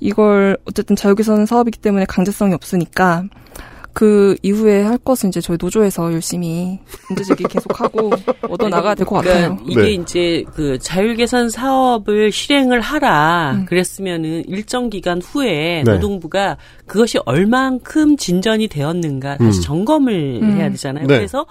이걸 0.00 0.56
어쨌든 0.64 0.94
자유개선 0.96 1.44
사업이기 1.46 1.78
때문에 1.80 2.04
강제성이 2.06 2.54
없으니까 2.54 3.24
그 3.96 4.36
이후에 4.42 4.82
할 4.82 4.98
것은 4.98 5.30
이제 5.30 5.40
저희 5.40 5.56
노조에서 5.58 6.12
열심히 6.12 6.78
문제제기 7.08 7.44
계속하고 7.44 8.10
얻어 8.50 8.68
나가야 8.68 8.94
될 8.94 9.06
것 9.06 9.16
같아요. 9.24 9.56
그러니까 9.56 9.64
이게 9.66 9.80
네. 9.80 9.90
이제 9.94 10.44
그 10.54 10.78
자율 10.78 11.14
개선 11.16 11.48
사업을 11.48 12.30
실행을 12.30 12.82
하라 12.82 13.52
음. 13.54 13.64
그랬으면은 13.64 14.44
일정 14.48 14.90
기간 14.90 15.22
후에 15.22 15.82
네. 15.82 15.92
노동부가 15.94 16.58
그것이 16.86 17.18
얼만큼 17.24 18.18
진전이 18.18 18.68
되었는가 18.68 19.38
다시 19.38 19.60
음. 19.60 19.62
점검을 19.62 20.40
음. 20.42 20.56
해야 20.58 20.68
되잖아요. 20.68 21.06
네. 21.06 21.16
그래서 21.16 21.46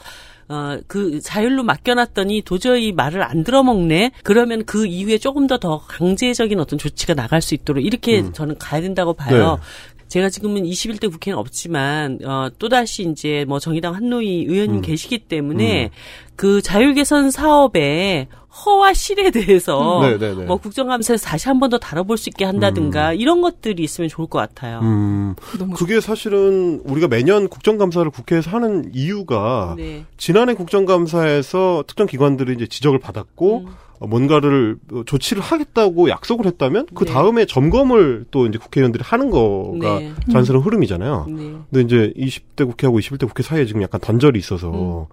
어, 0.48 0.78
그 0.86 1.20
자율로 1.22 1.64
맡겨놨더니 1.64 2.43
도저히 2.43 2.91
말을 2.91 3.24
안 3.24 3.43
들어먹네? 3.43 4.12
그러면 4.24 4.64
그 4.66 4.86
이후에 4.86 5.18
조금 5.18 5.48
더 5.48 5.58
더 5.58 5.80
강제적인 5.88 6.60
어떤 6.60 6.78
조치가 6.78 7.16
나갈 7.16 7.41
수 7.41 7.56
있도록 7.56 7.84
이렇게 7.84 8.20
음. 8.22 8.34
저는 8.34 8.60
가야 8.60 8.82
된다고 8.82 9.14
봐요. 9.14 9.58
네. 9.60 9.95
제가 10.16 10.30
지금은 10.30 10.63
21대 10.63 11.11
국회는 11.11 11.38
없지만 11.38 12.20
어 12.24 12.47
또다시 12.57 13.03
이제 13.03 13.43
뭐 13.49 13.59
정의당 13.59 13.95
한노희 13.95 14.45
의원님 14.47 14.78
음. 14.78 14.82
계시기 14.82 15.20
때문에 15.20 15.89
그 16.38 16.61
자율 16.61 16.93
개선 16.93 17.32
사업의 17.32 18.28
허와 18.66 18.93
실에 18.93 19.30
대해서 19.30 19.99
네, 20.03 20.18
네, 20.18 20.34
네. 20.34 20.45
뭐 20.45 20.55
국정감사에서 20.55 21.26
다시 21.26 21.49
한 21.49 21.59
번 21.59 21.70
더 21.70 21.78
다뤄볼 21.78 22.18
수 22.18 22.30
있게 22.30 22.45
한다든가 22.45 23.11
이런 23.11 23.41
것들이 23.41 23.84
있으면 23.84 24.09
좋을 24.09 24.28
것 24.30 24.39
같아요. 24.39 24.80
음, 24.84 25.36
그게 25.76 25.99
사실은 25.99 26.80
우리가 26.86 27.09
매년 27.09 27.49
국정감사를 27.49 28.09
국회에서 28.09 28.51
하는 28.51 28.91
이유가 28.93 29.74
네. 29.76 30.05
지난해 30.16 30.53
국정감사에서 30.53 31.84
특정 31.88 32.07
기관들이 32.07 32.53
이제 32.53 32.68
지적을 32.68 32.99
받았고 32.99 33.66
음. 33.66 33.84
어, 34.00 34.08
뭔가를 34.08 34.78
어, 34.91 35.04
조치를 35.06 35.41
하겠다고 35.41 36.10
약속을 36.10 36.46
했다면 36.46 36.88
그 36.93 37.06
네. 37.06 37.14
다음에 37.14 37.46
점검을 37.46 38.26
또 38.32 38.46
이제 38.48 38.58
국회의원들이 38.58 39.04
하는 39.06 39.30
거가 39.30 40.00
네. 40.00 40.14
자연스러운 40.32 40.64
흐름이잖아요. 40.66 41.26
네. 41.30 41.36
근데 41.72 41.82
이제 41.82 42.14
20대 42.18 42.66
국회하고 42.68 43.00
21대 43.00 43.28
국회 43.28 43.43
사이에 43.43 43.66
지금 43.66 43.82
약간 43.82 44.02
단절이 44.02 44.38
있어서 44.38 45.08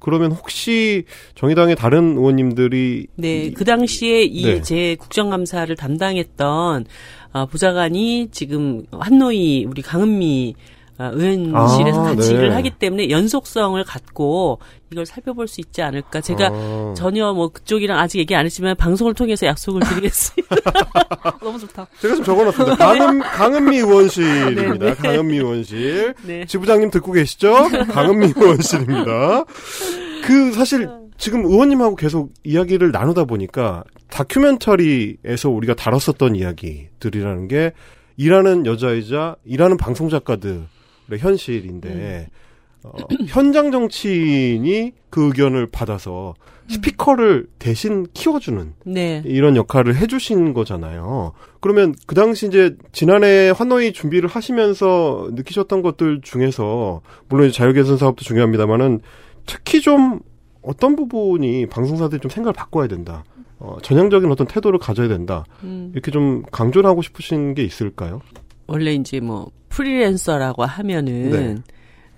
그러면 0.00 0.32
혹시 0.32 1.04
정의당의 1.34 1.76
다른 1.76 2.16
의원님들이 2.16 3.06
네, 3.16 3.50
그 3.52 3.64
당시에 3.64 4.22
이 4.24 4.44
네. 4.44 4.62
제 4.62 4.96
국정감사를 4.96 5.74
담당했던 5.76 6.86
어, 7.32 7.46
보좌관이 7.46 8.28
지금 8.30 8.84
한노희 8.90 9.66
우리 9.68 9.82
강은미 9.82 10.54
어, 10.56 10.83
의원실에서 10.98 12.00
아, 12.00 12.04
같이 12.04 12.32
네. 12.32 12.34
일을 12.34 12.54
하기 12.54 12.70
때문에 12.70 13.10
연속성을 13.10 13.82
갖고 13.84 14.60
이걸 14.90 15.06
살펴볼 15.06 15.48
수 15.48 15.60
있지 15.60 15.82
않을까. 15.82 16.20
제가 16.20 16.50
아. 16.52 16.94
전혀 16.96 17.32
뭐 17.32 17.48
그쪽이랑 17.48 17.98
아직 17.98 18.18
얘기 18.18 18.34
안 18.34 18.46
했지만 18.46 18.76
방송을 18.76 19.14
통해서 19.14 19.46
약속을 19.46 19.82
드리겠습니다. 19.88 20.56
너무 21.42 21.58
좋다. 21.58 21.86
제가 22.00 22.14
좀 22.16 22.24
적어놨습니다. 22.24 22.76
강은, 22.76 23.18
강은미 23.20 23.76
의원실입니다. 23.78 24.78
네, 24.78 24.78
네. 24.78 24.94
강은미 24.94 25.36
의원실. 25.36 26.14
네. 26.22 26.46
지부장님 26.46 26.90
듣고 26.90 27.12
계시죠? 27.12 27.68
강은미 27.90 28.34
의원실입니다. 28.36 29.44
그 30.24 30.52
사실 30.52 30.88
지금 31.18 31.44
의원님하고 31.44 31.96
계속 31.96 32.32
이야기를 32.44 32.92
나누다 32.92 33.24
보니까 33.24 33.84
다큐멘터리에서 34.10 35.50
우리가 35.50 35.74
다뤘었던 35.74 36.36
이야기들이라는 36.36 37.48
게 37.48 37.72
일하는 38.16 38.66
여자이자 38.66 39.36
일하는 39.44 39.76
방송 39.76 40.08
작가들의 40.08 40.62
현실인데 41.10 42.28
어, 42.84 42.92
현장 43.28 43.70
정치인이 43.70 44.92
그 45.10 45.26
의견을 45.26 45.68
받아서 45.68 46.34
스피커를 46.68 47.46
대신 47.58 48.06
키워주는 48.14 48.74
네. 48.86 49.22
이런 49.26 49.56
역할을 49.56 49.96
해주신 49.96 50.54
거잖아요. 50.54 51.32
그러면 51.60 51.94
그 52.06 52.14
당시 52.14 52.46
이제 52.46 52.76
지난해 52.92 53.50
환노이 53.50 53.92
준비를 53.92 54.28
하시면서 54.28 55.28
느끼셨던 55.32 55.82
것들 55.82 56.20
중에서 56.22 57.02
물론 57.28 57.48
이제 57.48 57.56
자율개선 57.56 57.98
사업도 57.98 58.24
중요합니다만은 58.24 59.00
특히 59.46 59.80
좀 59.80 60.20
어떤 60.62 60.96
부분이 60.96 61.66
방송사들이 61.66 62.20
좀 62.20 62.30
생각을 62.30 62.54
바꿔야 62.54 62.86
된다. 62.86 63.24
어, 63.58 63.76
전향적인 63.82 64.30
어떤 64.30 64.46
태도를 64.46 64.78
가져야 64.78 65.08
된다. 65.08 65.44
음. 65.62 65.90
이렇게 65.92 66.10
좀 66.10 66.42
강조를 66.50 66.88
하고 66.88 67.02
싶으신 67.02 67.54
게 67.54 67.62
있을까요? 67.62 68.20
원래 68.66 68.94
이제 68.94 69.20
뭐 69.20 69.50
프리랜서라고 69.68 70.64
하면은 70.64 71.30
네. 71.30 71.56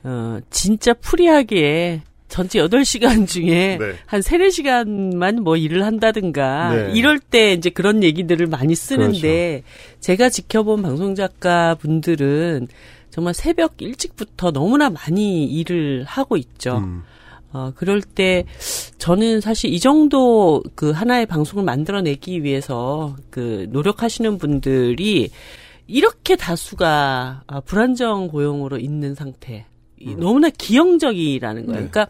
어 0.04 0.40
진짜 0.50 0.92
프리하게 0.94 2.02
전체 2.28 2.58
8시간 2.60 3.26
중에 3.26 3.78
네. 3.78 3.94
한 4.04 4.20
3, 4.20 4.40
4시간만 4.40 5.40
뭐 5.40 5.56
일을 5.56 5.84
한다든가 5.84 6.74
네. 6.74 6.92
이럴 6.94 7.18
때 7.18 7.52
이제 7.52 7.70
그런 7.70 8.02
얘기들을 8.02 8.46
많이 8.46 8.74
쓰는데 8.74 9.62
제가 10.00 10.28
지켜본 10.28 10.82
방송 10.82 11.14
작가 11.14 11.74
분들은 11.76 12.68
정말 13.10 13.32
새벽 13.32 13.80
일찍부터 13.80 14.50
너무나 14.50 14.90
많이 14.90 15.46
일을 15.46 16.04
하고 16.06 16.36
있죠. 16.36 16.78
음. 16.78 17.04
어, 17.52 17.72
그럴 17.74 18.02
때 18.02 18.44
저는 18.98 19.40
사실 19.40 19.72
이 19.72 19.80
정도 19.80 20.62
그 20.74 20.90
하나의 20.90 21.24
방송을 21.24 21.64
만들어내기 21.64 22.42
위해서 22.42 23.16
그 23.30 23.66
노력하시는 23.70 24.36
분들이 24.36 25.30
이렇게 25.86 26.36
다수가 26.36 27.42
아, 27.46 27.60
불안정 27.60 28.28
고용으로 28.28 28.78
있는 28.78 29.14
상태. 29.14 29.66
이 29.98 30.14
너무나 30.14 30.50
기형적이라는 30.50 31.66
거예요. 31.66 31.80
네. 31.80 31.88
그러니까 31.88 32.08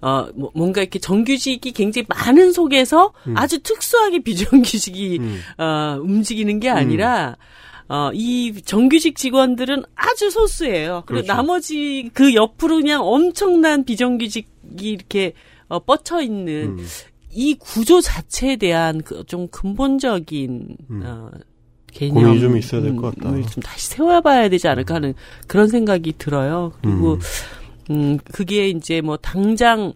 어 0.00 0.28
뭐, 0.36 0.52
뭔가 0.54 0.82
이렇게 0.82 1.00
정규직이 1.00 1.72
굉장히 1.72 2.06
많은 2.08 2.52
속에서 2.52 3.12
아주 3.34 3.60
특수하게 3.60 4.20
비정규직이 4.24 5.18
음. 5.20 5.40
어 5.58 5.98
움직이는 6.00 6.60
게 6.60 6.70
아니라 6.70 7.36
어, 7.88 8.10
이 8.14 8.62
정규직 8.64 9.16
직원들은 9.16 9.82
아주 9.96 10.30
소수예요. 10.30 11.02
그리고 11.06 11.24
그렇죠. 11.24 11.32
나머지 11.32 12.08
그 12.14 12.34
옆으로 12.34 12.76
그냥 12.76 13.02
엄청난 13.04 13.84
비정규직이 13.84 14.46
이렇게 14.80 15.32
어, 15.68 15.80
뻗쳐 15.80 16.22
있는 16.22 16.78
음. 16.78 16.86
이 17.30 17.54
구조 17.58 18.00
자체에 18.00 18.56
대한 18.56 19.02
그 19.02 19.24
좀 19.26 19.48
근본적인 19.48 20.76
음. 20.90 21.02
어, 21.04 21.30
개념 21.94 22.14
고민이 22.14 22.40
좀 22.40 22.56
있어야 22.56 22.80
될 22.82 22.96
것 22.96 23.14
같다. 23.14 23.30
음, 23.30 23.42
좀 23.46 23.62
다시 23.62 23.88
세워봐야 23.88 24.48
되지 24.48 24.68
않을까 24.68 24.96
하는 24.96 25.14
그런 25.46 25.68
생각이 25.68 26.14
들어요. 26.18 26.72
그리고 26.82 27.18
음, 27.90 28.18
그게 28.32 28.68
이제 28.68 29.00
뭐 29.00 29.16
당장 29.16 29.92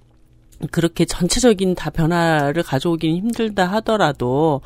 그렇게 0.70 1.05
전체적인 1.05 1.74
다 1.74 1.90
변화를 1.90 2.62
가져오기는 2.62 3.16
힘들다 3.16 3.66
하더라도 3.66 4.61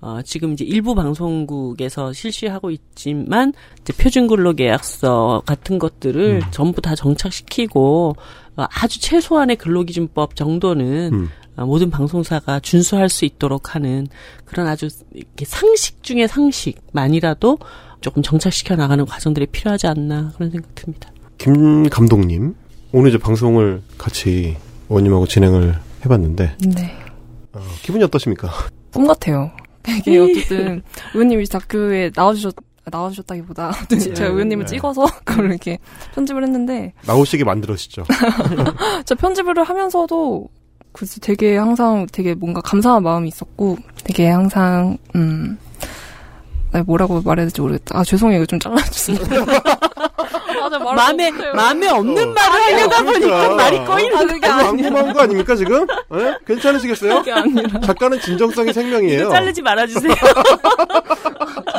어, 0.00 0.20
지금 0.24 0.52
이제 0.52 0.64
일부 0.64 0.94
방송국에서 0.96 2.12
실시하고 2.12 2.70
있지만 2.72 3.52
이제 3.80 3.92
표준 3.92 4.26
근로 4.26 4.52
계약서 4.52 5.42
같은 5.46 5.78
것들을 5.78 6.42
전부 6.50 6.80
다 6.80 6.94
정착시키고 6.96 8.16
어, 8.56 8.64
아주 8.68 9.00
최소한의 9.00 9.56
근로기준법 9.56 10.34
정도는 10.36 11.10
음. 11.12 11.28
어, 11.56 11.66
모든 11.66 11.90
방송사가 11.90 12.60
준수할 12.60 13.08
수 13.08 13.24
있도록 13.24 13.74
하는 13.74 14.06
그런 14.44 14.66
아주 14.66 14.88
이렇게 15.12 15.44
상식 15.44 16.02
중의 16.02 16.28
상식만이라도 16.28 17.58
조금 18.00 18.22
정착시켜 18.22 18.76
나가는 18.76 19.04
과정들이 19.04 19.46
필요하지 19.46 19.86
않나 19.86 20.32
그런 20.34 20.50
생각 20.50 20.74
듭니다. 20.74 21.10
김 21.38 21.88
감독님 21.88 22.54
오늘 22.92 23.10
이제 23.10 23.18
방송을 23.18 23.82
같이 23.98 24.56
의원님하고 24.88 25.26
진행을 25.26 25.78
해봤는데 26.04 26.56
네. 26.74 26.92
어, 27.52 27.60
기분이 27.82 28.02
어떠십니까? 28.04 28.50
꿈 28.92 29.06
같아요. 29.06 29.50
이게 29.88 30.18
어쨌든 30.18 30.82
의원님이 31.14 31.46
다큐에 31.46 32.10
나와주셨 32.14 32.54
나와주셨다기보다 32.84 33.72
제가 33.88 34.26
의원님을 34.26 34.66
네. 34.66 34.74
찍어서 34.74 35.06
그걸 35.24 35.46
이렇게 35.46 35.78
편집을 36.14 36.42
했는데 36.42 36.92
나오시게 37.06 37.44
만들어시죠. 37.44 38.04
저 39.06 39.14
편집을 39.14 39.62
하면서도 39.62 40.48
글쎄 40.92 41.18
되게 41.20 41.56
항상 41.56 42.06
되게 42.12 42.34
뭔가 42.34 42.60
감사한 42.60 43.02
마음이 43.02 43.28
있었고 43.28 43.78
되게 44.04 44.28
항상 44.28 44.98
음 45.16 45.58
아, 46.72 46.82
뭐라고 46.86 47.20
말해야 47.22 47.46
될지 47.46 47.60
모르겠다. 47.60 47.98
아 47.98 48.04
죄송해요 48.04 48.38
이거 48.38 48.46
좀 48.46 48.58
잘라주세요. 48.58 49.18
아, 50.62 50.70
저 50.70 50.78
말을 50.78 50.94
마음에. 50.94 51.30
마음에 51.54 51.88
없는 51.88 52.34
말을 52.34 52.60
하려다 52.62 53.02
보니까 53.02 53.26
그러니까. 53.26 53.54
말이 53.56 53.78
꼬이는 53.84 54.16
아 54.16 54.20
그게 54.20 54.46
아니라 54.46 54.70
궁금한 54.70 55.12
거 55.12 55.20
아닙니까 55.22 55.54
지금? 55.56 55.86
예? 56.14 56.34
괜찮으시겠어요? 56.46 57.22
작가는 57.84 58.20
진정성이 58.20 58.72
생명이에요. 58.72 59.28
자르지 59.30 59.60
말아주세요. 59.62 60.14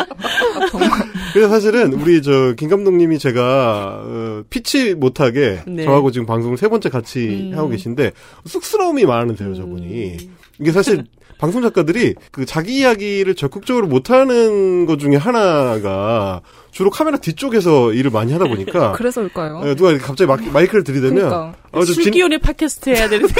그래서 1.33 1.49
사실은 1.49 1.93
우리 1.93 2.21
저 2.21 2.53
김 2.57 2.69
감독님이 2.69 3.17
제가 3.19 4.01
어, 4.05 4.43
피치 4.49 4.93
못하게 4.95 5.61
네. 5.67 5.83
저하고 5.85 6.11
지금 6.11 6.25
방송을 6.27 6.57
세 6.57 6.67
번째 6.67 6.89
같이 6.89 7.49
음. 7.53 7.57
하고 7.57 7.69
계신데 7.69 8.11
쑥스러움이 8.45 9.05
많으세요 9.05 9.55
저분이. 9.55 10.17
이게 10.59 10.71
사실 10.71 11.03
방송 11.39 11.61
작가들이 11.61 12.15
그 12.31 12.45
자기 12.45 12.77
이야기를 12.79 13.35
적극적으로 13.35 13.87
못하는 13.87 14.85
것 14.85 14.97
중에 14.99 15.15
하나가 15.17 16.41
주로 16.71 16.89
카메라 16.89 17.17
뒤쪽에서 17.17 17.91
일을 17.91 18.11
많이 18.11 18.31
하다 18.31 18.45
보니까 18.47 18.91
그래서일까요? 18.97 19.61
예, 19.65 19.75
누가 19.75 19.97
갑자기 19.97 20.25
마, 20.27 20.37
마이크를 20.53 20.83
들이대면 20.83 21.15
그러니까 21.15 21.53
어, 21.71 21.83
좀 21.83 21.95
진- 21.95 22.03
술기운의 22.05 22.39
팟캐스트 22.39 22.91
해야 22.91 23.09
되는데 23.09 23.33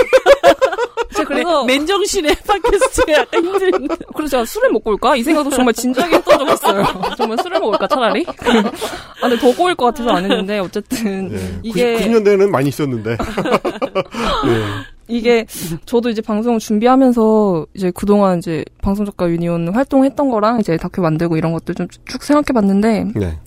그래서 1.25 1.63
맨정신의 1.65 2.35
팟캐스트 2.47 3.11
약간 3.11 3.43
힘든. 3.45 3.87
그래서 4.15 4.31
제가 4.31 4.45
술을 4.45 4.71
먹고 4.71 4.91
올까? 4.91 5.15
이 5.15 5.23
생각도 5.23 5.49
정말 5.49 5.73
진지하게 5.73 6.15
했던 6.17 6.39
적이 6.39 6.53
있어요. 6.53 6.83
정말 7.17 7.37
술을 7.41 7.59
먹을까, 7.59 7.87
차라리? 7.87 8.25
아, 8.29 9.27
근데 9.27 9.37
더 9.37 9.55
꼬일 9.55 9.75
것 9.75 9.85
같아서 9.85 10.09
안 10.11 10.23
했는데, 10.23 10.59
어쨌든. 10.59 11.31
예, 11.33 11.59
이게- 11.63 11.93
90, 11.95 12.11
90년대에는 12.11 12.49
많이 12.49 12.69
있었는데. 12.69 13.11
예. 13.11 13.17
이게, 15.07 15.45
저도 15.85 16.09
이제 16.09 16.21
방송을 16.21 16.59
준비하면서, 16.59 17.67
이제 17.73 17.91
그동안 17.93 18.39
이제 18.39 18.63
방송 18.81 19.05
작가 19.05 19.29
유니온 19.29 19.73
활동했던 19.73 20.29
거랑 20.29 20.59
이제 20.59 20.77
다큐 20.77 21.01
만들고 21.01 21.37
이런 21.37 21.51
것들 21.53 21.75
좀 21.75 21.87
쭉 22.05 22.23
생각해 22.23 22.53
봤는데, 22.53 23.05
네. 23.15 23.37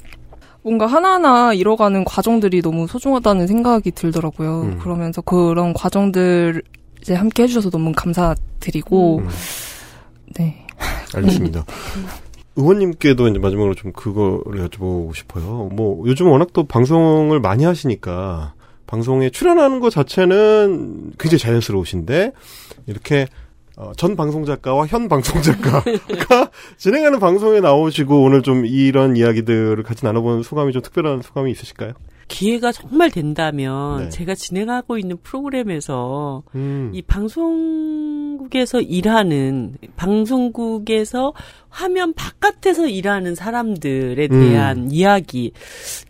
뭔가 0.63 0.87
하나하나 0.87 1.53
이뤄가는 1.55 2.05
과정들이 2.05 2.61
너무 2.61 2.87
소중하다는 2.89 3.47
생각이 3.47 3.93
들더라고요. 3.93 4.63
음. 4.63 4.79
그러면서 4.81 5.21
그런 5.23 5.73
과정들 5.73 6.63
이제 7.07 7.15
함께 7.15 7.45
해주셔서 7.45 7.71
너무 7.71 7.93
감사드리고, 7.95 9.19
음. 9.19 9.29
네. 10.37 10.67
알겠습니다. 11.15 11.65
의원님께도 12.57 13.29
이제 13.29 13.39
마지막으로 13.39 13.75
좀 13.75 13.93
그거를 13.93 14.67
여쭤보고 14.67 15.15
싶어요. 15.15 15.69
뭐 15.73 16.03
요즘 16.09 16.29
워낙 16.29 16.49
또 16.53 16.65
방송을 16.65 17.39
많이 17.39 17.63
하시니까 17.65 18.55
방송에 18.89 19.31
출연하는 19.31 19.79
것 19.79 19.91
자체는 19.91 21.13
굉장히 21.17 21.39
자연스러우신데 21.39 22.33
이렇게 22.87 23.29
어, 23.77 23.93
전 23.97 24.17
방송 24.17 24.45
작가와 24.45 24.87
현 24.87 25.09
방송 25.09 25.41
작가가 25.43 25.85
진행하는 26.77 27.21
방송에 27.21 27.61
나오시고 27.61 28.21
오늘 28.21 28.43
좀 28.43 28.67
이런 28.67 29.17
이야기들을 29.17 29.81
같이 29.85 30.05
나눠보는 30.05 30.43
소감이 30.43 30.73
좀 30.73 30.83
특별한 30.83 31.23
소감이 31.23 31.53
있으실까요? 31.53 31.93
기회가 32.29 32.73
정말 32.73 33.11
된다면 33.11 34.05
네. 34.05 34.09
제가 34.09 34.35
진행하고 34.35 34.99
있는 34.99 35.17
프로그램에서 35.23 36.43
음. 36.55 36.91
이 36.93 37.03
방송국에서 37.03 38.81
일하는 38.81 39.77
방송국에서 39.97 41.33
화면 41.69 42.13
바깥에서 42.15 42.89
일하는 42.89 43.35
사람들에 43.35 44.29
음. 44.31 44.41
대한 44.41 44.91
이야기 44.91 45.53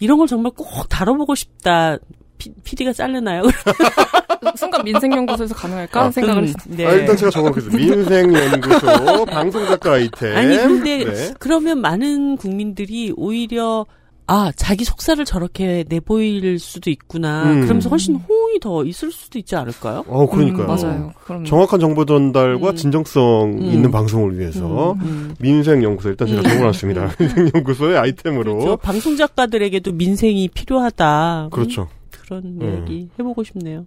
이런 0.00 0.18
걸 0.18 0.26
정말 0.26 0.52
꼭 0.56 0.88
다뤄보고 0.88 1.34
싶다. 1.34 1.98
피, 2.38 2.52
PD가 2.64 2.92
잘르나요? 2.92 3.42
순간 4.56 4.84
민생연구소에서 4.84 5.54
가능할까? 5.54 6.00
아, 6.00 6.10
생각을 6.10 6.42
음, 6.42 6.48
했어요. 6.48 6.76
네. 6.76 6.86
아, 6.86 6.92
일단 6.92 7.16
제가 7.16 7.30
적어놓겠습니다. 7.30 7.96
민생연구소 7.96 9.24
방송작가 9.26 9.92
아이템. 9.92 10.36
아니 10.36 10.56
근데 10.56 11.04
네. 11.04 11.34
그러면 11.38 11.80
많은 11.80 12.36
국민들이 12.36 13.12
오히려 13.16 13.86
아 14.28 14.50
자기 14.56 14.84
속사를 14.84 15.24
저렇게 15.24 15.84
내보일 15.88 16.58
수도 16.58 16.90
있구나. 16.90 17.44
음. 17.44 17.60
그러면서 17.62 17.88
훨씬 17.88 18.16
호응이 18.16 18.58
더 18.60 18.84
있을 18.84 19.12
수도 19.12 19.38
있지 19.38 19.54
않을까요? 19.54 20.04
어, 20.08 20.26
그러니까요. 20.28 20.64
음, 20.64 20.66
맞아요. 20.66 21.12
그럼 21.24 21.44
정확한 21.44 21.78
정보 21.78 22.04
전달과 22.04 22.70
음. 22.70 22.76
진정성 22.76 23.58
음. 23.58 23.62
있는 23.62 23.90
방송을 23.90 24.38
위해서 24.38 24.92
음. 24.94 25.34
민생 25.38 25.82
연구소 25.82 26.08
일단 26.08 26.26
제가 26.26 26.40
음. 26.40 26.42
적어놨습니다. 26.42 27.16
민생 27.18 27.50
연구소의 27.54 27.98
아이템으로 27.98 28.58
그렇죠. 28.58 28.76
방송 28.78 29.16
작가들에게도 29.16 29.92
민생이 29.92 30.48
필요하다. 30.48 31.50
그렇죠. 31.52 31.82
음, 31.82 31.86
그런 32.10 32.42
음. 32.60 32.82
얘기 32.82 33.08
해보고 33.18 33.44
싶네요. 33.44 33.86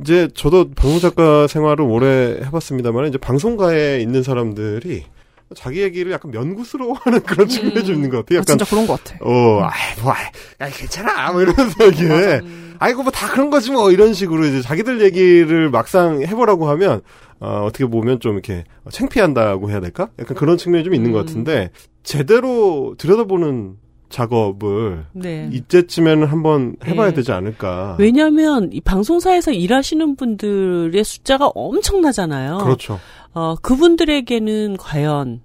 이제 0.00 0.28
저도 0.34 0.70
방송 0.72 0.98
작가 0.98 1.46
생활을 1.46 1.84
오래 1.84 2.40
해봤습니다만 2.44 3.08
이제 3.08 3.18
방송가에 3.18 4.00
있는 4.00 4.22
사람들이 4.22 5.04
자기 5.54 5.82
얘기를 5.82 6.10
약간 6.12 6.30
면구스러워하는 6.32 7.20
그런 7.24 7.48
측면이 7.48 7.84
좀 7.84 7.94
있는 7.96 8.10
것 8.10 8.18
같아요. 8.18 8.38
아, 8.38 8.40
약간 8.40 8.58
진짜 8.58 8.64
그런 8.68 8.86
것 8.86 9.02
같아. 9.04 9.16
어, 9.24 9.60
아이 9.62 10.02
뭐, 10.02 10.12
아이, 10.58 10.70
괜찮아 10.72 11.30
뭐 11.32 11.42
이러면서 11.42 11.86
이게 11.86 12.40
아이고 12.78 13.02
뭐 13.02 13.12
다 13.12 13.28
그런 13.30 13.48
거지 13.50 13.70
뭐 13.70 13.90
이런 13.90 14.12
식으로 14.12 14.44
이제 14.44 14.60
자기들 14.60 15.00
얘기를 15.02 15.70
막상 15.70 16.20
해보라고 16.22 16.68
하면 16.70 17.00
어, 17.38 17.64
어떻게 17.66 17.86
보면 17.86 18.20
좀 18.20 18.32
이렇게 18.34 18.64
창피한다고 18.90 19.70
해야 19.70 19.80
될까? 19.80 20.08
약간 20.18 20.36
그런 20.36 20.56
측면이 20.58 20.84
좀 20.84 20.94
있는 20.94 21.12
것 21.12 21.20
음. 21.20 21.26
같은데 21.26 21.70
제대로 22.02 22.94
들여다보는 22.98 23.76
작업을 24.08 25.06
네. 25.12 25.48
이때쯤에는 25.52 26.26
한번 26.26 26.76
해봐야 26.84 27.08
네. 27.10 27.14
되지 27.14 27.32
않을까. 27.32 27.96
왜냐하면 27.98 28.70
이 28.72 28.80
방송사에서 28.80 29.52
일하시는 29.52 30.16
분들의 30.16 31.02
숫자가 31.02 31.50
엄청나잖아요. 31.54 32.58
그렇죠. 32.58 32.98
어, 33.34 33.54
그분들에게는 33.56 34.76
과연 34.76 35.42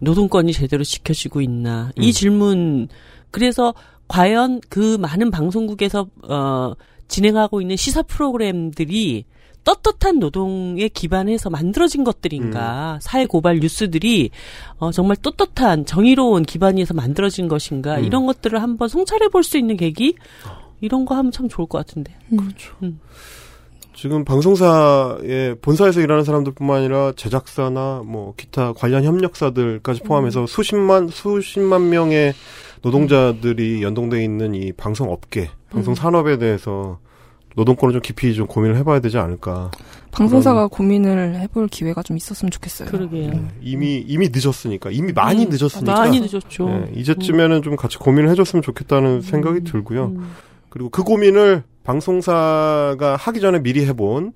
노동권이 0.00 0.52
제대로 0.52 0.84
지켜지고 0.84 1.40
있나? 1.40 1.90
이 1.96 2.08
음. 2.08 2.12
질문, 2.12 2.88
그래서 3.30 3.74
과연 4.08 4.60
그 4.68 4.96
많은 4.98 5.30
방송국에서, 5.30 6.06
어, 6.28 6.72
진행하고 7.08 7.60
있는 7.60 7.76
시사 7.76 8.02
프로그램들이 8.02 9.24
떳떳한 9.66 10.20
노동에 10.20 10.86
기반해서 10.88 11.50
만들어진 11.50 12.04
것들인가? 12.04 13.00
사회 13.02 13.26
고발 13.26 13.58
뉴스들이, 13.58 14.30
어, 14.78 14.92
정말 14.92 15.16
떳떳한, 15.16 15.84
정의로운 15.86 16.44
기반에서 16.44 16.94
만들어진 16.94 17.48
것인가? 17.48 17.96
음. 17.98 18.04
이런 18.04 18.26
것들을 18.26 18.62
한번 18.62 18.88
성찰해 18.88 19.28
볼 19.28 19.42
수 19.42 19.58
있는 19.58 19.76
계기? 19.76 20.14
이런 20.80 21.04
거 21.04 21.16
하면 21.16 21.32
참 21.32 21.48
좋을 21.48 21.66
것 21.66 21.78
같은데. 21.78 22.14
음. 22.32 22.52
음. 22.82 23.00
지금 23.94 24.24
방송사의 24.24 25.56
본사에서 25.62 26.00
일하는 26.00 26.22
사람들뿐만 26.22 26.78
아니라 26.78 27.12
제작사나 27.16 28.02
뭐 28.06 28.34
기타 28.36 28.72
관련 28.72 29.04
협력사들까지 29.04 30.02
포함해서 30.02 30.46
수십만 30.46 31.08
수십만 31.08 31.88
명의 31.88 32.34
노동자들이 32.82 33.82
연동돼 33.82 34.22
있는 34.22 34.54
이 34.54 34.72
방송 34.72 35.10
업계, 35.10 35.48
방송 35.70 35.94
산업에 35.94 36.36
대해서 36.36 36.98
노동권을 37.56 37.94
좀 37.94 38.02
깊이 38.02 38.34
좀 38.34 38.46
고민을 38.46 38.76
해봐야 38.76 39.00
되지 39.00 39.18
않을까. 39.18 39.70
방송사가 40.12 40.68
고민을 40.68 41.40
해볼 41.40 41.68
기회가 41.68 42.02
좀 42.02 42.16
있었으면 42.16 42.50
좋겠어요. 42.50 42.88
그러게요. 42.88 43.30
네, 43.30 43.48
이미 43.62 43.96
이미 44.06 44.30
늦었으니까 44.32 44.90
이미 44.90 45.12
많이 45.12 45.44
음, 45.44 45.50
늦었으니까 45.50 45.92
많이 45.92 46.20
늦었죠. 46.20 46.68
네, 46.68 46.92
이제쯤에는 46.94 47.62
좀 47.62 47.76
같이 47.76 47.98
고민을 47.98 48.30
해줬으면 48.30 48.62
좋겠다는 48.62 49.22
생각이 49.22 49.64
들고요. 49.64 50.06
음. 50.06 50.30
그리고 50.68 50.90
그 50.90 51.02
고민을 51.02 51.64
방송사가 51.84 53.16
하기 53.16 53.40
전에 53.40 53.60
미리 53.62 53.86
해본 53.86 54.32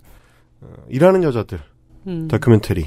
어, 0.62 0.66
일하는 0.88 1.22
여자들 1.22 1.60
음. 2.06 2.28
다큐멘터리. 2.28 2.86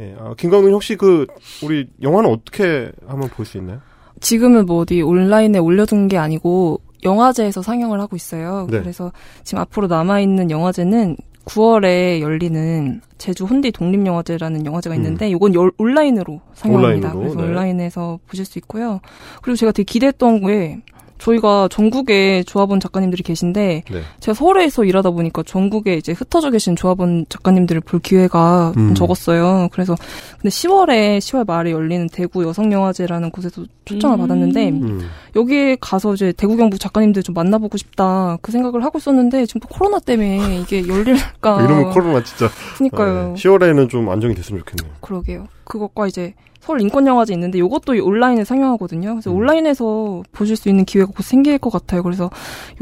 예, 0.00 0.14
아, 0.20 0.34
김광준 0.38 0.72
혹시 0.72 0.94
그 0.96 1.26
우리 1.64 1.88
영화는 2.02 2.30
어떻게 2.30 2.92
한번 3.06 3.28
볼 3.30 3.44
수 3.44 3.58
있나요? 3.58 3.80
지금은 4.20 4.66
뭐 4.66 4.78
어디 4.78 5.00
온라인에 5.02 5.58
올려둔 5.58 6.08
게 6.08 6.18
아니고 6.18 6.80
영화제에서 7.04 7.62
상영을 7.62 8.00
하고 8.00 8.16
있어요. 8.16 8.66
네. 8.70 8.80
그래서 8.80 9.12
지금 9.44 9.60
앞으로 9.62 9.86
남아있는 9.86 10.50
영화제는 10.50 11.16
9월에 11.44 12.20
열리는 12.20 13.00
제주 13.16 13.44
혼디 13.46 13.72
독립영화제라는 13.72 14.66
영화제가 14.66 14.94
있는데 14.96 15.30
이건 15.30 15.54
열- 15.54 15.72
온라인으로 15.78 16.40
상영합니다. 16.54 17.08
음. 17.12 17.16
온라인으로, 17.16 17.18
그래서 17.20 17.36
네. 17.40 17.48
온라인에서 17.48 18.18
보실 18.26 18.44
수 18.44 18.58
있고요. 18.58 19.00
그리고 19.42 19.56
제가 19.56 19.72
되게 19.72 19.84
기대했던 19.84 20.40
게 20.46 20.82
저희가 21.18 21.68
전국에 21.70 22.42
조합원 22.44 22.80
작가님들이 22.80 23.22
계신데 23.22 23.82
네. 23.90 24.02
제가 24.20 24.34
서울에서 24.34 24.84
일하다 24.84 25.10
보니까 25.10 25.42
전국에 25.42 25.94
이제 25.94 26.12
흩어져 26.12 26.50
계신 26.50 26.76
조합원 26.76 27.26
작가님들을 27.28 27.80
볼 27.82 28.00
기회가 28.00 28.72
좀 28.74 28.88
음. 28.90 28.94
적었어요. 28.94 29.68
그래서 29.72 29.96
근데 30.40 30.48
10월에 30.48 31.18
10월 31.18 31.46
말에 31.46 31.72
열리는 31.72 32.08
대구 32.08 32.44
여성영화제라는 32.44 33.30
곳에서 33.30 33.64
초청을 33.84 34.16
음. 34.16 34.20
받았는데 34.20 34.68
음. 34.70 35.08
여기에 35.36 35.78
가서 35.80 36.14
이제 36.14 36.32
대구 36.36 36.56
경북 36.56 36.78
작가님들 36.78 37.22
좀 37.22 37.34
만나보고 37.34 37.76
싶다 37.76 38.38
그 38.40 38.52
생각을 38.52 38.84
하고 38.84 38.98
있었는데 38.98 39.46
지금 39.46 39.60
또 39.60 39.68
코로나 39.68 39.98
때문에 39.98 40.60
이게 40.60 40.86
열릴까 40.86 41.62
이러면 41.64 41.90
코로나 41.90 42.22
진짜. 42.22 42.46
아. 42.46 42.76
그니까요. 42.76 43.34
네, 43.36 43.42
10월에는 43.42 43.88
좀 43.88 44.08
안정이 44.08 44.34
됐으면 44.34 44.60
좋겠네요. 44.60 44.96
그러게요. 45.00 45.48
그것과 45.64 46.06
이제 46.06 46.34
서울 46.68 46.82
인권 46.82 47.06
영화제 47.06 47.32
있는데 47.32 47.56
이것도 47.56 47.94
온라인에 48.04 48.44
상영하거든요. 48.44 49.14
그래서 49.14 49.30
음. 49.30 49.36
온라인에서 49.36 50.22
보실 50.32 50.54
수 50.54 50.68
있는 50.68 50.84
기회가 50.84 51.10
곧 51.10 51.22
생길 51.22 51.56
것 51.56 51.70
같아요. 51.70 52.02
그래서 52.02 52.30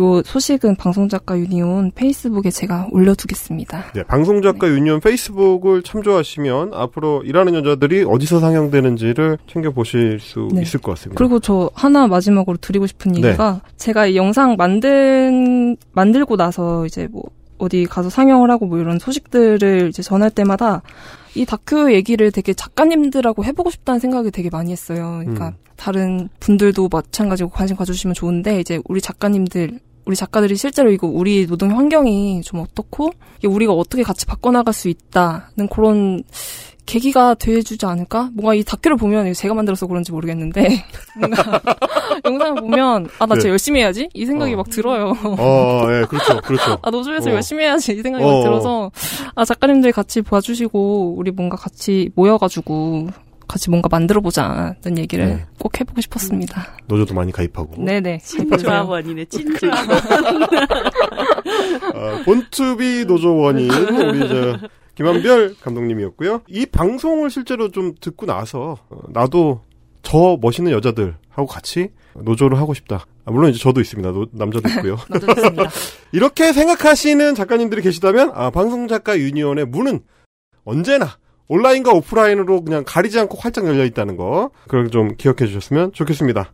요 0.01 0.22
소식은 0.24 0.74
방송작가 0.74 1.39
유니온 1.39 1.93
페이스북에 1.95 2.51
제가 2.51 2.89
올려두겠습니다. 2.91 3.93
네, 3.95 4.03
방송작가 4.03 4.66
유니온 4.66 4.99
페이스북을 4.99 5.84
참조하시면 5.84 6.74
앞으로 6.74 7.22
일하는 7.22 7.55
여자들이 7.55 8.03
어디서 8.03 8.41
상영되는지를 8.41 9.39
챙겨 9.47 9.70
보실 9.70 10.18
수 10.18 10.49
네. 10.53 10.62
있을 10.62 10.80
것 10.80 10.91
같습니다. 10.97 11.16
그리고 11.16 11.39
저 11.39 11.70
하나 11.72 12.09
마지막으로 12.09 12.57
드리고 12.57 12.89
싶은 12.89 13.12
네. 13.12 13.28
얘기가 13.28 13.61
제가 13.76 14.07
이 14.07 14.16
영상 14.16 14.57
만든 14.57 15.76
만들고 15.93 16.37
나서 16.37 16.87
이제 16.87 17.07
뭐 17.12 17.22
어디 17.59 17.87
가서 17.87 18.11
상영을 18.11 18.51
하고 18.51 18.67
뭐 18.67 18.79
이런 18.79 18.99
소식들을 18.99 19.89
이제 19.89 20.03
전할 20.03 20.31
때마다 20.31 20.83
이 21.35 21.45
다큐 21.45 21.93
얘기를 21.93 22.31
되게 22.31 22.55
작가님들하고 22.55 23.45
해보고 23.45 23.71
싶다는 23.71 24.01
생각을 24.01 24.31
되게 24.31 24.51
많이 24.51 24.73
했어요. 24.73 25.21
그러니까 25.21 25.49
음. 25.49 25.55
다른 25.77 26.29
분들도 26.41 26.89
마찬가지고 26.91 27.51
관심 27.51 27.77
가져주시면 27.77 28.15
좋은데 28.15 28.61
이제 28.61 28.81
우리 28.87 29.01
작가님들 29.01 29.79
우리 30.07 30.15
작가들이 30.15 30.57
실제로 30.57 30.91
이거 30.91 31.09
우리 31.09 31.47
노동 31.47 31.77
환경이 31.77 32.41
좀 32.43 32.61
어떻고 32.61 33.11
이게 33.39 33.49
우리가 33.49 33.73
어떻게 33.73 34.03
같이 34.03 34.25
바꿔나갈 34.25 34.73
수 34.73 34.89
있다는 34.89 35.69
그런 35.71 36.23
계기가 36.87 37.34
돼주지 37.34 37.84
않을까? 37.84 38.30
뭔가 38.32 38.55
이 38.55 38.62
다큐를 38.62 38.97
보면 38.97 39.32
제가 39.34 39.55
만들어서 39.55 39.87
그런지 39.87 40.12
모르겠는데 40.12 40.84
뭔가 41.18 41.61
영상을 42.24 42.61
보면 42.62 43.09
아나 43.18 43.34
네. 43.34 43.41
진짜 43.41 43.49
열심히 43.51 43.80
해야지 43.80 44.09
이 44.14 44.24
생각이 44.24 44.55
어. 44.55 44.57
막 44.57 44.70
들어요. 44.70 45.12
어, 45.39 45.82
예, 45.91 46.05
그렇죠, 46.09 46.41
그렇죠. 46.43 46.78
아 46.82 46.91
노조에서 46.91 47.30
어. 47.30 47.34
열심히 47.34 47.64
해야지 47.64 47.93
이 47.93 48.03
생각이 48.03 48.24
어. 48.24 48.32
막 48.32 48.43
들어서 48.45 48.91
아 49.34 49.45
작가님들 49.45 49.93
같이 49.93 50.22
봐주시고 50.22 51.16
우리 51.18 51.30
뭔가 51.32 51.57
같이 51.57 52.11
모여가지고 52.14 53.09
같이 53.49 53.70
뭔가 53.70 53.89
만들어 53.91 54.20
보자는 54.20 54.99
얘기를 54.99 55.26
네. 55.26 55.45
꼭 55.59 55.78
해보고 55.78 56.01
싶었습니다. 56.01 56.66
노조도 56.87 57.14
많이 57.14 57.30
가입하고. 57.32 57.82
네네. 57.82 58.18
찐조합원이네, 58.18 59.24
찐조합원. 59.26 59.99
아, 61.95 62.22
Born 62.24 62.64
to 62.64 62.85
be 62.85 63.05
노조원인 63.07 63.70
우리 63.70 64.28
저 64.28 64.59
김한별 64.97 65.55
감독님이었고요. 65.61 66.42
이 66.49 66.66
방송을 66.66 67.30
실제로 67.30 67.70
좀 67.70 67.94
듣고 68.01 68.26
나서 68.26 68.78
어, 68.90 68.99
나도 69.09 69.61
저 70.03 70.38
멋있는 70.40 70.72
여자들하고 70.72 71.47
같이 71.47 71.90
노조를 72.14 72.59
하고 72.59 72.74
싶다. 72.74 73.07
아, 73.24 73.30
물론 73.30 73.51
이제 73.51 73.59
저도 73.59 73.80
있습니다. 73.80 74.11
노- 74.12 74.26
남자도 74.32 74.68
있고요. 74.70 74.97
이렇게 76.12 76.53
생각하시는 76.53 77.34
작가님들이 77.34 77.82
계시다면 77.82 78.32
아, 78.34 78.51
방송 78.51 78.88
작가 78.88 79.18
유니온의 79.18 79.66
문은 79.66 80.01
언제나 80.64 81.18
온라인과 81.49 81.92
오프라인으로 81.92 82.62
그냥 82.64 82.82
가리지 82.86 83.18
않고 83.20 83.36
활짝 83.38 83.66
열려 83.66 83.84
있다는 83.84 84.16
거. 84.16 84.51
그걸 84.64 84.90
좀 84.90 85.16
기억해 85.16 85.47
주셨으면 85.47 85.92
좋겠습니다. 85.92 86.53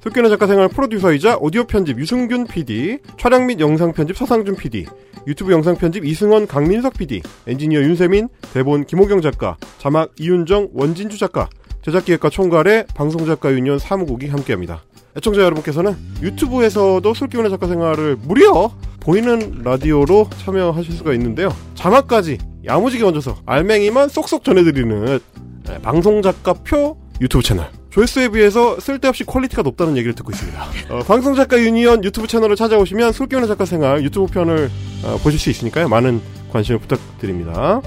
특견의 0.00 0.30
작가 0.30 0.46
생활 0.46 0.68
프로듀서이자 0.68 1.36
오디오 1.40 1.64
편집 1.64 1.98
유승균 1.98 2.46
PD, 2.46 2.98
촬영 3.18 3.46
및 3.46 3.60
영상 3.60 3.92
편집 3.92 4.16
서상준 4.16 4.56
PD, 4.56 4.86
유튜브 5.26 5.52
영상 5.52 5.76
편집 5.76 6.06
이승원 6.06 6.46
강민석 6.46 6.94
PD, 6.94 7.20
엔지니어 7.46 7.80
윤세민, 7.82 8.28
대본 8.54 8.86
김호경 8.86 9.20
작가, 9.20 9.58
자막 9.76 10.12
이윤정 10.18 10.70
원진주 10.72 11.18
작가, 11.18 11.50
제작기획과 11.82 12.30
총괄의 12.30 12.86
방송작가 12.94 13.52
유니온 13.52 13.78
사무국이 13.78 14.28
함께합니다. 14.28 14.82
애청자 15.18 15.42
여러분께서는 15.42 15.94
유튜브에서도 16.22 17.12
술기운의 17.12 17.50
작가 17.50 17.66
생활을 17.66 18.16
무려 18.22 18.70
보이는 19.00 19.60
라디오로 19.62 20.30
참여하실 20.38 20.94
수가 20.94 21.12
있는데요. 21.14 21.54
자막까지 21.74 22.38
야무지게 22.64 23.04
얹어서 23.04 23.36
알맹이만 23.44 24.08
쏙쏙 24.08 24.44
전해드리는 24.44 25.18
네, 25.66 25.78
방송작가표 25.82 26.96
유튜브 27.20 27.42
채널. 27.42 27.79
조회수에 27.90 28.28
비해서 28.28 28.78
쓸데없이 28.78 29.24
퀄리티가 29.24 29.62
높다는 29.62 29.96
얘기를 29.96 30.14
듣고 30.14 30.30
있습니다. 30.32 30.64
어, 30.90 30.98
방송작가 31.00 31.58
유니온 31.58 32.04
유튜브 32.04 32.26
채널을 32.28 32.54
찾아오시면 32.56 33.12
술기운의 33.12 33.48
작가 33.48 33.64
생활 33.64 34.02
유튜브 34.04 34.32
편을 34.32 34.70
어, 35.04 35.18
보실 35.22 35.38
수 35.40 35.50
있으니까요. 35.50 35.88
많은 35.88 36.20
관심을 36.52 36.78
부탁드립니다. 36.80 37.80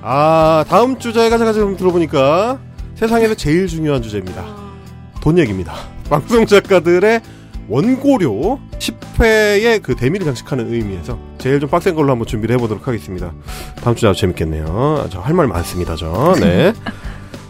아, 0.00 0.64
다음 0.68 0.98
주제가 0.98 1.36
제가 1.36 1.52
지금 1.52 1.76
들어보니까 1.76 2.58
세상에서 2.94 3.34
제일 3.34 3.66
중요한 3.66 4.00
주제입니다. 4.02 4.44
돈 5.20 5.36
얘기입니다. 5.38 5.74
방송 6.08 6.46
작가들의 6.46 7.20
원고료 7.68 8.58
10회의 8.78 9.82
그 9.82 9.94
대미를 9.94 10.24
장식하는 10.24 10.72
의미에서 10.72 11.18
제일 11.36 11.60
좀 11.60 11.68
빡센 11.68 11.94
걸로 11.94 12.12
한번 12.12 12.26
준비를 12.26 12.54
해보도록 12.56 12.88
하겠습니다. 12.88 13.32
다음 13.82 13.94
주제 13.94 14.06
아주 14.08 14.20
재밌겠네요. 14.22 15.08
저 15.10 15.20
할 15.20 15.34
말 15.34 15.46
많습니다, 15.48 15.94
저. 15.96 16.34
네. 16.40 16.72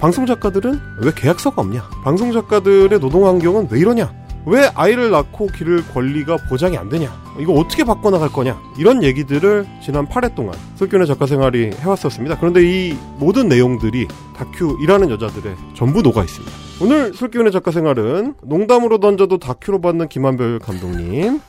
방송 0.01 0.27
작가들은 0.27 0.81
왜 1.03 1.11
계약서가 1.15 1.61
없냐? 1.61 1.83
방송 2.05 2.33
작가들의 2.33 3.01
노동 3.01 3.27
환경은 3.27 3.69
왜 3.71 3.81
이러냐? 3.81 4.13
왜 4.47 4.71
아이를 4.75 5.11
낳고 5.11 5.49
기를 5.49 5.85
권리가 5.89 6.37
보장이 6.49 6.79
안 6.79 6.89
되냐? 6.89 7.13
이거 7.41 7.53
어떻게 7.53 7.83
바꿔나갈 7.85 8.29
거냐? 8.29 8.59
이런 8.79 9.03
얘기들을 9.03 9.67
지난 9.83 10.07
8회 10.07 10.37
동안 10.37 10.55
솔균의 10.77 11.07
작가 11.09 11.27
생활이 11.27 11.73
해왔었습니다. 11.73 12.39
그런데 12.39 12.63
이 12.63 12.97
모든 13.19 13.49
내용들이 13.49 14.07
다큐 14.37 14.79
일하는 14.81 15.11
여자들의 15.11 15.57
전부 15.77 16.01
녹아 16.01 16.23
있습니다. 16.23 16.57
오늘 16.81 17.13
솔기운의 17.13 17.51
작가 17.51 17.73
생활은 17.73 18.35
농담으로 18.43 18.99
던져도 19.01 19.39
다큐로 19.39 19.81
받는 19.81 20.09
김한별 20.09 20.61
감독님, 20.61 21.41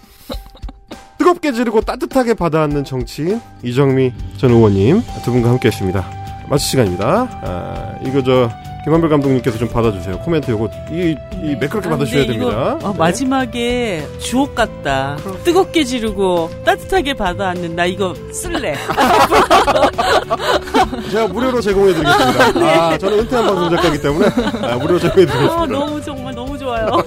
뜨겁게 1.19 1.51
지르고 1.51 1.81
따뜻하게 1.81 2.33
받아안는 2.33 2.83
정치인 2.83 3.39
이정미 3.61 4.11
전 4.37 4.49
의원님 4.49 5.01
두 5.23 5.31
분과 5.31 5.49
함께했습니다. 5.51 6.18
마칠 6.49 6.67
시간입니다. 6.67 7.27
아, 7.43 7.93
이거 8.03 8.23
저 8.23 8.49
김한별 8.83 9.09
감독님께서 9.09 9.57
좀 9.57 9.67
받아주세요. 9.69 10.19
코멘트 10.19 10.49
요거 10.51 10.69
이, 10.91 11.15
이 11.43 11.55
매끄럽게 11.55 11.89
받아주셔야 11.89 12.25
근데 12.25 12.33
이거, 12.37 12.49
됩니다. 12.49 12.79
어, 12.87 12.91
네. 12.91 12.97
마지막에 12.97 14.07
주옥 14.19 14.55
같다. 14.55 15.17
뜨겁게 15.43 15.83
지르고 15.83 16.49
따뜻하게 16.65 17.13
받아안는 17.13 17.75
나 17.75 17.85
이거 17.85 18.15
쓸래. 18.31 18.75
제가 21.11 21.27
무료로 21.27 21.61
제공해드리겠습니다. 21.61 22.45
아, 22.65 22.97
저는 22.97 23.19
은퇴한 23.19 23.45
방송 23.45 23.69
작가이기 23.69 24.01
때문에 24.01 24.27
아, 24.63 24.75
무료로 24.77 24.99
제공해드리겠습니다. 24.99 25.61
어, 25.61 25.65
너무 25.67 26.01
정말 26.01 26.33
너무 26.33 26.57
좋아요. 26.57 26.87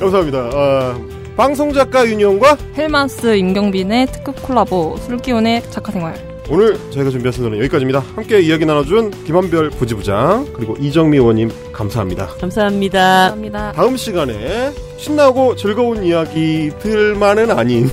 감사합니다. 0.00 0.38
아, 0.52 0.98
방송 1.36 1.72
작가 1.72 2.04
유니온과 2.06 2.56
헬마우스 2.76 3.36
임경빈의 3.36 4.06
특급 4.06 4.42
콜라보 4.42 4.96
술기운의 5.06 5.70
작가생활 5.70 6.35
오늘 6.48 6.78
저희가 6.90 7.10
준비한 7.10 7.32
순서는 7.32 7.58
여기까지입니다. 7.58 8.00
함께 8.14 8.40
이야기 8.40 8.64
나눠준 8.64 9.10
김한별 9.24 9.70
부지부장 9.70 10.46
그리고 10.52 10.76
이정미 10.78 11.16
의원님 11.18 11.50
감사합니다. 11.72 12.26
감사합니다. 12.40 13.00
감사합니다. 13.00 13.72
다음 13.72 13.96
시간에 13.96 14.72
신나고 14.96 15.56
즐거운 15.56 16.04
이야기들만은 16.04 17.50
아닌 17.50 17.88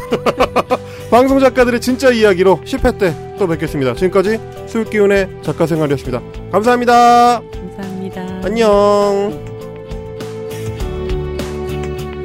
방송 1.10 1.40
작가들의 1.40 1.82
진짜 1.82 2.12
이야기로 2.12 2.62
10회 2.64 2.98
때 3.00 3.34
또 3.38 3.48
뵙겠습니다. 3.48 3.94
지금까지 3.96 4.40
술기운의 4.68 5.28
작가 5.42 5.66
생활이었습니다. 5.66 6.22
감사합니다. 6.52 7.42
감사합니다. 7.42 8.42
안녕. 8.44 9.54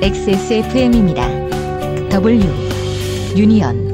XSFM입니다. 0.01 1.29
W 2.11 2.41
유니언 3.37 3.88